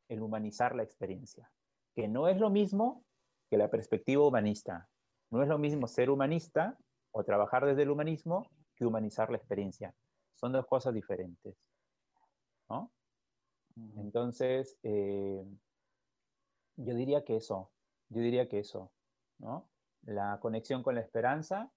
el 0.08 0.22
humanizar 0.22 0.74
la 0.74 0.82
experiencia, 0.82 1.50
que 1.94 2.08
no 2.08 2.28
es 2.28 2.38
lo 2.38 2.50
mismo 2.50 3.04
que 3.50 3.58
la 3.58 3.68
perspectiva 3.68 4.26
humanista. 4.26 4.88
No 5.30 5.42
es 5.42 5.48
lo 5.48 5.58
mismo 5.58 5.86
ser 5.86 6.10
humanista 6.10 6.76
o 7.12 7.22
trabajar 7.24 7.64
desde 7.64 7.82
el 7.82 7.90
humanismo 7.90 8.50
que 8.74 8.86
humanizar 8.86 9.30
la 9.30 9.36
experiencia. 9.36 9.94
Son 10.34 10.52
dos 10.52 10.66
cosas 10.66 10.94
diferentes. 10.94 11.56
¿no? 12.68 12.92
Entonces, 13.96 14.78
eh, 14.82 15.44
yo 16.76 16.94
diría 16.94 17.24
que 17.24 17.36
eso, 17.36 17.70
yo 18.08 18.20
diría 18.20 18.48
que 18.48 18.60
eso, 18.60 18.90
¿no? 19.38 19.68
La 20.02 20.38
conexión 20.40 20.82
con 20.82 20.94
la 20.94 21.00
esperanza, 21.00 21.70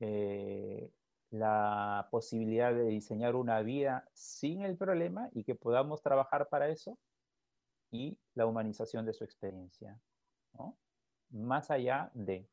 eh, 0.00 0.90
la 1.30 2.08
posibilidad 2.10 2.74
de 2.74 2.84
diseñar 2.84 3.36
una 3.36 3.62
vida 3.62 4.08
sin 4.12 4.62
el 4.62 4.76
problema 4.76 5.28
y 5.32 5.44
que 5.44 5.54
podamos 5.54 6.02
trabajar 6.02 6.48
para 6.48 6.68
eso, 6.68 6.98
y 7.90 8.18
la 8.34 8.46
humanización 8.46 9.06
de 9.06 9.12
su 9.12 9.22
experiencia. 9.24 10.00
Más 11.30 11.70
allá 11.70 12.10
de, 12.14 12.48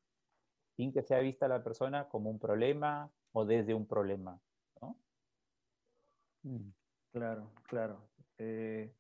sin 0.76 0.94
que 0.94 1.02
sea 1.02 1.20
vista 1.20 1.48
la 1.48 1.64
persona 1.64 2.08
como 2.08 2.30
un 2.30 2.40
problema 2.40 3.12
o 3.32 3.46
desde 3.46 3.74
un 3.74 3.86
problema. 3.88 4.40
Mm. 6.44 6.72
Claro, 7.12 7.52
claro. 7.68 8.10
Eh, 8.38 8.94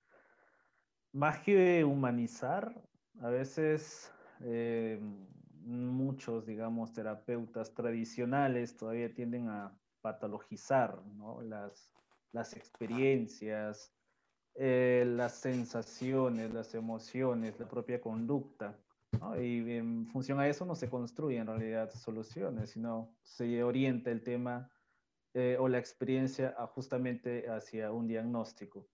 más 1.13 1.39
que 1.39 1.83
humanizar, 1.83 2.83
a 3.21 3.29
veces 3.29 4.11
eh, 4.41 4.99
muchos, 5.65 6.45
digamos, 6.45 6.93
terapeutas 6.93 7.73
tradicionales 7.73 8.75
todavía 8.75 9.13
tienden 9.13 9.49
a 9.49 9.77
patologizar 10.01 11.01
las, 11.43 11.91
las 12.31 12.55
experiencias, 12.55 13.93
eh, 14.55 15.03
las 15.07 15.35
sensaciones, 15.35 16.53
las 16.53 16.73
emociones, 16.75 17.59
la 17.59 17.67
propia 17.67 18.01
conducta. 18.01 18.77
Y 19.41 19.71
en 19.71 20.07
función 20.07 20.39
a 20.39 20.47
eso 20.47 20.65
no 20.65 20.75
se 20.75 20.89
construyen 20.89 21.41
en 21.41 21.47
realidad 21.47 21.91
soluciones, 21.91 22.69
sino 22.69 23.15
se 23.23 23.63
orienta 23.63 24.11
el 24.11 24.23
tema 24.23 24.69
o 25.59 25.67
la 25.67 25.77
experiencia 25.77 26.53
justamente 26.75 27.49
hacia 27.49 27.91
un 27.91 28.07
diagnóstico. 28.07 28.87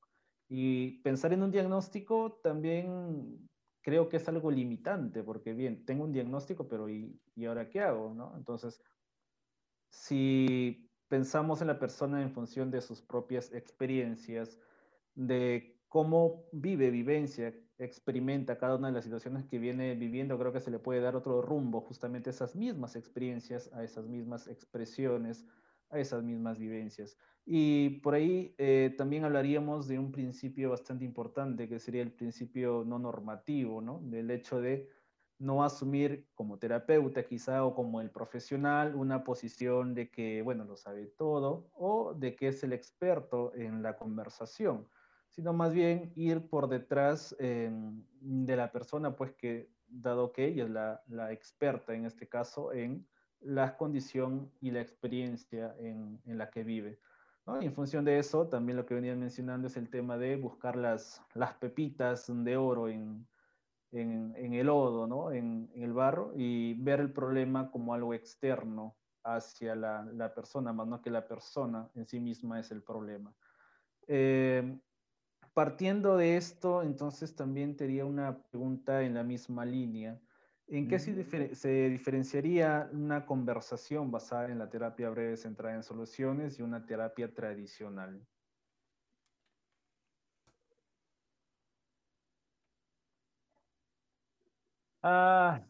Y 0.47 0.99
pensar 1.01 1.33
en 1.33 1.43
un 1.43 1.51
diagnóstico 1.51 2.39
también 2.43 3.49
creo 3.85 4.09
que 4.09 4.17
es 4.17 4.27
algo 4.27 4.49
limitante, 4.49 5.21
porque 5.21 5.53
bien, 5.53 5.85
tengo 5.85 6.05
un 6.05 6.11
diagnóstico, 6.11 6.67
pero 6.67 6.89
¿y, 6.89 7.21
y 7.35 7.45
ahora 7.45 7.69
qué 7.69 7.81
hago? 7.81 8.15
¿no? 8.15 8.35
Entonces, 8.35 8.81
si 9.91 10.89
pensamos 11.07 11.61
en 11.61 11.67
la 11.67 11.77
persona 11.77 12.23
en 12.23 12.31
función 12.31 12.71
de 12.71 12.81
sus 12.81 13.03
propias 13.03 13.53
experiencias, 13.53 14.59
de 15.13 15.79
cómo 15.87 16.45
vive, 16.51 16.89
vivencia, 16.89 17.53
experimenta 17.77 18.57
cada 18.57 18.75
una 18.75 18.87
de 18.87 18.93
las 18.95 19.03
situaciones 19.03 19.45
que 19.45 19.59
viene 19.59 19.93
viviendo, 19.93 20.39
creo 20.39 20.51
que 20.51 20.61
se 20.61 20.71
le 20.71 20.79
puede 20.79 20.99
dar 20.99 21.15
otro 21.15 21.43
rumbo 21.43 21.79
justamente 21.81 22.31
esas 22.31 22.55
mismas 22.55 22.95
experiencias, 22.95 23.71
a 23.71 23.83
esas 23.83 24.07
mismas 24.07 24.47
expresiones, 24.47 25.45
esas 25.99 26.23
mismas 26.23 26.57
vivencias. 26.57 27.17
Y 27.45 27.99
por 28.01 28.15
ahí 28.15 28.55
eh, 28.57 28.93
también 28.97 29.23
hablaríamos 29.23 29.87
de 29.87 29.99
un 29.99 30.11
principio 30.11 30.71
bastante 30.71 31.05
importante, 31.05 31.69
que 31.69 31.79
sería 31.79 32.01
el 32.01 32.11
principio 32.11 32.83
no 32.85 32.97
normativo, 32.97 33.81
¿no? 33.81 33.99
Del 34.03 34.31
hecho 34.31 34.59
de 34.59 34.89
no 35.37 35.63
asumir 35.63 36.27
como 36.33 36.57
terapeuta 36.57 37.23
quizá 37.23 37.65
o 37.65 37.75
como 37.75 38.01
el 38.01 38.09
profesional 38.09 38.95
una 38.95 39.23
posición 39.23 39.93
de 39.93 40.09
que, 40.09 40.41
bueno, 40.41 40.63
lo 40.63 40.75
sabe 40.75 41.07
todo 41.07 41.69
o 41.73 42.13
de 42.13 42.35
que 42.35 42.47
es 42.47 42.63
el 42.63 42.73
experto 42.73 43.53
en 43.53 43.83
la 43.83 43.95
conversación, 43.95 44.87
sino 45.29 45.53
más 45.53 45.73
bien 45.73 46.13
ir 46.15 46.49
por 46.49 46.67
detrás 46.69 47.35
em, 47.37 48.03
de 48.21 48.55
la 48.55 48.71
persona, 48.71 49.15
pues 49.15 49.33
que, 49.33 49.69
dado 49.87 50.31
que 50.31 50.45
ella 50.45 50.63
es 50.63 50.69
la 51.07 51.31
experta 51.31 51.93
en 51.93 52.05
este 52.05 52.27
caso 52.27 52.73
en 52.73 53.05
la 53.41 53.77
condición 53.77 54.51
y 54.61 54.71
la 54.71 54.81
experiencia 54.81 55.75
en, 55.79 56.19
en 56.25 56.37
la 56.37 56.49
que 56.49 56.63
vive. 56.63 56.99
Y 57.61 57.65
en 57.65 57.73
función 57.73 58.03
de 58.03 58.17
eso, 58.17 58.47
también 58.47 58.75
lo 58.75 58.87
que 58.87 58.95
venían 58.95 59.19
mencionando 59.19 59.67
es 59.67 59.77
el 59.77 59.89
tema 59.89 60.17
de 60.17 60.35
buscar 60.35 60.75
las, 60.75 61.21
las 61.35 61.53
pepitas 61.53 62.25
de 62.27 62.57
oro 62.57 62.89
en, 62.89 63.27
en, 63.91 64.53
el 64.53 64.65
lodo, 64.65 65.05
¿no? 65.05 65.31
En, 65.31 65.69
en, 65.75 65.83
el 65.83 65.93
barro, 65.93 66.33
y 66.35 66.73
ver 66.73 66.99
el 66.99 67.13
problema 67.13 67.69
como 67.69 67.93
algo 67.93 68.15
externo 68.15 68.95
hacia 69.23 69.75
la, 69.75 70.03
la, 70.11 70.33
persona, 70.33 70.73
más 70.73 70.87
no 70.87 71.01
que 71.01 71.11
la 71.11 71.27
persona 71.27 71.87
en 71.93 72.07
sí 72.07 72.19
misma 72.19 72.59
es 72.59 72.71
el 72.71 72.81
problema. 72.81 73.31
Eh, 74.07 74.79
partiendo 75.53 76.17
de 76.17 76.37
esto, 76.37 76.81
entonces 76.81 77.35
también 77.35 77.77
tenía 77.77 78.05
una 78.05 78.41
pregunta 78.43 79.03
en 79.03 79.13
la 79.13 79.23
misma 79.23 79.65
línea. 79.65 80.19
¿En 80.67 80.87
qué 80.87 80.97
se, 80.97 81.89
diferenciaría 81.89 82.89
una 82.91 83.25
conversación 83.25 84.09
basada 84.09 84.49
en 84.49 84.57
la 84.57 84.69
terapia 84.69 85.09
breve 85.09 85.37
centrada 85.37 85.75
en 85.75 85.83
soluciones 85.83 86.57
y 86.57 86.63
una 86.63 86.85
terapia 86.85 87.31
tradicional? 87.31 88.25
Ah, 95.03 95.63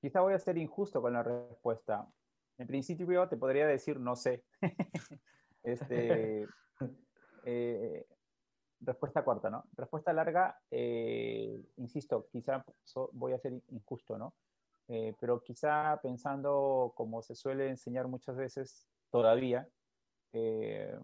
quizá 0.00 0.22
voy 0.22 0.32
a 0.32 0.38
ser 0.38 0.56
injusto 0.56 1.02
con 1.02 1.12
la 1.12 1.22
respuesta. 1.22 2.08
En 2.56 2.66
principio 2.66 3.28
te 3.28 3.36
podría 3.36 3.66
decir 3.66 4.00
no 4.00 4.16
sé. 4.16 4.44
este, 5.62 6.48
eh, 7.44 8.06
respuesta 8.84 9.24
corta, 9.24 9.50
¿no? 9.50 9.64
Respuesta 9.76 10.12
larga, 10.12 10.60
eh, 10.70 11.64
insisto, 11.76 12.28
quizá 12.30 12.64
voy 13.12 13.32
a 13.32 13.38
ser 13.38 13.60
injusto, 13.68 14.18
¿no? 14.18 14.34
Eh, 14.88 15.14
pero 15.20 15.42
quizá 15.42 16.00
pensando 16.02 16.92
como 16.96 17.22
se 17.22 17.34
suele 17.34 17.68
enseñar 17.68 18.08
muchas 18.08 18.36
veces 18.36 18.86
todavía, 19.10 19.68
eh, 20.32 20.98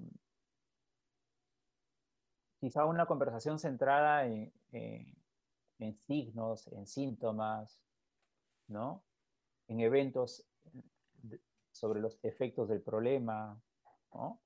quizá 2.60 2.84
una 2.84 3.06
conversación 3.06 3.58
centrada 3.58 4.26
en, 4.26 4.52
en, 4.72 5.94
signos, 6.00 6.66
en 6.68 6.86
síntomas, 6.86 7.80
¿no? 8.66 9.04
En 9.68 9.80
eventos 9.80 10.44
sobre 11.70 12.00
los 12.00 12.18
efectos 12.24 12.68
del 12.68 12.82
problema, 12.82 13.60
¿no? 14.12 14.40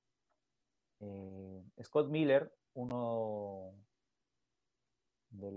Scott 1.81 2.07
Miller 2.07 2.53
uno 2.73 3.73
de 5.29 5.47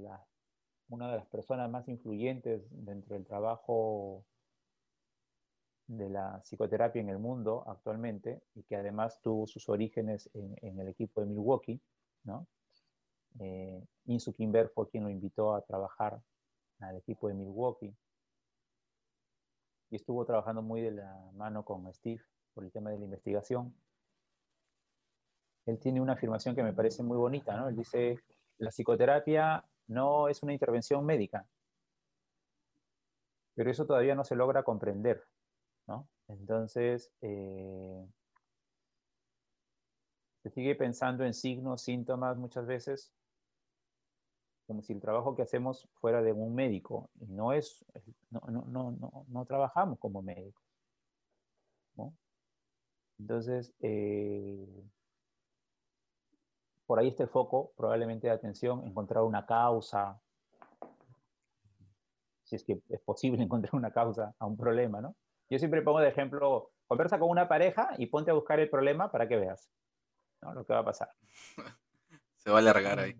una 0.88 1.10
de 1.10 1.16
las 1.16 1.26
personas 1.26 1.70
más 1.70 1.88
influyentes 1.88 2.66
dentro 2.70 3.14
del 3.14 3.26
trabajo 3.26 4.24
de 5.86 6.08
la 6.08 6.40
psicoterapia 6.42 7.00
en 7.00 7.10
el 7.10 7.18
mundo 7.18 7.64
actualmente 7.66 8.42
y 8.54 8.62
que 8.64 8.76
además 8.76 9.20
tuvo 9.22 9.46
sus 9.46 9.68
orígenes 9.68 10.28
en, 10.34 10.80
el 10.80 10.88
equipo 10.88 11.20
de 11.20 11.26
Milwaukee, 11.26 11.80
¿no? 12.24 12.46
Eh, 13.38 13.84
Insu 14.06 14.32
Kimber 14.32 14.70
fue 14.70 14.88
quien 14.88 15.04
lo 15.04 15.10
invitó 15.10 15.54
a 15.54 15.62
trabajar 15.62 16.20
al 16.80 16.96
equipo 16.96 17.28
de 17.28 17.34
Milwaukee 17.34 17.94
y 19.90 19.96
estuvo 19.96 20.24
trabajando 20.24 20.62
muy 20.62 20.80
de 20.80 20.92
la 20.92 21.30
mano 21.34 21.64
con 21.64 21.92
Steve 21.92 22.22
por 22.54 22.64
el 22.64 22.72
tema 22.72 22.90
de 22.90 22.98
la 22.98 23.04
investigación 23.04 23.74
él 25.66 25.78
tiene 25.78 26.00
una 26.00 26.14
afirmación 26.14 26.54
que 26.54 26.62
me 26.62 26.72
parece 26.72 27.02
muy 27.02 27.16
bonita, 27.16 27.56
¿no? 27.56 27.68
Él 27.68 27.76
dice, 27.76 28.18
la 28.58 28.70
psicoterapia 28.70 29.64
no 29.88 30.28
es 30.28 30.42
una 30.42 30.52
intervención 30.52 31.04
médica, 31.04 31.46
pero 33.54 33.70
eso 33.70 33.86
todavía 33.86 34.14
no 34.14 34.24
se 34.24 34.36
logra 34.36 34.62
comprender, 34.62 35.24
¿no? 35.86 36.08
Entonces, 36.28 37.10
eh, 37.20 38.06
se 40.42 40.50
sigue 40.50 40.76
pensando 40.76 41.24
en 41.24 41.34
signos, 41.34 41.82
síntomas 41.82 42.36
muchas 42.36 42.66
veces, 42.66 43.12
como 44.66 44.82
si 44.82 44.92
el 44.92 45.00
trabajo 45.00 45.34
que 45.34 45.42
hacemos 45.42 45.88
fuera 45.94 46.22
de 46.22 46.32
un 46.32 46.54
médico, 46.54 47.10
y 47.20 47.26
no 47.26 47.52
es, 47.52 47.84
no, 48.30 48.40
no, 48.48 48.92
no, 48.92 49.26
no 49.28 49.44
trabajamos 49.46 49.98
como 49.98 50.22
médicos, 50.22 50.62
¿no? 51.96 52.14
Entonces, 53.18 53.72
eh, 53.80 54.84
por 56.86 56.98
ahí 56.98 57.08
está 57.08 57.24
el 57.24 57.28
foco, 57.28 57.72
probablemente 57.76 58.28
de 58.28 58.32
atención, 58.32 58.86
encontrar 58.86 59.24
una 59.24 59.44
causa, 59.44 60.20
si 62.44 62.56
es 62.56 62.64
que 62.64 62.80
es 62.88 63.00
posible 63.00 63.42
encontrar 63.42 63.74
una 63.74 63.92
causa 63.92 64.34
a 64.38 64.46
un 64.46 64.56
problema, 64.56 65.00
¿no? 65.00 65.14
Yo 65.50 65.58
siempre 65.58 65.82
pongo 65.82 66.00
de 66.00 66.08
ejemplo, 66.08 66.70
conversa 66.86 67.18
con 67.18 67.28
una 67.28 67.48
pareja 67.48 67.90
y 67.98 68.06
ponte 68.06 68.30
a 68.30 68.34
buscar 68.34 68.58
el 68.58 68.68
problema 68.68 69.10
para 69.12 69.28
que 69.28 69.36
veas 69.36 69.70
¿no? 70.42 70.54
lo 70.54 70.64
que 70.64 70.72
va 70.72 70.80
a 70.80 70.84
pasar. 70.84 71.10
Se 72.36 72.50
va 72.50 72.56
a 72.56 72.60
alargar 72.60 72.98
ahí. 72.98 73.16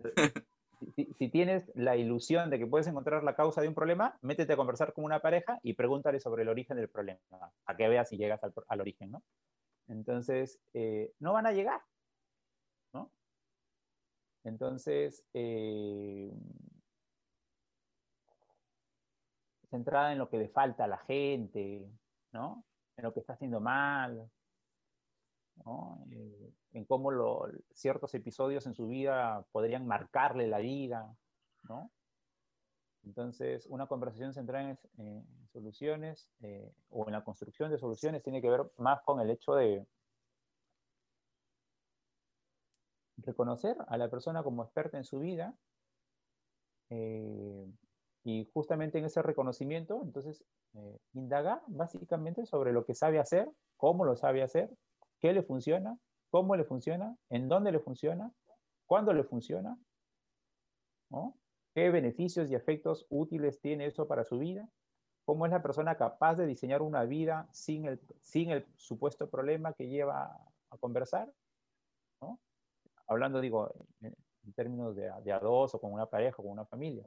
Si, 0.95 1.29
tienes 1.29 1.71
la 1.73 1.95
ilusión 1.95 2.49
de 2.49 2.59
que 2.59 2.67
puedes 2.67 2.87
encontrar 2.87 3.23
la 3.23 3.35
causa 3.35 3.61
de 3.61 3.67
un 3.67 3.73
problema, 3.73 4.17
métete 4.21 4.53
a 4.53 4.57
conversar 4.57 4.93
con 4.93 5.05
una 5.05 5.21
pareja 5.21 5.59
y 5.63 5.73
pregúntale 5.73 6.19
sobre 6.19 6.43
el 6.43 6.49
origen 6.49 6.77
del 6.77 6.87
problema, 6.87 7.19
a 7.65 7.75
que 7.75 7.87
veas 7.87 8.09
si 8.09 8.17
llegas 8.17 8.41
al, 8.43 8.81
origen, 8.81 9.11
¿no? 9.11 9.23
Entonces, 9.87 10.59
eh, 10.73 11.13
no 11.19 11.33
van 11.33 11.47
a 11.47 11.51
llegar. 11.51 11.81
Entonces, 14.47 15.25
eh, 15.33 16.31
centrada 19.69 20.13
en 20.13 20.19
lo 20.19 20.29
que 20.29 20.37
le 20.37 20.47
falta 20.47 20.85
a 20.85 20.87
la 20.87 20.99
gente, 20.99 21.85
¿no? 22.31 22.63
En 22.95 23.03
lo 23.03 23.13
que 23.13 23.19
está 23.19 23.33
haciendo 23.33 23.59
mal, 23.59 24.31
¿no? 25.65 26.05
Eh, 26.11 26.53
en 26.71 26.85
cómo 26.85 27.11
ciertos 27.73 28.13
episodios 28.13 28.65
en 28.67 28.73
su 28.73 28.87
vida 28.87 29.45
podrían 29.51 29.85
marcarle 29.85 30.47
la 30.47 30.59
vida, 30.59 31.13
¿no? 31.63 31.91
Entonces, 33.03 33.65
una 33.67 33.87
conversación 33.87 34.33
centrada 34.33 34.77
en, 34.97 35.27
soluciones 35.51 36.29
eh, 36.41 36.71
o 36.89 37.05
en 37.07 37.13
la 37.13 37.23
construcción 37.23 37.69
de 37.69 37.79
soluciones 37.79 38.23
tiene 38.23 38.41
que 38.41 38.49
ver 38.49 38.71
más 38.77 39.01
con 39.01 39.19
el 39.19 39.29
hecho 39.29 39.55
de 39.55 39.85
reconocer 43.27 43.77
a 43.87 43.97
la 43.97 44.09
persona 44.09 44.41
como 44.41 44.63
experta 44.63 44.97
en 44.97 45.03
su 45.03 45.19
vida 45.19 45.53
eh, 46.89 47.67
y 48.23 48.49
justamente 48.53 48.97
en 48.97 49.05
ese 49.05 49.21
reconocimiento, 49.21 50.01
entonces, 50.03 50.43
eh, 50.73 50.97
indagar 51.13 51.61
básicamente 51.67 52.45
sobre 52.45 52.73
lo 52.73 52.85
que 52.85 52.95
sabe 52.95 53.19
hacer, 53.19 53.49
cómo 53.77 54.05
lo 54.05 54.15
sabe 54.15 54.41
hacer, 54.41 54.69
qué 55.19 55.33
le 55.33 55.43
funciona, 55.43 55.97
cómo 56.31 56.55
le 56.55 56.63
funciona, 56.63 57.15
en 57.29 57.47
dónde 57.47 57.71
le 57.71 57.79
funciona, 57.79 58.31
cuándo 58.85 59.13
le 59.13 59.23
funciona, 59.23 59.77
qué 61.73 61.89
beneficios 61.89 62.49
y 62.49 62.55
efectos 62.55 63.05
útiles 63.09 63.59
tiene 63.61 63.85
eso 63.85 64.07
para 64.07 64.23
su 64.23 64.39
vida, 64.39 64.67
cómo 65.25 65.45
es 65.45 65.51
la 65.51 65.61
persona 65.61 65.95
capaz 65.95 66.35
de 66.35 66.47
diseñar 66.47 66.81
una 66.81 67.03
vida 67.03 67.47
sin 67.51 67.85
el, 67.85 67.99
sin 68.21 68.51
el 68.51 68.65
supuesto 68.75 69.29
problema 69.29 69.73
que 69.73 69.87
lleva 69.87 70.37
a 70.69 70.77
conversar. 70.77 71.31
Hablando, 73.07 73.41
digo, 73.41 73.73
en, 74.01 74.15
términos 74.55 74.95
de, 74.95 75.11
de, 75.23 75.31
a 75.31 75.39
dos 75.39 75.75
o 75.75 75.79
con 75.79 75.91
una 75.91 76.05
pareja 76.05 76.37
o 76.37 76.43
con 76.43 76.51
una 76.53 76.65
familia. 76.65 77.03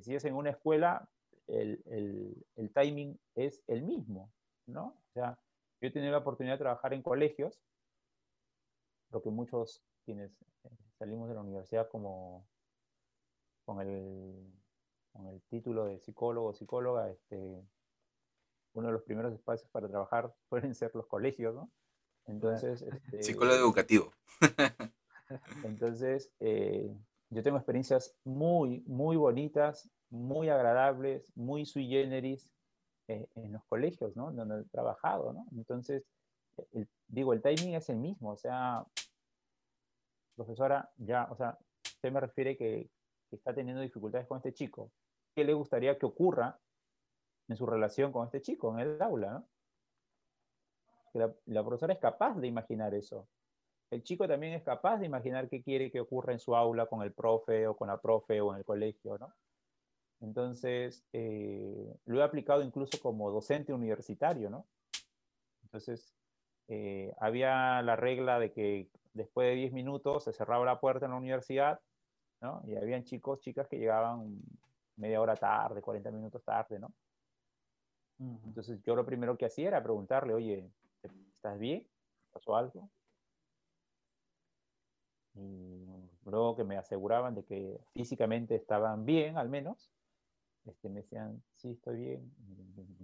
si 0.00 0.14
es 0.14 0.24
en 0.24 0.34
una 0.34 0.50
escuela, 0.50 1.08
el, 1.46 1.82
el, 1.86 2.46
el 2.56 2.72
timing 2.72 3.18
es 3.34 3.62
el 3.66 3.82
mismo, 3.82 4.32
¿no? 4.66 4.86
O 4.86 5.12
sea, 5.12 5.38
yo 5.80 5.88
he 5.88 5.90
tenido 5.90 6.12
la 6.12 6.18
oportunidad 6.18 6.54
de 6.54 6.64
trabajar 6.64 6.94
en 6.94 7.02
colegios, 7.02 7.60
lo 9.10 9.22
que 9.22 9.30
muchos 9.30 9.82
quienes 10.04 10.32
eh, 10.64 10.70
salimos 10.98 11.28
de 11.28 11.34
la 11.34 11.42
universidad 11.42 11.88
como 11.88 12.46
con 13.64 13.80
el, 13.80 14.52
con 15.12 15.26
el 15.26 15.42
título 15.42 15.84
de 15.84 15.98
psicólogo 15.98 16.48
o 16.48 16.54
psicóloga, 16.54 17.10
este, 17.10 17.62
uno 18.74 18.86
de 18.88 18.92
los 18.92 19.02
primeros 19.02 19.32
espacios 19.32 19.70
para 19.70 19.88
trabajar 19.88 20.34
pueden 20.48 20.74
ser 20.74 20.94
los 20.94 21.06
colegios, 21.06 21.54
¿no? 21.54 21.70
Entonces... 22.26 22.82
Este, 22.82 23.22
psicólogo 23.22 23.56
educativo. 23.56 24.12
entonces, 25.64 26.30
eh, 26.40 26.94
yo 27.30 27.42
tengo 27.42 27.56
experiencias 27.56 28.14
muy, 28.24 28.82
muy 28.86 29.16
bonitas, 29.16 29.88
muy 30.10 30.48
agradables, 30.48 31.30
muy 31.34 31.66
sui 31.66 31.88
generis, 31.88 32.48
eh, 33.08 33.28
en 33.36 33.52
los 33.52 33.64
colegios, 33.66 34.16
¿no? 34.16 34.32
Donde 34.32 34.62
he 34.62 34.64
trabajado, 34.64 35.32
¿no? 35.32 35.46
Entonces, 35.52 36.04
digo, 37.06 37.32
el 37.32 37.42
timing 37.42 37.74
es 37.74 37.88
el 37.88 37.98
mismo, 37.98 38.32
o 38.32 38.36
sea, 38.36 38.84
profesora, 40.34 40.90
ya, 40.96 41.28
o 41.30 41.36
sea, 41.36 41.56
usted 41.84 42.10
me 42.10 42.20
refiere 42.20 42.56
que, 42.56 42.90
está 43.32 43.52
teniendo 43.52 43.82
dificultades 43.82 44.26
con 44.26 44.38
este 44.38 44.54
chico. 44.54 44.92
¿Qué 45.34 45.44
le 45.44 45.52
gustaría 45.52 45.98
que 45.98 46.06
ocurra 46.06 46.58
en 47.48 47.56
su 47.56 47.66
relación 47.66 48.12
con 48.12 48.24
este 48.24 48.40
chico 48.40 48.72
en 48.72 48.80
el 48.80 49.02
aula, 49.02 49.32
¿no? 49.32 49.48
La, 51.18 51.34
la, 51.46 51.64
profesora 51.64 51.92
es 51.92 51.98
capaz 51.98 52.36
de 52.36 52.46
imaginar 52.46 52.94
eso. 52.94 53.26
El 53.90 54.02
chico 54.02 54.26
también 54.26 54.54
es 54.54 54.62
capaz 54.62 54.98
de 54.98 55.06
imaginar 55.06 55.48
qué 55.48 55.62
quiere 55.62 55.90
que 55.90 56.00
ocurra 56.00 56.32
en 56.32 56.40
su 56.40 56.56
aula 56.56 56.86
con 56.86 57.02
el 57.02 57.12
profe 57.12 57.66
o 57.68 57.76
con 57.76 57.88
la 57.88 58.00
profe 58.00 58.40
o 58.40 58.52
en 58.52 58.58
el 58.58 58.64
colegio, 58.64 59.18
¿no? 59.18 59.32
Entonces, 60.20 61.04
eh, 61.12 61.94
lo 62.06 62.20
he 62.20 62.22
aplicado 62.22 62.62
incluso 62.62 62.98
como 63.00 63.30
docente 63.30 63.72
universitario, 63.72 64.50
¿no? 64.50 64.66
Entonces, 65.64 66.14
eh, 66.68 67.12
había 67.20 67.82
la 67.82 67.96
regla 67.96 68.38
de 68.38 68.52
que 68.52 68.88
después 69.12 69.48
de 69.48 69.54
10 69.54 69.72
minutos 69.72 70.24
se 70.24 70.32
cerraba 70.32 70.64
la 70.64 70.80
puerta 70.80 71.06
en 71.06 71.12
la 71.12 71.18
universidad, 71.18 71.80
¿no? 72.40 72.62
Y 72.66 72.76
habían 72.76 73.04
chicos, 73.04 73.40
chicas 73.40 73.68
que 73.68 73.78
llegaban 73.78 74.40
media 74.96 75.20
hora 75.20 75.36
tarde, 75.36 75.82
40 75.82 76.10
minutos 76.10 76.42
tarde, 76.44 76.78
¿no? 76.78 76.92
Entonces, 78.18 78.82
yo 78.82 78.96
lo 78.96 79.04
primero 79.04 79.36
que 79.36 79.44
hacía 79.44 79.68
era 79.68 79.82
preguntarle, 79.82 80.32
oye, 80.32 80.70
¿estás 81.36 81.58
bien? 81.58 81.86
¿Pasó 82.32 82.56
algo? 82.56 82.90
Y 85.34 85.84
luego 86.24 86.56
que 86.56 86.64
me 86.64 86.76
aseguraban 86.78 87.34
de 87.34 87.44
que 87.44 87.78
físicamente 87.92 88.54
estaban 88.54 89.04
bien, 89.04 89.36
al 89.36 89.48
menos, 89.48 89.92
este, 90.66 90.88
me 90.90 91.02
decían, 91.02 91.42
sí, 91.54 91.72
estoy 91.72 91.96
bien, 91.98 92.34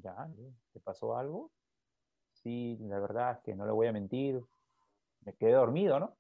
ya, 0.03 0.29
¿te 0.73 0.81
pasó 0.81 1.17
algo? 1.17 1.53
Sí, 2.33 2.79
la 2.83 3.01
verdad 3.01 3.33
es 3.33 3.41
que 3.41 3.55
no 3.57 3.67
le 3.67 3.73
voy 3.73 3.89
a 3.89 3.93
mentir, 3.93 4.43
me 5.23 5.35
quedé 5.37 5.53
dormido, 5.53 6.01
¿no? 6.01 6.19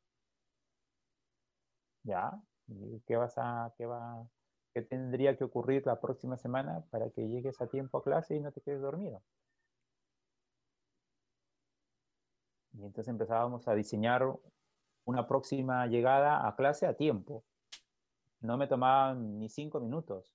Ya, 2.04 2.40
¿qué 3.06 3.16
vas 3.16 3.34
a, 3.38 3.74
qué 3.76 3.86
va, 3.86 4.28
qué 4.74 4.82
tendría 4.82 5.36
que 5.36 5.44
ocurrir 5.44 5.86
la 5.86 6.00
próxima 6.00 6.36
semana 6.36 6.84
para 6.90 7.10
que 7.10 7.28
llegues 7.28 7.60
a 7.60 7.68
tiempo 7.68 7.98
a 7.98 8.04
clase 8.04 8.36
y 8.36 8.40
no 8.40 8.52
te 8.52 8.60
quedes 8.60 8.80
dormido? 8.82 9.22
Y 12.74 12.84
entonces 12.84 13.08
empezábamos 13.08 13.68
a 13.68 13.74
diseñar 13.74 14.26
una 15.04 15.26
próxima 15.26 15.86
llegada 15.86 16.46
a 16.46 16.56
clase 16.56 16.86
a 16.86 16.94
tiempo. 16.94 17.44
No 18.40 18.56
me 18.56 18.66
tomaban 18.66 19.38
ni 19.38 19.48
cinco 19.48 19.80
minutos. 19.80 20.32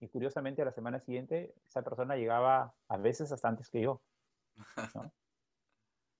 Y 0.00 0.08
curiosamente 0.08 0.62
a 0.62 0.64
la 0.64 0.72
semana 0.72 1.00
siguiente 1.00 1.54
esa 1.66 1.82
persona 1.82 2.16
llegaba 2.16 2.74
a 2.88 2.96
veces 2.96 3.32
hasta 3.32 3.48
antes 3.48 3.70
que 3.70 3.82
yo. 3.82 4.00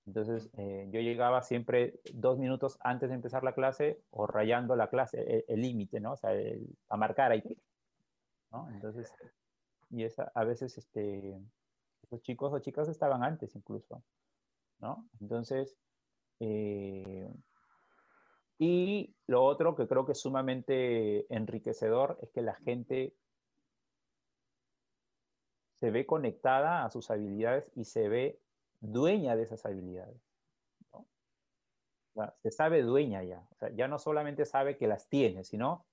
Entonces 0.05 0.49
eh, 0.57 0.87
yo 0.91 0.99
llegaba 0.99 1.41
siempre 1.41 1.99
dos 2.13 2.37
minutos 2.37 2.77
antes 2.81 3.09
de 3.09 3.15
empezar 3.15 3.43
la 3.43 3.53
clase 3.53 4.01
o 4.09 4.27
rayando 4.27 4.75
la 4.75 4.89
clase, 4.89 5.45
el 5.47 5.61
límite, 5.61 5.99
¿no? 5.99 6.13
O 6.13 6.17
sea, 6.17 6.31
a 6.89 6.97
marcar 6.97 7.31
ahí. 7.31 7.57
Entonces, 8.73 9.11
y 9.89 10.03
esa, 10.03 10.31
a 10.35 10.43
veces 10.43 10.77
este, 10.77 11.39
esos 12.03 12.21
chicos 12.21 12.53
o 12.53 12.59
chicas 12.59 12.87
estaban 12.89 13.23
antes 13.23 13.55
incluso, 13.55 14.03
¿no? 14.79 15.07
Entonces, 15.19 15.75
eh, 16.39 17.31
y 18.59 19.15
lo 19.27 19.43
otro 19.43 19.75
que 19.75 19.87
creo 19.87 20.05
que 20.05 20.11
es 20.13 20.21
sumamente 20.21 21.25
enriquecedor 21.33 22.19
es 22.21 22.31
que 22.31 22.41
la 22.41 22.55
gente 22.55 23.15
se 25.79 25.91
ve 25.91 26.05
conectada 26.05 26.85
a 26.85 26.89
sus 26.89 27.11
habilidades 27.11 27.69
y 27.75 27.85
se 27.85 28.07
ve 28.07 28.39
dueña 28.79 29.35
de 29.35 29.43
esas 29.43 29.65
habilidades. 29.65 30.21
se 32.41 32.51
sabe 32.51 32.83
dueña 32.83 33.23
ya. 33.23 33.45
ya 33.75 33.87
no 33.87 33.97
solamente 33.97 34.45
sabe 34.45 34.77
que 34.77 34.87
las 34.87 35.09
tiene, 35.09 35.43
sino 35.43 35.85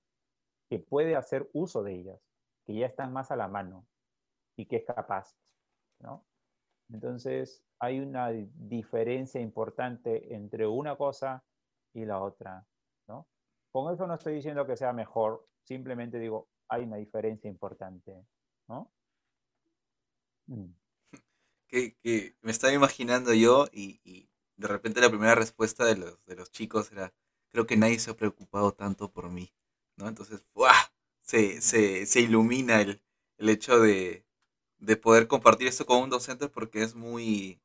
que 0.69 0.79
puede 0.79 1.15
hacer 1.15 1.49
uso 1.51 1.83
de 1.83 1.93
ellas, 1.93 2.21
que 2.65 2.75
ya 2.75 2.85
están 2.85 3.11
más 3.11 3.31
a 3.31 3.35
la 3.35 3.47
mano 3.47 3.85
y 4.55 4.65
que 4.67 4.77
es 4.77 4.85
capaz. 4.85 5.35
Entonces, 6.89 7.63
hay 7.79 7.99
una 7.99 8.29
diferencia 8.29 9.39
importante 9.39 10.35
entre 10.35 10.67
una 10.67 10.95
cosa 10.95 11.43
y 11.93 12.05
la 12.05 12.21
otra, 12.21 12.67
¿no? 13.07 13.27
Con 13.71 13.93
eso 13.93 14.05
no 14.07 14.15
estoy 14.15 14.35
diciendo 14.35 14.65
que 14.67 14.77
sea 14.77 14.93
mejor, 14.93 15.47
simplemente 15.63 16.19
digo, 16.19 16.49
hay 16.67 16.83
una 16.83 16.97
diferencia 16.97 17.49
importante, 17.49 18.25
¿no? 18.67 18.91
Mm. 20.47 20.73
Que, 21.67 22.35
me 22.41 22.51
estaba 22.51 22.73
imaginando 22.73 23.33
yo 23.33 23.67
y, 23.71 24.29
de 24.57 24.67
repente 24.67 25.01
la 25.01 25.09
primera 25.09 25.33
respuesta 25.33 25.85
de 25.85 25.95
los, 25.95 26.23
de 26.25 26.35
los 26.35 26.51
chicos 26.51 26.91
era, 26.91 27.13
creo 27.47 27.65
que 27.65 27.77
nadie 27.77 27.99
se 27.99 28.11
ha 28.11 28.15
preocupado 28.15 28.73
tanto 28.73 29.11
por 29.11 29.29
mí, 29.29 29.53
¿no? 29.95 30.07
Entonces, 30.07 30.45
¡buah! 30.53 30.91
Se, 31.21 31.61
se, 31.61 32.05
se 32.05 32.19
ilumina 32.19 32.81
el, 32.81 33.01
el 33.37 33.49
hecho 33.49 33.79
de, 33.79 34.25
de 34.81 34.97
poder 34.97 35.27
compartir 35.27 35.67
esto 35.67 35.85
con 35.85 36.03
un 36.03 36.09
docente 36.09 36.49
porque 36.49 36.83
es 36.83 36.95
muy 36.95 37.61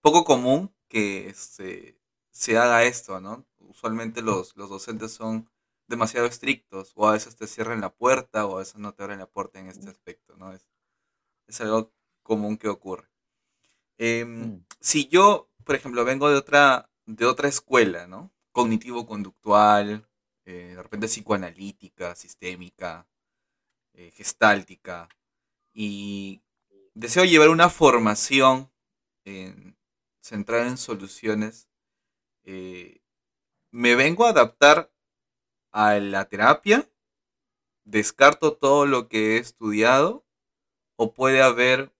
poco 0.00 0.24
común 0.24 0.74
que 0.88 1.28
este, 1.28 1.98
se 2.30 2.56
haga 2.58 2.84
esto, 2.84 3.20
¿no? 3.20 3.46
Usualmente 3.58 4.22
los, 4.22 4.56
los 4.56 4.70
docentes 4.70 5.12
son 5.12 5.50
demasiado 5.88 6.26
estrictos 6.26 6.92
o 6.94 7.08
a 7.08 7.12
veces 7.12 7.36
te 7.36 7.46
cierran 7.46 7.80
la 7.82 7.90
puerta 7.94 8.46
o 8.46 8.56
a 8.56 8.60
veces 8.60 8.76
no 8.76 8.94
te 8.94 9.02
abren 9.02 9.18
la 9.18 9.26
puerta 9.30 9.60
en 9.60 9.68
este 9.68 9.90
aspecto, 9.90 10.36
¿no? 10.36 10.52
Es, 10.52 10.66
es 11.48 11.60
algo 11.60 11.92
común 12.22 12.56
que 12.56 12.68
ocurre. 12.68 13.08
Em, 13.98 14.54
mm. 14.54 14.66
Si 14.80 15.08
yo, 15.08 15.50
por 15.64 15.74
ejemplo, 15.76 16.04
vengo 16.04 16.30
de 16.30 16.36
otra, 16.36 16.90
de 17.06 17.26
otra 17.26 17.48
escuela, 17.48 18.06
¿no? 18.06 18.32
cognitivo-conductual, 18.54 20.08
eh, 20.46 20.74
de 20.76 20.82
repente 20.82 21.08
psicoanalítica, 21.08 22.14
sistémica, 22.14 23.08
eh, 23.94 24.12
gestáltica. 24.12 25.08
Y 25.74 26.43
deseo 26.94 27.24
llevar 27.24 27.48
una 27.48 27.68
formación 27.68 28.70
centrada 30.20 30.68
en 30.68 30.76
soluciones. 30.76 31.68
Eh, 32.44 33.00
me 33.70 33.94
vengo 33.94 34.26
a 34.26 34.30
adaptar 34.30 34.92
a 35.72 35.94
la 35.94 36.28
terapia, 36.28 36.88
descarto 37.84 38.56
todo 38.56 38.86
lo 38.86 39.08
que 39.08 39.36
he 39.36 39.38
estudiado, 39.38 40.24
o 40.96 41.12
puede 41.12 41.42
haber 41.42 41.94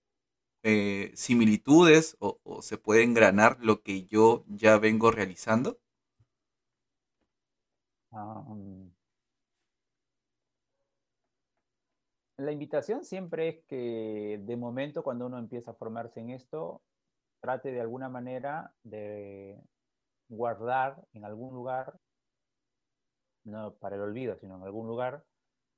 similitudes 1.14 2.16
o, 2.20 2.40
o, 2.42 2.62
se 2.62 2.78
puede 2.78 3.02
engranar 3.02 3.58
lo 3.60 3.82
que 3.82 4.04
yo 4.06 4.44
ya 4.48 4.78
vengo 4.78 5.10
realizando? 5.10 5.78
La 12.44 12.52
invitación 12.52 13.04
siempre 13.04 13.48
es 13.48 13.64
que 13.66 14.40
de 14.42 14.56
momento 14.56 15.02
cuando 15.02 15.26
uno 15.26 15.38
empieza 15.38 15.72
a 15.72 15.74
formarse 15.74 16.20
en 16.20 16.30
esto, 16.30 16.82
trate 17.40 17.72
de 17.72 17.80
alguna 17.80 18.08
manera 18.08 18.72
de 18.82 19.60
guardar 20.28 21.04
en 21.12 21.24
algún 21.24 21.54
lugar, 21.54 21.98
no 23.44 23.74
para 23.74 23.96
el 23.96 24.02
olvido, 24.02 24.36
sino 24.36 24.56
en 24.56 24.62
algún 24.62 24.86
lugar, 24.86 25.24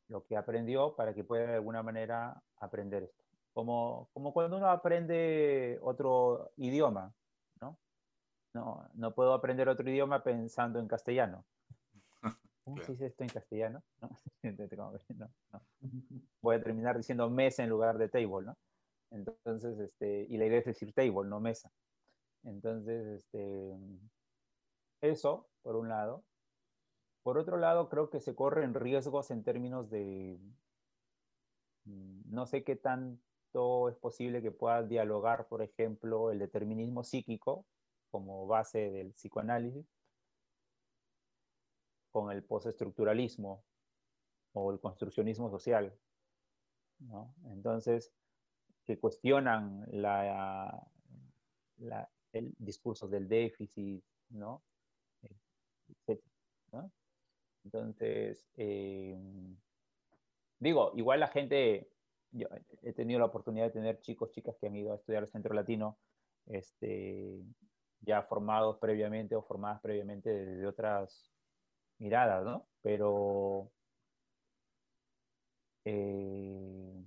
lo 0.09 0.25
que 0.25 0.37
aprendió 0.37 0.95
para 0.95 1.15
que 1.15 1.25
pueda 1.25 1.47
de 1.47 1.55
alguna 1.55 1.83
manera 1.83 2.43
aprender 2.59 3.05
esto. 3.05 3.25
Como, 3.53 4.09
como 4.13 4.33
cuando 4.33 4.57
uno 4.57 4.69
aprende 4.69 5.79
otro 5.83 6.53
idioma, 6.57 7.15
¿no? 7.61 7.79
¿no? 8.53 8.89
No 8.95 9.15
puedo 9.15 9.33
aprender 9.33 9.69
otro 9.69 9.89
idioma 9.89 10.23
pensando 10.23 10.79
en 10.79 10.89
castellano. 10.89 11.45
¿Cómo 12.67 12.83
se 12.83 12.93
dice 12.93 13.07
esto 13.07 13.23
en 13.23 13.29
castellano? 13.29 13.81
Voy 16.43 16.57
a 16.57 16.63
terminar 16.63 16.97
diciendo 16.97 17.31
mesa 17.31 17.63
en 17.63 17.71
lugar 17.71 17.97
de 17.97 18.09
table, 18.09 18.47
¿no? 18.47 18.59
Entonces, 19.13 19.79
este, 19.79 20.27
y 20.29 20.37
la 20.37 20.47
idea 20.47 20.59
es 20.59 20.65
decir 20.65 20.93
table, 20.93 21.29
no 21.29 21.39
mesa. 21.39 21.71
Entonces, 22.43 23.07
este, 23.07 23.73
eso, 25.01 25.49
por 25.63 25.77
un 25.77 25.89
lado. 25.89 26.25
Por 27.23 27.39
otro 27.39 27.57
lado, 27.57 27.89
creo 27.89 28.11
que 28.11 28.19
se 28.19 28.35
corren 28.35 28.75
riesgos 28.75 29.31
en 29.31 29.45
términos 29.45 29.89
de, 29.89 30.37
mm, 31.85 32.35
no 32.35 32.47
sé 32.47 32.65
qué 32.65 32.75
tanto 32.75 33.89
es 33.89 33.97
posible 33.97 34.43
que 34.43 34.51
pueda 34.51 34.83
dialogar, 34.83 35.47
por 35.47 35.63
ejemplo, 35.63 36.33
el 36.33 36.41
determinismo 36.41 37.05
psíquico 37.05 37.65
como 38.11 38.49
base 38.49 38.91
del 38.91 39.13
psicoanálisis 39.13 39.96
con 42.17 42.33
el 42.33 42.43
postestructuralismo 42.43 43.63
o 44.55 44.73
el 44.73 44.81
construccionismo 44.81 45.51
social. 45.51 45.93
¿no? 47.01 47.35
Entonces, 47.51 48.11
que 48.87 48.99
cuestionan 48.99 49.85
la, 49.91 50.83
el 52.33 52.55
discurso 52.59 53.07
del 53.07 53.29
déficit, 53.29 54.03
¿no? 54.31 54.63
Entonces, 57.65 58.49
eh, 58.57 59.19
digo, 60.59 60.93
igual 60.95 61.21
la 61.21 61.29
gente, 61.29 61.91
yo 62.31 62.49
he 62.81 62.95
tenido 62.95 63.21
la 63.21 63.27
oportunidad 63.27 63.67
de 63.67 63.73
tener 63.73 64.01
chicos, 64.01 64.31
chicas 64.31 64.57
que 64.57 64.69
han 64.69 64.77
ido 64.77 64.95
a 64.95 64.97
estudiar 64.97 65.25
el 65.25 65.29
Centro 65.29 65.53
Latino, 65.53 65.99
este, 66.47 67.43
ya 68.01 68.23
formados 68.23 68.79
previamente 68.79 69.37
o 69.37 69.43
formadas 69.43 69.83
previamente 69.83 70.31
desde 70.31 70.67
otras 70.67 71.36
miradas, 71.99 72.45
¿no? 72.45 72.67
Pero 72.83 73.71
eh, 75.85 77.05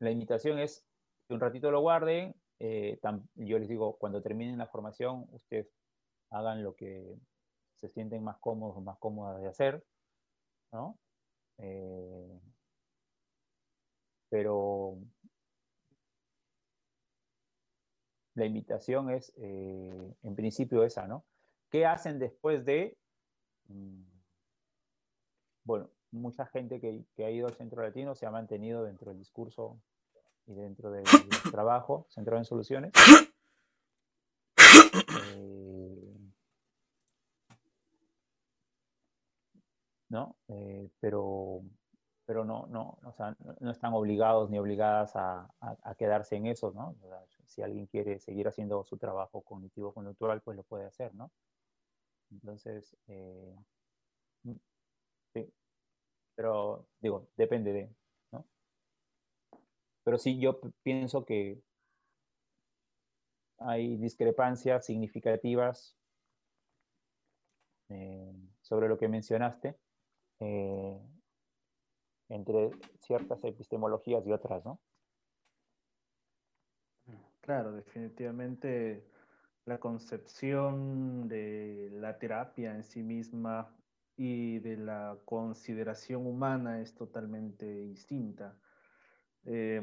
la 0.00 0.10
invitación 0.10 0.58
es 0.58 0.84
que 1.26 1.34
un 1.34 1.40
ratito 1.40 1.70
lo 1.70 1.80
guarden. 1.80 2.34
Eh, 2.58 2.98
yo 3.36 3.58
les 3.58 3.68
digo, 3.68 3.96
cuando 3.98 4.22
terminen 4.22 4.58
la 4.58 4.66
formación, 4.66 5.26
ustedes 5.30 5.68
hagan 6.30 6.62
lo 6.62 6.74
que 6.74 7.16
se 7.76 7.88
sienten 7.88 8.24
más 8.24 8.38
cómodos 8.38 8.76
o 8.76 8.80
más 8.80 8.98
cómodas 8.98 9.40
de 9.40 9.48
hacer, 9.48 9.84
¿no? 10.72 10.98
Eh, 11.58 12.40
pero 14.28 14.98
la 18.34 18.44
invitación 18.44 19.10
es, 19.10 19.32
en 19.36 20.34
principio, 20.36 20.84
esa, 20.84 21.06
¿no? 21.06 21.24
¿Qué 21.70 21.86
hacen 21.86 22.18
después 22.18 22.64
de 22.64 22.96
mm, 23.68 24.17
bueno, 25.68 25.90
mucha 26.12 26.46
gente 26.46 26.80
que, 26.80 27.04
ha 27.22 27.30
ido 27.30 27.46
al 27.46 27.54
centro 27.54 27.82
latino 27.82 28.14
se 28.14 28.24
ha 28.24 28.30
mantenido 28.30 28.84
dentro 28.84 29.10
del 29.10 29.18
discurso 29.18 29.78
y 30.46 30.54
dentro 30.54 30.90
del 30.90 31.04
trabajo 31.50 32.06
centrado 32.08 32.38
en 32.38 32.46
soluciones. 32.46 32.92
Eh, 35.36 36.16
¿No? 40.08 40.36
Eh, 40.48 40.88
pero 41.00 41.62
pero 42.24 42.44
no, 42.46 42.66
no, 42.68 42.98
o 43.04 43.12
sea, 43.12 43.36
no, 43.60 43.70
están 43.70 43.92
obligados 43.92 44.48
ni 44.48 44.58
obligadas 44.58 45.12
a, 45.16 45.50
quedarse 45.98 46.36
en 46.36 46.46
eso, 46.46 46.72
¿no? 46.74 46.94
si 47.46 47.62
alguien 47.62 47.86
quiere 47.86 48.18
seguir 48.20 48.48
haciendo 48.48 48.84
su 48.84 48.96
trabajo 48.96 49.42
cognitivo 49.42 49.92
conductual, 49.92 50.40
pues 50.40 50.56
lo 50.56 50.62
puede 50.62 50.84
hacer, 50.84 51.14
¿no? 51.14 51.30
Entonces, 52.30 52.94
eh, 53.06 53.54
pero 56.34 56.86
digo, 57.00 57.28
depende 57.36 57.72
de, 57.72 57.90
¿no? 58.32 58.46
Pero 60.04 60.18
sí, 60.18 60.38
yo 60.38 60.60
pienso 60.82 61.24
que 61.24 61.60
hay 63.58 63.96
discrepancias 63.96 64.86
significativas 64.86 65.96
eh, 67.88 68.32
sobre 68.62 68.88
lo 68.88 68.98
que 68.98 69.08
mencionaste 69.08 69.76
eh, 70.40 70.98
entre 72.28 72.70
ciertas 73.00 73.42
epistemologías 73.44 74.26
y 74.26 74.32
otras, 74.32 74.64
¿no? 74.64 74.80
Claro, 77.40 77.72
definitivamente 77.72 79.02
la 79.64 79.78
concepción 79.80 81.28
de 81.28 81.88
la 81.92 82.18
terapia 82.18 82.74
en 82.74 82.84
sí 82.84 83.02
misma 83.02 83.74
y 84.18 84.58
de 84.58 84.76
la 84.76 85.16
consideración 85.24 86.26
humana 86.26 86.80
es 86.80 86.92
totalmente 86.92 87.86
distinta. 87.86 88.58
Eh, 89.44 89.80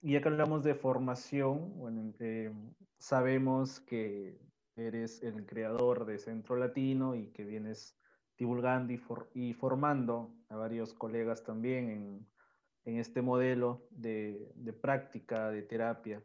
y 0.00 0.16
acá 0.16 0.30
hablamos 0.30 0.64
de 0.64 0.74
formación, 0.74 2.14
eh, 2.18 2.50
sabemos 2.98 3.80
que 3.80 4.40
eres 4.74 5.22
el 5.22 5.44
creador 5.44 6.06
de 6.06 6.18
Centro 6.18 6.56
Latino 6.56 7.14
y 7.14 7.28
que 7.28 7.44
vienes 7.44 7.98
divulgando 8.38 8.94
y, 9.34 9.52
formando 9.52 10.34
a 10.48 10.56
varios 10.56 10.94
colegas 10.94 11.44
también 11.44 12.26
en, 12.84 12.98
este 12.98 13.20
modelo 13.20 13.86
de, 13.90 14.50
de, 14.54 14.72
práctica 14.72 15.50
de 15.50 15.62
terapia. 15.62 16.22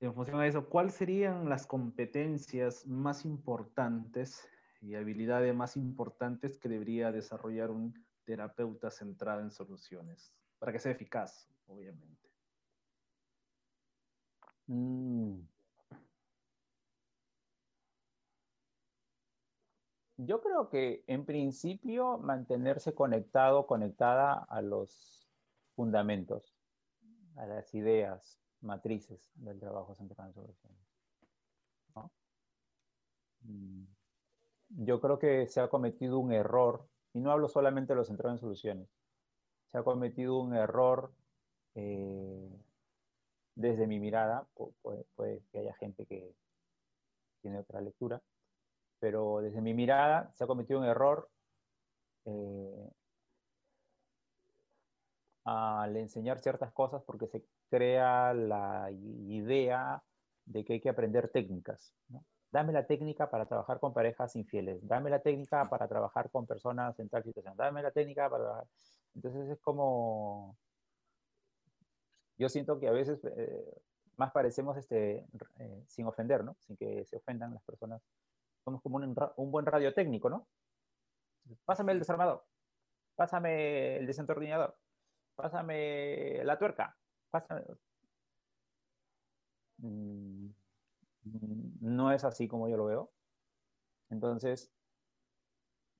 En 0.00 0.12
función 0.14 0.40
a 0.40 0.46
eso, 0.46 0.68
¿cuáles 0.68 0.94
serían 0.94 1.48
las 1.48 1.66
competencias 1.66 2.86
más 2.86 3.24
importantes 3.24 4.48
y 4.86 4.94
habilidades 4.94 5.52
más 5.52 5.76
importantes 5.76 6.58
que 6.58 6.68
debería 6.68 7.10
desarrollar 7.10 7.70
un 7.72 7.92
terapeuta 8.24 8.88
centrado 8.88 9.40
en 9.40 9.50
soluciones 9.50 10.32
para 10.60 10.70
que 10.70 10.78
sea 10.78 10.92
eficaz, 10.92 11.48
obviamente. 11.66 12.30
Mm. 14.68 15.40
Yo 20.18 20.40
creo 20.40 20.68
que 20.70 21.02
en 21.08 21.26
principio 21.26 22.18
mantenerse 22.18 22.94
conectado, 22.94 23.66
conectada 23.66 24.34
a 24.34 24.62
los 24.62 25.28
fundamentos, 25.74 26.56
a 27.36 27.44
las 27.46 27.74
ideas, 27.74 28.40
matrices 28.60 29.32
del 29.34 29.58
trabajo 29.58 29.94
centrado 29.96 30.28
en 30.30 30.34
soluciones. 30.34 30.86
Mm 33.42 33.95
yo 34.68 35.00
creo 35.00 35.18
que 35.18 35.46
se 35.46 35.60
ha 35.60 35.68
cometido 35.68 36.18
un 36.18 36.32
error, 36.32 36.86
y 37.12 37.20
no 37.20 37.30
hablo 37.30 37.48
solamente 37.48 37.92
de 37.92 37.96
los 37.96 38.08
centrados 38.08 38.38
en 38.38 38.40
soluciones, 38.40 38.88
se 39.66 39.78
ha 39.78 39.82
cometido 39.82 40.38
un 40.38 40.54
error 40.54 41.12
eh, 41.74 42.48
desde 43.54 43.86
mi 43.86 43.98
mirada, 43.98 44.46
puede, 45.14 45.42
que 45.50 45.58
haya 45.58 45.74
gente 45.74 46.06
que 46.06 46.34
tiene 47.42 47.58
otra 47.58 47.80
lectura, 47.80 48.22
pero 48.98 49.40
desde 49.40 49.60
mi 49.60 49.74
mirada 49.74 50.30
se 50.34 50.44
ha 50.44 50.46
cometido 50.46 50.80
un 50.80 50.86
error 50.86 51.28
eh, 52.24 52.90
al 55.44 55.96
enseñar 55.96 56.40
ciertas 56.40 56.72
cosas 56.72 57.02
porque 57.04 57.28
se 57.28 57.44
crea 57.70 58.34
la 58.34 58.90
idea 58.90 60.02
de 60.44 60.64
que 60.64 60.74
hay 60.74 60.80
que 60.80 60.88
aprender 60.88 61.28
técnicas. 61.28 61.94
Dame 62.56 62.72
la 62.72 62.86
técnica 62.86 63.28
para 63.28 63.44
trabajar 63.44 63.78
con 63.78 63.92
parejas 63.92 64.34
infieles. 64.34 64.80
Dame 64.88 65.10
la 65.10 65.18
técnica 65.20 65.68
para 65.68 65.86
trabajar 65.86 66.30
con 66.30 66.46
personas 66.46 66.98
en 66.98 67.10
tal 67.10 67.22
situación. 67.22 67.54
Dame 67.54 67.82
la 67.82 67.90
técnica 67.90 68.30
para... 68.30 68.64
Entonces 69.14 69.50
es 69.50 69.60
como... 69.60 70.56
Yo 72.38 72.48
siento 72.48 72.80
que 72.80 72.88
a 72.88 72.92
veces 72.92 73.22
eh, 73.24 73.82
más 74.16 74.32
parecemos, 74.32 74.74
este, 74.78 75.26
eh, 75.58 75.84
sin 75.86 76.06
ofender, 76.06 76.44
¿no? 76.44 76.56
Sin 76.60 76.78
que 76.78 77.04
se 77.04 77.18
ofendan 77.18 77.52
las 77.52 77.62
personas. 77.62 78.00
Somos 78.64 78.80
como 78.80 78.96
un, 78.96 79.14
un 79.36 79.50
buen 79.50 79.66
radio 79.66 79.92
técnico, 79.92 80.30
¿no? 80.30 80.46
Pásame 81.66 81.92
el 81.92 81.98
desarmador. 81.98 82.42
Pásame 83.16 83.98
el 83.98 84.06
desentornillador. 84.06 84.74
Pásame 85.34 86.42
la 86.42 86.58
tuerca. 86.58 86.96
Pásame... 87.28 87.64
Mm, 89.76 90.35
no 91.80 92.12
es 92.12 92.24
así 92.24 92.48
como 92.48 92.68
yo 92.68 92.76
lo 92.76 92.86
veo. 92.86 93.10
Entonces, 94.10 94.72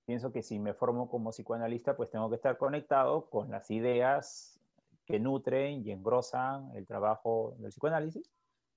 pienso 0.07 0.33
que 0.33 0.43
si 0.43 0.59
me 0.59 0.75
formo 0.75 1.09
como 1.09 1.31
psicoanalista, 1.31 1.97
pues 1.97 2.11
tengo 2.11 2.29
que 2.29 2.37
estar 2.37 2.57
conectado 2.59 3.29
con 3.29 3.51
las 3.51 3.71
ideas 3.71 4.61
que 5.05 5.21
nutren 5.21 5.87
y 5.87 5.91
engrosan 5.91 6.75
el 6.77 6.87
trabajo 6.87 7.57
del 7.59 7.71
psicoanálisis. 7.71 8.31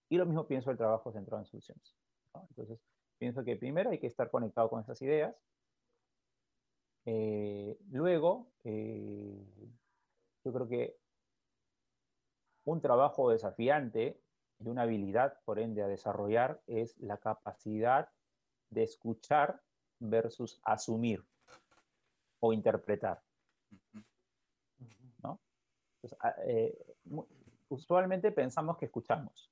Y 0.10 0.18
lo 0.18 0.26
mismo 0.26 0.48
pienso 0.48 0.72
el 0.72 0.78
trabajo 0.78 1.12
centrado 1.12 1.42
en 1.42 1.46
soluciones. 1.46 1.96
Entonces, 2.50 2.80
pienso 3.18 3.44
que 3.44 3.56
primero 3.56 3.92
hay 3.92 4.00
que 4.00 4.08
estar 4.08 4.32
conectado 4.32 4.70
con 4.70 4.82
esas 4.82 5.02
ideas. 5.02 5.36
Eh, 7.06 7.78
luego, 7.92 8.52
eh, 8.64 9.72
yo 10.44 10.54
creo 10.54 10.68
que 10.68 10.98
un 12.66 12.82
trabajo 12.82 13.30
desafiante 13.30 14.20
y 14.60 14.68
una 14.68 14.84
habilidad, 14.84 15.40
por 15.46 15.60
ende, 15.60 15.82
a 15.82 15.88
desarrollar 15.88 16.62
es 16.68 16.98
la 17.00 17.18
capacidad 17.18 18.10
de 18.70 18.84
escuchar 18.84 19.62
versus 20.00 20.60
asumir 20.64 21.26
o 22.40 22.54
interpretar. 22.54 23.22
¿no? 25.24 25.40
Ah, 26.20 26.36
eh, 26.46 26.78
usualmente 27.70 28.32
pensamos 28.32 28.78
que 28.78 28.86
escuchamos. 28.86 29.50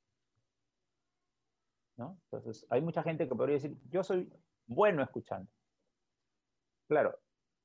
¿no? 1.96 2.20
Entonces, 2.26 2.66
hay 2.70 2.82
mucha 2.82 3.02
gente 3.02 3.28
que 3.28 3.36
podría 3.36 3.56
decir, 3.56 3.78
yo 3.90 4.04
soy 4.04 4.32
bueno 4.66 5.02
escuchando. 5.02 5.50
Claro, 6.88 7.18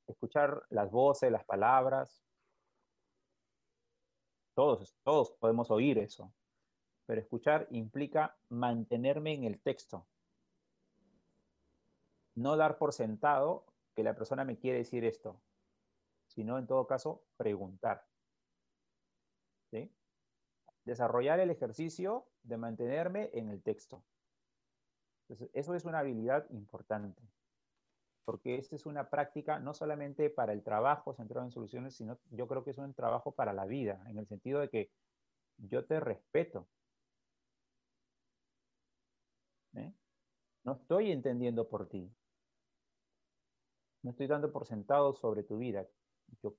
escuchar 0.07 0.63
las 0.71 0.91
voces, 0.91 1.31
las 1.31 1.45
palabras, 1.45 2.25
todos, 4.55 4.95
todos 5.03 5.33
podemos 5.33 5.71
oír 5.71 5.99
eso, 5.99 6.33
pero 7.13 7.21
escuchar 7.21 7.67
implica 7.69 8.39
mantenerme 8.49 9.35
en 9.35 9.45
el 9.45 9.61
texto. 9.61 10.07
No 12.35 12.57
dar 12.57 12.79
por 12.79 12.95
sentado 12.95 13.67
que 13.95 14.03
la 14.03 14.15
persona 14.15 14.47
me 14.47 14.57
quiere 14.57 14.79
decir 14.79 15.05
esto, 15.05 15.39
sino 16.27 16.59
en 16.59 16.67
todo 16.67 16.87
caso 16.87 17.23
preguntar. 17.37 18.09
Desarrollar 20.87 21.39
el 21.39 21.51
ejercicio 21.51 22.25
de 22.45 22.57
mantenerme 22.57 23.29
en 23.35 23.51
el 23.51 23.63
texto. 23.63 24.03
eso 25.53 25.75
es 25.75 25.85
una 25.85 25.99
habilidad 25.99 26.49
importante, 26.49 27.21
porque 28.25 28.57
esta 28.57 28.75
es 28.75 28.87
una 28.87 29.11
práctica 29.11 29.59
no 29.59 29.75
solamente 29.75 30.31
para 30.31 30.55
el 30.55 30.63
trabajo 30.63 31.13
centrado 31.13 31.45
en 31.45 31.53
soluciones, 31.53 31.95
sino 31.95 32.19
yo 32.31 32.49
creo 32.49 32.65
que 32.65 32.71
es 32.71 32.79
un 32.79 32.95
trabajo 32.95 33.33
para 33.33 33.53
la 33.53 33.67
vida, 33.67 34.03
en 34.09 34.17
el 34.17 34.27
sentido 34.27 34.61
de 34.61 34.71
que 34.71 34.91
yo 35.59 35.85
te 35.85 36.01
respeto, 36.01 36.67
¿eh? 39.75 39.93
No 40.65 40.73
estoy 40.75 41.11
entendiendo 41.11 41.69
por 41.69 41.89
ti. 41.89 42.11
No 44.03 44.11
estoy 44.11 44.27
dando 44.27 44.53
por 44.53 44.67
sentado 44.67 45.15
sobre 45.15 45.43
tu 45.43 45.59
vida. 45.59 45.87
Yo 46.43 46.55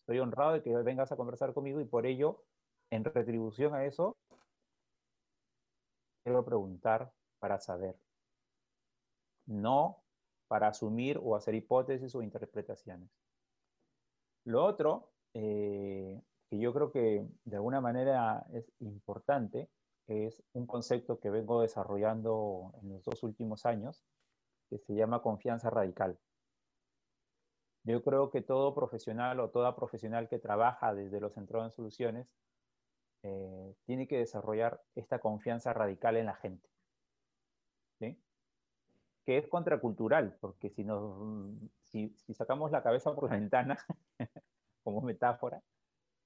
estoy 0.00 0.18
honrado 0.18 0.52
de 0.52 0.62
que 0.62 0.74
vengas 0.82 1.12
a 1.12 1.16
conversar 1.16 1.54
conmigo 1.54 1.80
y 1.80 1.84
por 1.84 2.06
ello, 2.06 2.44
en 2.90 3.04
retribución 3.04 3.74
a 3.74 3.84
eso, 3.84 4.16
quiero 6.24 6.44
preguntar 6.44 7.12
para 7.38 7.58
saber. 7.58 7.96
No 9.46 10.02
para 10.48 10.68
asumir 10.68 11.18
o 11.22 11.36
hacer 11.36 11.54
hipótesis 11.54 12.12
o 12.16 12.22
interpretaciones. 12.22 13.08
Lo 14.44 14.64
otro, 14.64 15.12
eh, 15.32 16.20
que 16.48 16.58
yo 16.58 16.72
creo 16.74 16.90
que 16.90 17.24
de 17.44 17.56
alguna 17.56 17.80
manera 17.80 18.44
es 18.52 18.68
importante, 18.80 19.68
es 20.10 20.42
un 20.54 20.66
concepto 20.66 21.20
que 21.20 21.30
vengo 21.30 21.62
desarrollando 21.62 22.72
en 22.82 22.90
los 22.90 23.04
dos 23.04 23.22
últimos 23.22 23.64
años, 23.64 24.04
que 24.68 24.78
se 24.78 24.94
llama 24.94 25.22
confianza 25.22 25.70
radical. 25.70 26.18
Yo 27.84 28.02
creo 28.02 28.30
que 28.30 28.42
todo 28.42 28.74
profesional 28.74 29.40
o 29.40 29.50
toda 29.50 29.76
profesional 29.76 30.28
que 30.28 30.38
trabaja 30.38 30.94
desde 30.94 31.20
los 31.20 31.32
centros 31.32 31.64
de 31.64 31.70
soluciones 31.70 32.28
eh, 33.22 33.74
tiene 33.86 34.08
que 34.08 34.18
desarrollar 34.18 34.82
esta 34.96 35.20
confianza 35.20 35.72
radical 35.72 36.16
en 36.16 36.26
la 36.26 36.34
gente. 36.34 36.68
¿sí? 38.00 38.20
Que 39.24 39.38
es 39.38 39.46
contracultural, 39.46 40.36
porque 40.40 40.70
si, 40.70 40.84
nos, 40.84 41.54
si, 41.84 42.10
si 42.16 42.34
sacamos 42.34 42.72
la 42.72 42.82
cabeza 42.82 43.14
por 43.14 43.30
la 43.30 43.36
ventana, 43.36 43.78
como 44.82 45.02
metáfora, 45.02 45.62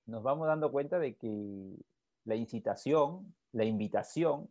nos 0.07 0.23
vamos 0.23 0.47
dando 0.47 0.73
cuenta 0.73 0.99
de 0.99 1.17
que 1.17 1.77
la 2.25 2.35
incitación, 2.35 3.35
la 3.53 3.65
invitación, 3.65 4.51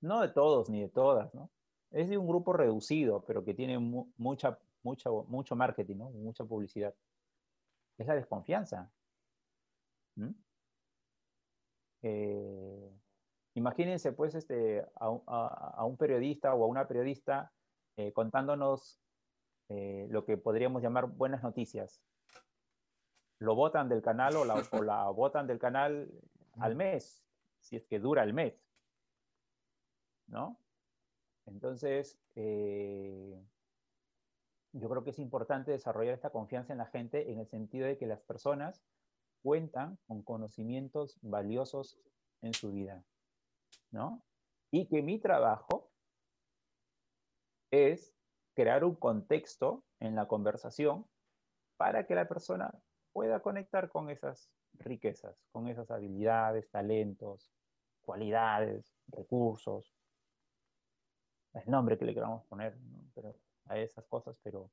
no 0.00 0.20
de 0.20 0.28
todos 0.28 0.68
ni 0.68 0.80
de 0.80 0.88
todas, 0.88 1.32
¿no? 1.34 1.50
Es 1.90 2.08
de 2.08 2.18
un 2.18 2.26
grupo 2.26 2.52
reducido, 2.52 3.24
pero 3.24 3.44
que 3.44 3.54
tiene 3.54 3.78
mucha, 3.78 4.58
mucha, 4.82 5.10
mucho 5.10 5.54
marketing, 5.56 5.96
¿no? 5.96 6.10
Mucha 6.10 6.44
publicidad. 6.44 6.94
Es 7.98 8.06
la 8.06 8.14
desconfianza. 8.14 8.90
Eh, 12.02 12.90
imagínense, 13.54 14.12
pues, 14.12 14.34
este, 14.34 14.84
a, 14.96 15.84
un 15.84 15.96
periodista 15.96 16.54
o 16.54 16.64
a 16.64 16.66
una 16.66 16.88
periodista 16.88 17.52
eh, 17.96 18.12
contándonos 18.12 18.98
eh, 19.68 20.06
lo 20.10 20.24
que 20.24 20.36
podríamos 20.38 20.82
llamar 20.82 21.06
buenas 21.06 21.42
noticias, 21.42 22.00
lo 23.42 23.56
votan 23.56 23.88
del 23.88 24.02
canal 24.02 24.36
o 24.36 24.44
la, 24.44 24.54
o 24.54 24.82
la 24.82 25.10
votan 25.10 25.46
del 25.46 25.58
canal 25.58 26.08
al 26.58 26.76
mes, 26.76 27.24
si 27.60 27.76
es 27.76 27.84
que 27.86 27.98
dura 27.98 28.22
el 28.22 28.32
mes. 28.32 28.54
¿No? 30.28 30.58
Entonces, 31.46 32.18
eh, 32.36 33.42
yo 34.72 34.88
creo 34.88 35.02
que 35.02 35.10
es 35.10 35.18
importante 35.18 35.72
desarrollar 35.72 36.14
esta 36.14 36.30
confianza 36.30 36.72
en 36.72 36.78
la 36.78 36.86
gente 36.86 37.32
en 37.32 37.40
el 37.40 37.48
sentido 37.48 37.86
de 37.86 37.98
que 37.98 38.06
las 38.06 38.22
personas 38.22 38.84
cuentan 39.42 39.98
con 40.06 40.22
conocimientos 40.22 41.18
valiosos 41.20 41.98
en 42.42 42.54
su 42.54 42.70
vida, 42.70 43.04
¿no? 43.90 44.22
Y 44.70 44.86
que 44.86 45.02
mi 45.02 45.18
trabajo 45.18 45.90
es 47.72 48.14
crear 48.54 48.84
un 48.84 48.94
contexto 48.94 49.82
en 49.98 50.14
la 50.14 50.28
conversación 50.28 51.06
para 51.76 52.06
que 52.06 52.14
la 52.14 52.28
persona 52.28 52.72
pueda 53.12 53.40
conectar 53.40 53.88
con 53.88 54.10
esas 54.10 54.50
riquezas, 54.74 55.36
con 55.52 55.68
esas 55.68 55.90
habilidades, 55.90 56.70
talentos, 56.70 57.52
cualidades, 58.02 58.94
recursos, 59.08 59.94
el 61.54 61.70
nombre 61.70 61.98
que 61.98 62.04
le 62.04 62.14
queramos 62.14 62.44
poner 62.46 62.76
pero, 63.14 63.34
a 63.66 63.78
esas 63.78 64.06
cosas, 64.06 64.38
pero 64.42 64.70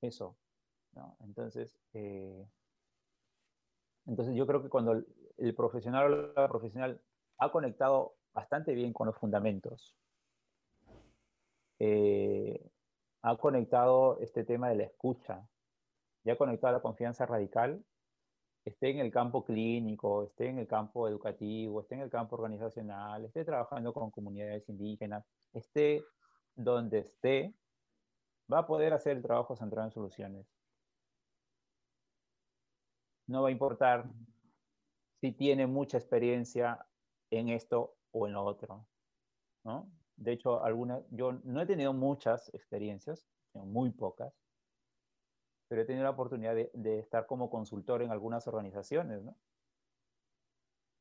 eso. 0.00 0.36
Entonces, 1.20 1.78
eh, 1.92 2.46
entonces 4.06 4.34
yo 4.34 4.46
creo 4.46 4.62
que 4.62 4.68
cuando 4.68 4.92
el, 4.92 5.54
profesional 5.54 6.12
o 6.12 6.40
la 6.40 6.48
profesional 6.48 7.00
ha 7.38 7.52
conectado 7.52 8.16
bastante 8.32 8.74
bien 8.74 8.92
con 8.92 9.06
los 9.06 9.16
fundamentos, 9.16 9.96
eh, 11.78 12.70
ha 13.22 13.36
conectado 13.36 14.18
este 14.20 14.44
tema 14.44 14.68
de 14.68 14.76
la 14.76 14.84
escucha, 14.84 15.46
ya 16.24 16.36
conectado 16.36 16.74
a 16.74 16.78
la 16.78 16.82
confianza 16.82 17.26
radical, 17.26 17.84
esté 18.64 18.90
en 18.90 18.98
el 18.98 19.10
campo 19.10 19.44
clínico, 19.44 20.24
esté 20.24 20.48
en 20.48 20.58
el 20.58 20.66
campo 20.66 21.08
educativo, 21.08 21.80
esté 21.80 21.94
en 21.94 22.02
el 22.02 22.10
campo 22.10 22.36
organizacional, 22.36 23.24
esté 23.24 23.44
trabajando 23.44 23.92
con 23.92 24.10
comunidades 24.10 24.68
indígenas, 24.68 25.24
esté 25.52 26.04
donde 26.54 26.98
esté, 26.98 27.54
va 28.52 28.60
a 28.60 28.66
poder 28.66 28.92
hacer 28.92 29.16
el 29.16 29.22
trabajo 29.22 29.56
centrado 29.56 29.86
en 29.88 29.92
soluciones. 29.92 30.46
No 33.26 33.42
va 33.42 33.48
a 33.48 33.52
importar 33.52 34.10
si 35.20 35.32
tiene 35.32 35.66
mucha 35.66 35.98
experiencia 35.98 36.86
en 37.30 37.48
esto 37.48 37.96
o 38.10 38.26
en 38.26 38.32
lo 38.32 38.44
otro. 38.44 38.86
De 40.16 40.32
hecho, 40.32 40.62
alguna, 40.62 41.02
yo 41.10 41.32
no 41.44 41.60
he 41.60 41.66
tenido 41.66 41.92
muchas 41.92 42.52
experiencias, 42.54 43.26
muy 43.54 43.90
pocas, 43.90 44.39
pero 45.70 45.82
he 45.82 45.84
tenido 45.84 46.02
la 46.02 46.10
oportunidad 46.10 46.56
de, 46.56 46.98
estar 46.98 47.26
como 47.26 47.48
consultor 47.48 48.02
en 48.02 48.10
algunas 48.10 48.48
organizaciones, 48.48 49.22
¿no? 49.22 49.36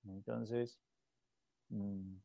Entonces, 0.03 0.80
mm, 1.70 2.17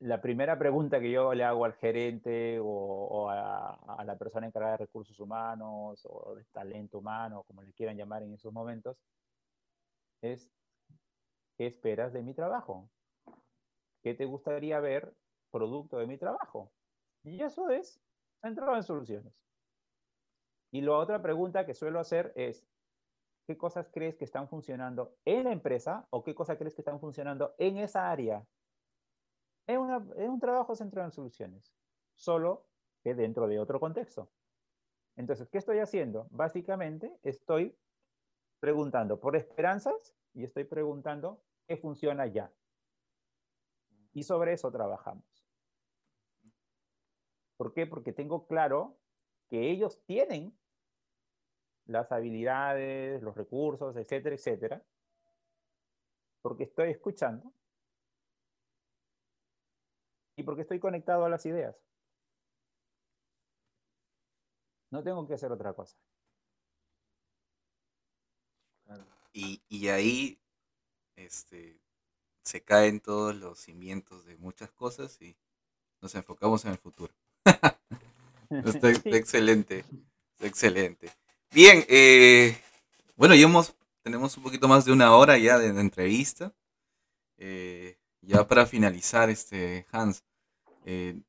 la 0.00 0.20
primera 0.20 0.58
pregunta 0.58 1.00
que 1.00 1.10
yo 1.10 1.32
le 1.32 1.42
hago 1.42 1.64
al 1.64 1.72
gerente 1.72 2.58
o, 2.60 3.30
a, 3.30 4.04
la 4.04 4.18
persona 4.18 4.46
encargada 4.46 4.72
de 4.72 4.84
recursos 4.84 5.18
humanos 5.18 6.04
o 6.04 6.34
de 6.34 6.44
talento 6.52 6.98
humano, 6.98 7.44
como 7.44 7.62
le 7.62 7.72
quieran 7.72 7.96
llamar 7.96 8.24
en 8.24 8.34
esos 8.34 8.52
momentos, 8.52 8.98
es, 10.20 10.52
¿qué 11.56 11.68
esperas 11.68 12.12
de 12.12 12.20
mi 12.20 12.34
trabajo? 12.34 12.90
¿Qué 14.02 14.12
te 14.12 14.26
gustaría 14.26 14.80
ver 14.80 15.14
producto 15.50 15.96
de 15.96 16.06
mi 16.06 16.18
trabajo? 16.18 16.70
Y 17.24 17.42
eso 17.42 17.70
es 17.70 18.02
centrado 18.40 18.76
en 18.76 18.82
soluciones. 18.82 19.34
Y 20.72 20.80
la 20.82 20.96
otra 20.96 21.20
pregunta 21.20 21.66
que 21.66 21.74
suelo 21.74 21.98
hacer 21.98 22.32
es, 22.36 22.66
¿qué 23.46 23.56
cosas 23.58 23.88
crees 23.92 24.16
que 24.16 24.24
están 24.24 24.48
funcionando 24.48 25.16
en 25.24 25.44
la 25.44 25.52
empresa 25.52 26.06
o 26.10 26.22
qué 26.22 26.34
cosas 26.34 26.56
crees 26.58 26.74
que 26.74 26.82
están 26.82 27.00
funcionando 27.00 27.54
en 27.58 27.78
esa 27.78 28.10
área? 28.10 28.46
Es, 29.66 29.78
un 29.78 30.40
trabajo 30.40 30.74
centrado 30.74 31.06
en 31.06 31.12
soluciones, 31.12 31.72
solo 32.14 32.66
que 33.02 33.14
dentro 33.14 33.46
de 33.48 33.58
otro 33.58 33.80
contexto. 33.80 34.30
Entonces, 35.16 35.48
¿qué 35.48 35.58
estoy 35.58 35.78
haciendo? 35.78 36.28
Básicamente 36.30 37.18
estoy 37.22 37.76
preguntando 38.60 39.18
por 39.18 39.36
esperanzas 39.36 40.14
y 40.34 40.44
estoy 40.44 40.64
preguntando 40.64 41.42
qué 41.66 41.76
funciona 41.76 42.26
ya. 42.26 42.52
Y 44.12 44.22
sobre 44.22 44.52
eso 44.52 44.70
trabajamos. 44.70 45.29
¿Por 47.60 47.74
qué? 47.74 47.86
Porque 47.86 48.14
tengo 48.14 48.46
claro 48.46 48.96
que 49.50 49.70
ellos 49.70 50.02
tienen 50.06 50.58
las 51.84 52.10
habilidades, 52.10 53.22
los 53.22 53.36
recursos, 53.36 53.94
etcétera, 53.96 54.34
etcétera, 54.34 54.82
porque 56.40 56.64
estoy 56.64 56.88
escuchando 56.88 57.52
y 60.36 60.42
porque 60.42 60.62
estoy 60.62 60.80
conectado 60.80 61.26
a 61.26 61.28
las 61.28 61.44
ideas. 61.44 61.76
No 64.90 65.02
tengo 65.02 65.28
que 65.28 65.34
hacer 65.34 65.52
otra 65.52 65.74
cosa. 65.74 65.98
Y, 69.34 69.88
ahí 69.88 70.40
este, 71.14 71.78
se 72.42 72.64
caen 72.64 73.00
todos 73.00 73.34
los 73.34 73.58
cimientos 73.58 74.24
de 74.24 74.38
muchas 74.38 74.70
cosas 74.72 75.20
y 75.20 75.36
nos 76.00 76.14
enfocamos 76.14 76.64
en 76.64 76.70
el 76.70 76.78
futuro. 76.78 77.19
está, 78.50 78.90
excelente, 79.04 79.84
excelente. 80.40 81.10
Bien, 81.52 81.84
eh, 81.88 82.56
bueno, 83.16 83.34
ya 83.34 83.44
hemos, 83.44 83.74
tenemos 84.02 84.36
un 84.36 84.42
poquito 84.42 84.68
más 84.68 84.84
de 84.84 84.92
una 84.92 85.14
hora 85.14 85.36
ya 85.38 85.58
de, 85.58 85.68
entrevista. 85.68 86.54
Eh, 87.38 87.98
ya 88.22 88.46
para 88.46 88.66
finalizar, 88.66 89.30
este, 89.30 89.86
Hans, 89.90 90.22
eh, 90.84 91.20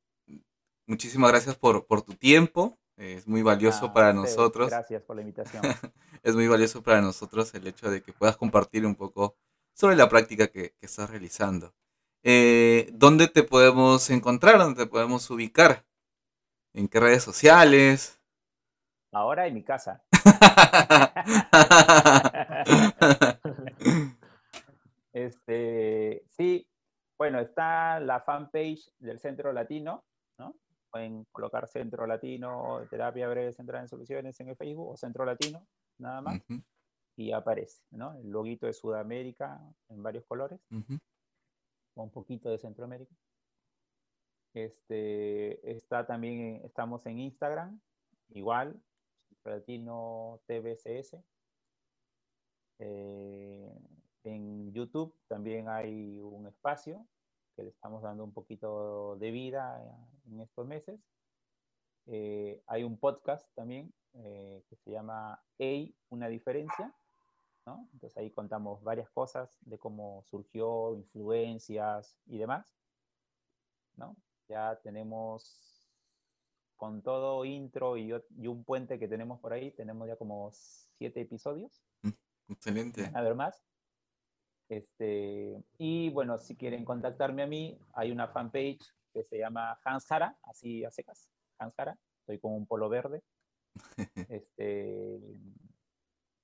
muchísimas 0.86 1.30
gracias 1.30 1.56
por, 1.56 1.84
tu 2.02 2.14
tiempo. 2.14 2.78
Es 2.96 3.26
muy 3.26 3.42
valioso 3.42 3.86
ah, 3.86 3.92
para 3.92 4.12
nosotros. 4.12 4.68
Gracias 4.68 5.02
por 5.02 5.16
la 5.16 5.22
invitación. 5.22 5.62
es 6.22 6.34
muy 6.34 6.46
valioso 6.46 6.82
para 6.82 7.00
nosotros 7.00 7.52
el 7.54 7.66
hecho 7.66 7.90
de 7.90 8.02
que 8.02 8.12
puedas 8.12 8.36
compartir 8.36 8.86
un 8.86 8.94
poco 8.94 9.36
sobre 9.74 9.96
la 9.96 10.08
práctica 10.08 10.48
que, 10.48 10.74
estás 10.80 11.10
realizando. 11.10 11.74
Eh, 12.22 12.90
¿Dónde 12.92 13.28
te 13.28 13.42
podemos 13.42 14.08
encontrar? 14.10 14.58
¿Dónde 14.58 14.84
te 14.84 14.90
podemos 14.90 15.28
ubicar? 15.30 15.84
¿En 16.74 16.88
qué 16.88 17.00
redes 17.00 17.22
sociales? 17.22 18.18
Ahora 19.12 19.46
en 19.46 19.54
mi 19.54 19.62
casa. 19.62 20.02
este, 25.12 26.24
sí, 26.30 26.66
bueno, 27.18 27.40
está 27.40 28.00
la 28.00 28.20
fanpage 28.20 28.90
del 28.98 29.20
Centro 29.20 29.52
Latino, 29.52 30.02
¿no? 30.38 30.56
Pueden 30.90 31.26
colocar 31.30 31.68
Centro 31.68 32.06
Latino, 32.06 32.80
Terapia 32.88 33.28
Breve 33.28 33.52
Central 33.52 33.82
en 33.82 33.88
Soluciones 33.88 34.40
en 34.40 34.48
el 34.48 34.56
Facebook 34.56 34.92
o 34.92 34.96
Centro 34.96 35.26
Latino, 35.26 35.66
nada 35.98 36.22
más. 36.22 36.40
Y 37.14 37.32
aparece, 37.32 37.82
¿no? 37.90 38.14
El 38.14 38.30
loguito 38.30 38.64
de 38.64 38.72
Sudamérica 38.72 39.60
en 39.90 40.02
varios 40.02 40.24
colores. 40.24 40.58
O 41.94 42.02
un 42.02 42.10
poquito 42.10 42.48
de 42.48 42.56
Centroamérica. 42.56 43.14
Este, 44.54 45.72
está 45.72 46.06
también, 46.06 46.60
estamos 46.64 47.04
en 47.06 47.18
Instagram, 47.18 47.80
igual, 48.30 48.80
Latino 49.44 50.40
TVCS. 50.46 51.16
Eh, 52.78 53.72
en 54.24 54.72
YouTube 54.72 55.14
también 55.28 55.68
hay 55.68 56.20
un 56.20 56.46
espacio 56.46 57.06
que 57.56 57.62
le 57.62 57.70
estamos 57.70 58.02
dando 58.02 58.24
un 58.24 58.32
poquito 58.32 59.16
de 59.16 59.30
vida 59.30 59.82
en 60.26 60.40
estos 60.40 60.66
meses. 60.66 61.00
Eh, 62.06 62.62
hay 62.66 62.82
un 62.82 62.98
podcast 62.98 63.46
también 63.54 63.92
eh, 64.14 64.64
que 64.68 64.76
se 64.76 64.90
llama 64.90 65.42
Hey, 65.58 65.94
una 66.10 66.28
diferencia. 66.28 66.94
¿no? 67.64 67.88
Entonces 67.92 68.16
ahí 68.18 68.30
contamos 68.30 68.82
varias 68.82 69.08
cosas 69.10 69.56
de 69.62 69.78
cómo 69.78 70.24
surgió, 70.24 70.94
influencias 70.96 72.18
y 72.26 72.38
demás. 72.38 72.74
¿no? 73.96 74.16
Ya 74.48 74.78
tenemos 74.82 75.72
con 76.76 77.02
todo 77.02 77.44
intro 77.44 77.96
y, 77.96 78.12
y, 78.36 78.46
un 78.48 78.64
puente 78.64 78.98
que 78.98 79.06
tenemos 79.06 79.38
por 79.40 79.52
ahí, 79.52 79.70
tenemos 79.70 80.08
ya 80.08 80.16
como 80.16 80.50
siete 80.52 81.20
episodios. 81.20 81.84
Mm, 82.02 82.52
excelente. 82.52 83.10
A 83.14 83.22
ver 83.22 83.34
más. 83.34 83.64
Este, 84.68 85.62
y 85.78 86.10
bueno, 86.10 86.38
si 86.38 86.56
quieren 86.56 86.84
contactarme 86.84 87.42
a 87.42 87.46
mí, 87.46 87.78
hay 87.92 88.10
una 88.10 88.28
fanpage 88.28 88.80
que 89.12 89.22
se 89.22 89.38
llama 89.38 89.78
Hans 89.84 90.10
Hara, 90.10 90.36
así 90.44 90.84
a 90.84 90.90
secas, 90.90 91.28
Hans 91.58 91.78
Hara. 91.78 91.98
Estoy 92.20 92.38
con 92.38 92.52
un 92.52 92.66
polo 92.66 92.88
verde. 92.88 93.22
Este, 94.28 95.20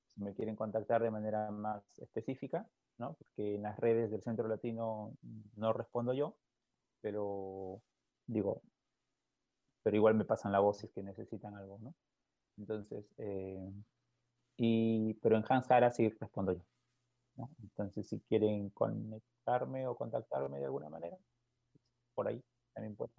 si 0.06 0.22
me 0.22 0.34
quieren 0.34 0.56
contactar 0.56 1.02
de 1.02 1.10
manera 1.10 1.50
más 1.50 1.82
específica, 1.98 2.68
¿no? 2.98 3.14
porque 3.14 3.54
en 3.54 3.62
las 3.62 3.78
redes 3.78 4.10
del 4.10 4.22
Centro 4.22 4.48
Latino 4.48 5.16
no 5.56 5.72
respondo 5.72 6.12
yo, 6.12 6.36
pero 7.00 7.80
digo, 8.28 8.62
pero 9.82 9.96
igual 9.96 10.14
me 10.14 10.24
pasan 10.24 10.52
la 10.52 10.60
voz 10.60 10.78
si 10.78 10.86
es 10.86 10.92
que 10.92 11.02
necesitan 11.02 11.54
algo, 11.54 11.78
¿no? 11.80 11.94
Entonces, 12.58 13.04
eh, 13.18 13.72
y, 14.56 15.14
pero 15.14 15.36
en 15.36 15.44
Hans 15.48 15.70
Hara 15.70 15.90
sí 15.90 16.08
respondo 16.20 16.52
yo. 16.52 16.62
Entonces, 17.62 18.08
si 18.08 18.20
quieren 18.20 18.70
conectarme 18.70 19.86
o 19.86 19.96
contactarme 19.96 20.58
de 20.58 20.64
alguna 20.64 20.88
manera, 20.88 21.16
por 22.14 22.28
ahí 22.28 22.42
también 22.74 22.96
pueden. 22.96 23.14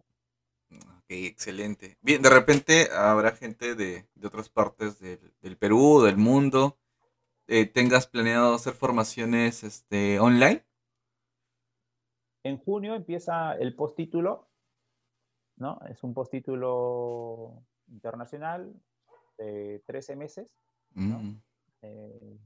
Ok, 0.71 1.05
excelente. 1.09 1.97
Bien, 2.01 2.21
de 2.21 2.29
repente 2.29 2.89
habrá 2.91 3.31
gente 3.31 3.75
de, 3.75 4.05
otras 4.23 4.49
partes 4.49 4.99
del, 4.99 5.57
Perú, 5.57 6.01
del 6.03 6.17
mundo. 6.17 6.77
Eh, 7.47 7.65
¿Tengas 7.65 8.07
planeado 8.07 8.53
hacer 8.53 8.73
formaciones 8.73 9.63
este, 9.63 10.19
online? 10.19 10.63
En 12.43 12.57
junio 12.57 12.93
empieza 12.95 13.53
el 13.53 13.75
postítulo, 13.75 14.48
¿no? 15.59 15.79
Es 15.89 16.03
un 16.03 16.13
postítulo 16.13 17.61
internacional 17.87 18.73
de 19.37 19.83
13 19.85 20.15
meses, 20.15 20.49
¿no? 20.95 21.21
Eh, 21.81 22.39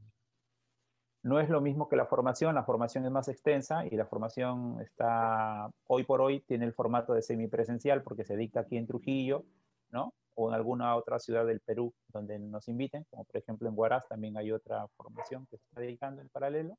no 1.23 1.39
es 1.39 1.49
lo 1.49 1.61
mismo 1.61 1.87
que 1.87 1.95
la 1.95 2.05
formación, 2.05 2.53
la 2.53 2.65
formación 2.65 3.05
es 3.05 3.11
más 3.11 3.29
extensa 3.29 3.85
y 3.85 3.91
la 3.91 4.05
formación 4.05 4.81
está, 4.81 5.69
hoy 5.87 6.03
por 6.03 6.19
hoy, 6.19 6.41
tiene 6.41 6.65
el 6.65 6.73
formato 6.73 7.13
de 7.13 7.21
semipresencial 7.21 8.03
porque 8.03 8.25
se 8.25 8.35
dicta 8.35 8.61
aquí 8.61 8.75
en 8.75 8.87
Trujillo, 8.87 9.45
¿no? 9.89 10.13
O 10.35 10.49
en 10.49 10.55
alguna 10.55 10.95
otra 10.95 11.19
ciudad 11.19 11.45
del 11.45 11.61
Perú 11.61 11.93
donde 12.07 12.39
nos 12.39 12.67
inviten, 12.67 13.05
como 13.09 13.23
por 13.23 13.37
ejemplo 13.37 13.69
en 13.69 13.77
Huaraz 13.77 14.07
también 14.09 14.35
hay 14.35 14.51
otra 14.51 14.87
formación 14.97 15.45
que 15.49 15.57
se 15.57 15.63
está 15.63 15.79
dedicando 15.79 16.21
en 16.21 16.29
paralelo. 16.29 16.77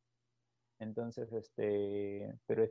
Entonces, 0.78 1.32
este, 1.32 2.34
pero 2.46 2.64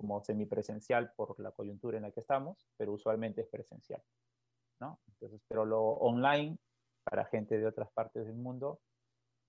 como 0.00 0.24
semipresencial 0.24 1.12
por 1.12 1.38
la 1.40 1.50
coyuntura 1.50 1.98
en 1.98 2.04
la 2.04 2.10
que 2.10 2.20
estamos, 2.20 2.66
pero 2.78 2.94
usualmente 2.94 3.42
es 3.42 3.48
presencial, 3.48 4.02
¿no? 4.80 4.98
Entonces, 5.08 5.42
pero 5.46 5.66
lo 5.66 5.82
online 5.82 6.56
para 7.04 7.26
gente 7.26 7.58
de 7.58 7.66
otras 7.66 7.90
partes 7.92 8.24
del 8.24 8.36
mundo 8.36 8.80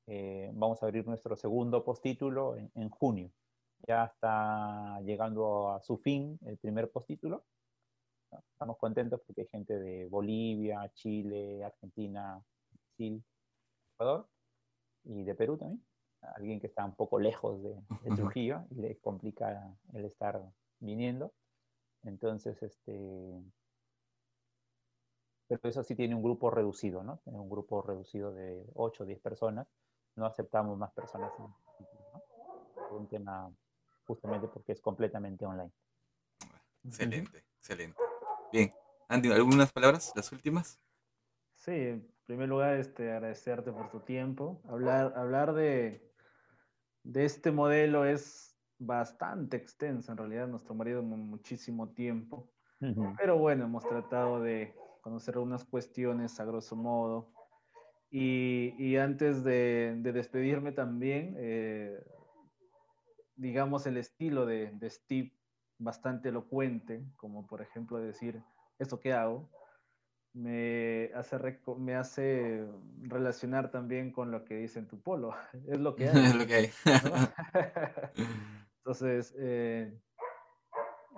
eh, 0.07 0.51
vamos 0.53 0.83
a 0.83 0.87
abrir 0.87 1.07
nuestro 1.07 1.37
segundo 1.37 1.85
postítulo 1.85 2.57
en, 2.57 2.69
en, 2.75 2.89
junio. 2.89 3.31
Ya 3.87 4.05
está 4.05 4.99
llegando 5.05 5.71
a 5.71 5.81
su 5.81 5.97
fin 5.97 6.37
el 6.45 6.57
primer 6.57 6.91
postítulo. 6.91 7.45
Estamos 8.51 8.77
contentos 8.77 9.21
porque 9.25 9.43
hay 9.43 9.47
gente 9.47 9.79
de 9.79 10.07
Bolivia, 10.09 10.91
Chile, 10.95 11.63
Argentina, 11.63 12.43
Brasil, 12.71 13.23
Ecuador 13.93 14.27
y 15.05 15.23
de 15.23 15.33
Perú 15.33 15.57
también. 15.57 15.81
Alguien 16.35 16.59
que 16.59 16.67
está 16.67 16.85
un 16.85 16.95
poco 16.95 17.19
lejos 17.19 17.61
de, 17.63 17.75
Trujillo 18.15 18.65
y 18.71 18.75
le 18.75 18.97
complica 18.97 19.73
el 19.93 20.05
estar 20.05 20.41
viniendo. 20.79 21.33
Entonces, 22.03 22.61
este, 22.63 23.43
pero 25.47 25.59
eso 25.63 25.83
sí 25.83 25.95
tiene 25.95 26.15
un 26.15 26.23
grupo 26.23 26.49
reducido, 26.49 27.03
¿no? 27.03 27.17
Tiene 27.23 27.39
un 27.39 27.49
grupo 27.49 27.81
reducido 27.81 28.33
de 28.33 28.65
8 28.75 29.03
o 29.03 29.05
10 29.05 29.19
personas 29.19 29.67
no 30.15 30.25
aceptamos 30.25 30.77
más 30.77 30.91
personas 30.91 31.31
en 31.39 32.95
un 32.95 33.07
tema 33.07 33.51
justamente 34.05 34.47
porque 34.47 34.73
es 34.73 34.81
completamente 34.81 35.45
online. 35.45 35.71
Excelente, 36.83 37.45
excelente. 37.57 37.97
Bien, 38.51 38.73
Andy, 39.07 39.31
¿algunas 39.31 39.71
palabras, 39.71 40.11
las 40.15 40.31
últimas? 40.31 40.79
Sí, 41.55 41.71
en 41.71 42.11
primer 42.25 42.49
lugar, 42.49 42.77
este, 42.77 43.11
agradecerte 43.11 43.71
por 43.71 43.89
tu 43.89 43.99
tiempo. 44.01 44.61
Hablar, 44.67 45.13
hablar 45.15 45.53
de, 45.53 46.10
de 47.03 47.25
este 47.25 47.51
modelo 47.51 48.05
es 48.05 48.57
bastante 48.77 49.57
extenso, 49.57 50.11
en 50.11 50.17
realidad 50.17 50.47
nos 50.47 50.65
tomaría 50.65 50.99
muchísimo 51.01 51.89
tiempo. 51.89 52.49
Pero 53.17 53.37
bueno, 53.37 53.65
hemos 53.65 53.87
tratado 53.87 54.41
de 54.41 54.73
conocer 55.01 55.35
algunas 55.35 55.63
cuestiones 55.63 56.39
a 56.39 56.45
grosso 56.45 56.75
modo. 56.75 57.31
Y, 58.09 58.73
y 58.79 58.97
antes 58.97 59.43
de, 59.43 59.95
de, 59.99 60.11
despedirme 60.11 60.71
también, 60.71 61.35
eh, 61.37 62.03
digamos, 63.35 63.85
el 63.85 63.97
estilo 63.97 64.47
de, 64.47 64.71
de, 64.71 64.89
Steve 64.89 65.31
bastante 65.77 66.29
elocuente, 66.29 67.05
como 67.15 67.47
por 67.47 67.61
ejemplo 67.61 67.99
decir, 67.99 68.43
¿esto 68.79 68.99
qué 68.99 69.13
hago? 69.13 69.49
Me 70.33 71.11
hace, 71.13 71.37
me 71.77 71.95
hace 71.95 72.65
relacionar 73.01 73.69
también 73.69 74.11
con 74.11 74.31
lo 74.31 74.45
que 74.45 74.55
dice 74.55 74.79
en 74.79 74.87
tu 74.87 75.01
polo. 75.01 75.33
Es 75.67 75.79
lo 75.79 75.95
que 75.95 76.09
hay. 76.09 76.25
es 76.25 76.35
lo 76.35 76.47
que 76.47 76.53
hay. 76.53 76.69
Entonces, 78.77 79.35
eh, 79.37 79.93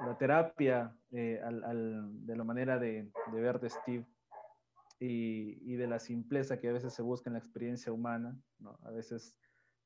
la 0.05 0.17
terapia, 0.17 0.95
eh, 1.11 1.39
de 1.41 2.35
la 2.35 2.43
manera 2.43 2.77
de, 2.79 3.11
ver 3.31 3.59
de 3.59 3.69
Steve 3.69 4.05
y, 4.99 5.75
de 5.75 5.87
la 5.87 5.99
simpleza 5.99 6.59
que 6.59 6.69
a 6.69 6.73
veces 6.73 6.93
se 6.93 7.01
busca 7.01 7.29
en 7.29 7.33
la 7.33 7.39
experiencia 7.39 7.91
humana, 7.91 8.37
a 8.83 8.91
veces 8.91 9.39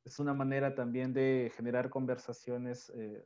es 0.04 0.20
una 0.20 0.34
manera 0.34 0.74
también 0.74 1.14
de 1.14 1.52
generar 1.56 1.90
conversaciones 1.90 2.92
eh, 2.96 3.26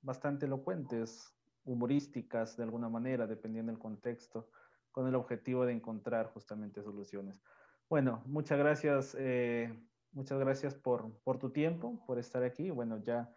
bastante 0.00 0.46
elocuentes, 0.46 1.34
humorísticas 1.64 2.56
de 2.56 2.64
alguna 2.64 2.88
manera, 2.88 3.26
dependiendo 3.26 3.70
del 3.70 3.78
contexto, 3.78 4.48
con 4.92 5.08
el 5.08 5.14
objetivo 5.14 5.66
de 5.66 5.72
encontrar 5.72 6.26
justamente 6.26 6.82
soluciones. 6.82 7.42
Bueno, 7.88 8.22
muchas 8.26 8.58
gracias, 8.58 9.16
eh, 9.18 9.74
muchas 10.12 10.38
gracias 10.38 10.74
por, 10.74 11.18
por 11.24 11.38
tu 11.38 11.50
tiempo, 11.50 12.04
por 12.06 12.18
estar 12.18 12.44
aquí. 12.44 12.70
Bueno, 12.70 13.02
ya 13.02 13.28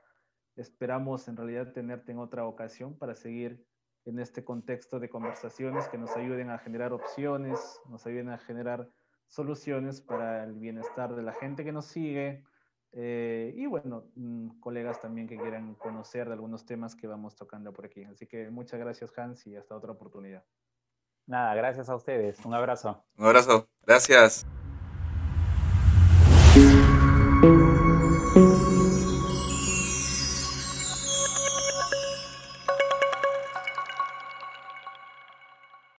Esperamos 0.56 1.27
en 1.27 1.36
realidad 1.36 1.73
tenerte 1.73 2.14
en 2.14 2.19
otra 2.19 2.48
ocasión 2.48 2.98
para 2.98 3.14
seguir 3.14 3.65
en 4.06 4.19
este 4.19 4.45
contexto 4.45 4.99
de 4.99 5.10
conversaciones 5.10 5.88
que 5.90 5.98
nos 5.98 6.15
ayuden 6.15 6.49
a 6.49 6.60
generar 6.60 6.94
opciones, 6.94 7.82
nos 7.90 8.06
ayuden 8.06 8.30
a 8.30 8.38
generar 8.38 8.90
soluciones 9.27 9.99
para 9.99 10.44
el 10.44 10.53
bienestar 10.53 11.14
de 11.14 11.23
la 11.23 11.34
gente 11.34 11.65
que 11.65 11.73
nos 11.73 11.88
sigue 11.88 12.45
eh, 12.94 13.53
y 13.57 13.65
bueno, 13.65 14.06
mm, 14.15 14.60
colegas 14.61 15.02
también 15.02 15.27
que 15.27 15.38
quieran 15.38 15.76
conocer 15.76 16.27
de 16.27 16.34
algunos 16.34 16.65
temas 16.65 16.95
que 16.95 17.07
vamos 17.07 17.36
tocando 17.36 17.73
por 17.73 17.86
aquí. 17.86 18.06
Así 18.06 18.26
que 18.26 18.49
muchas 18.49 18.80
gracias 18.80 19.11
Hans 19.18 19.45
y 19.48 19.57
hasta 19.57 19.76
otra 19.76 19.91
oportunidad. 19.91 20.45
Nada, 21.27 21.56
gracias 21.56 21.89
a 21.89 21.95
ustedes. 21.95 22.43
Un 22.45 22.53
abrazo. 22.53 23.03
Un 23.18 23.26
abrazo. 23.26 23.68
Gracias. 23.85 24.45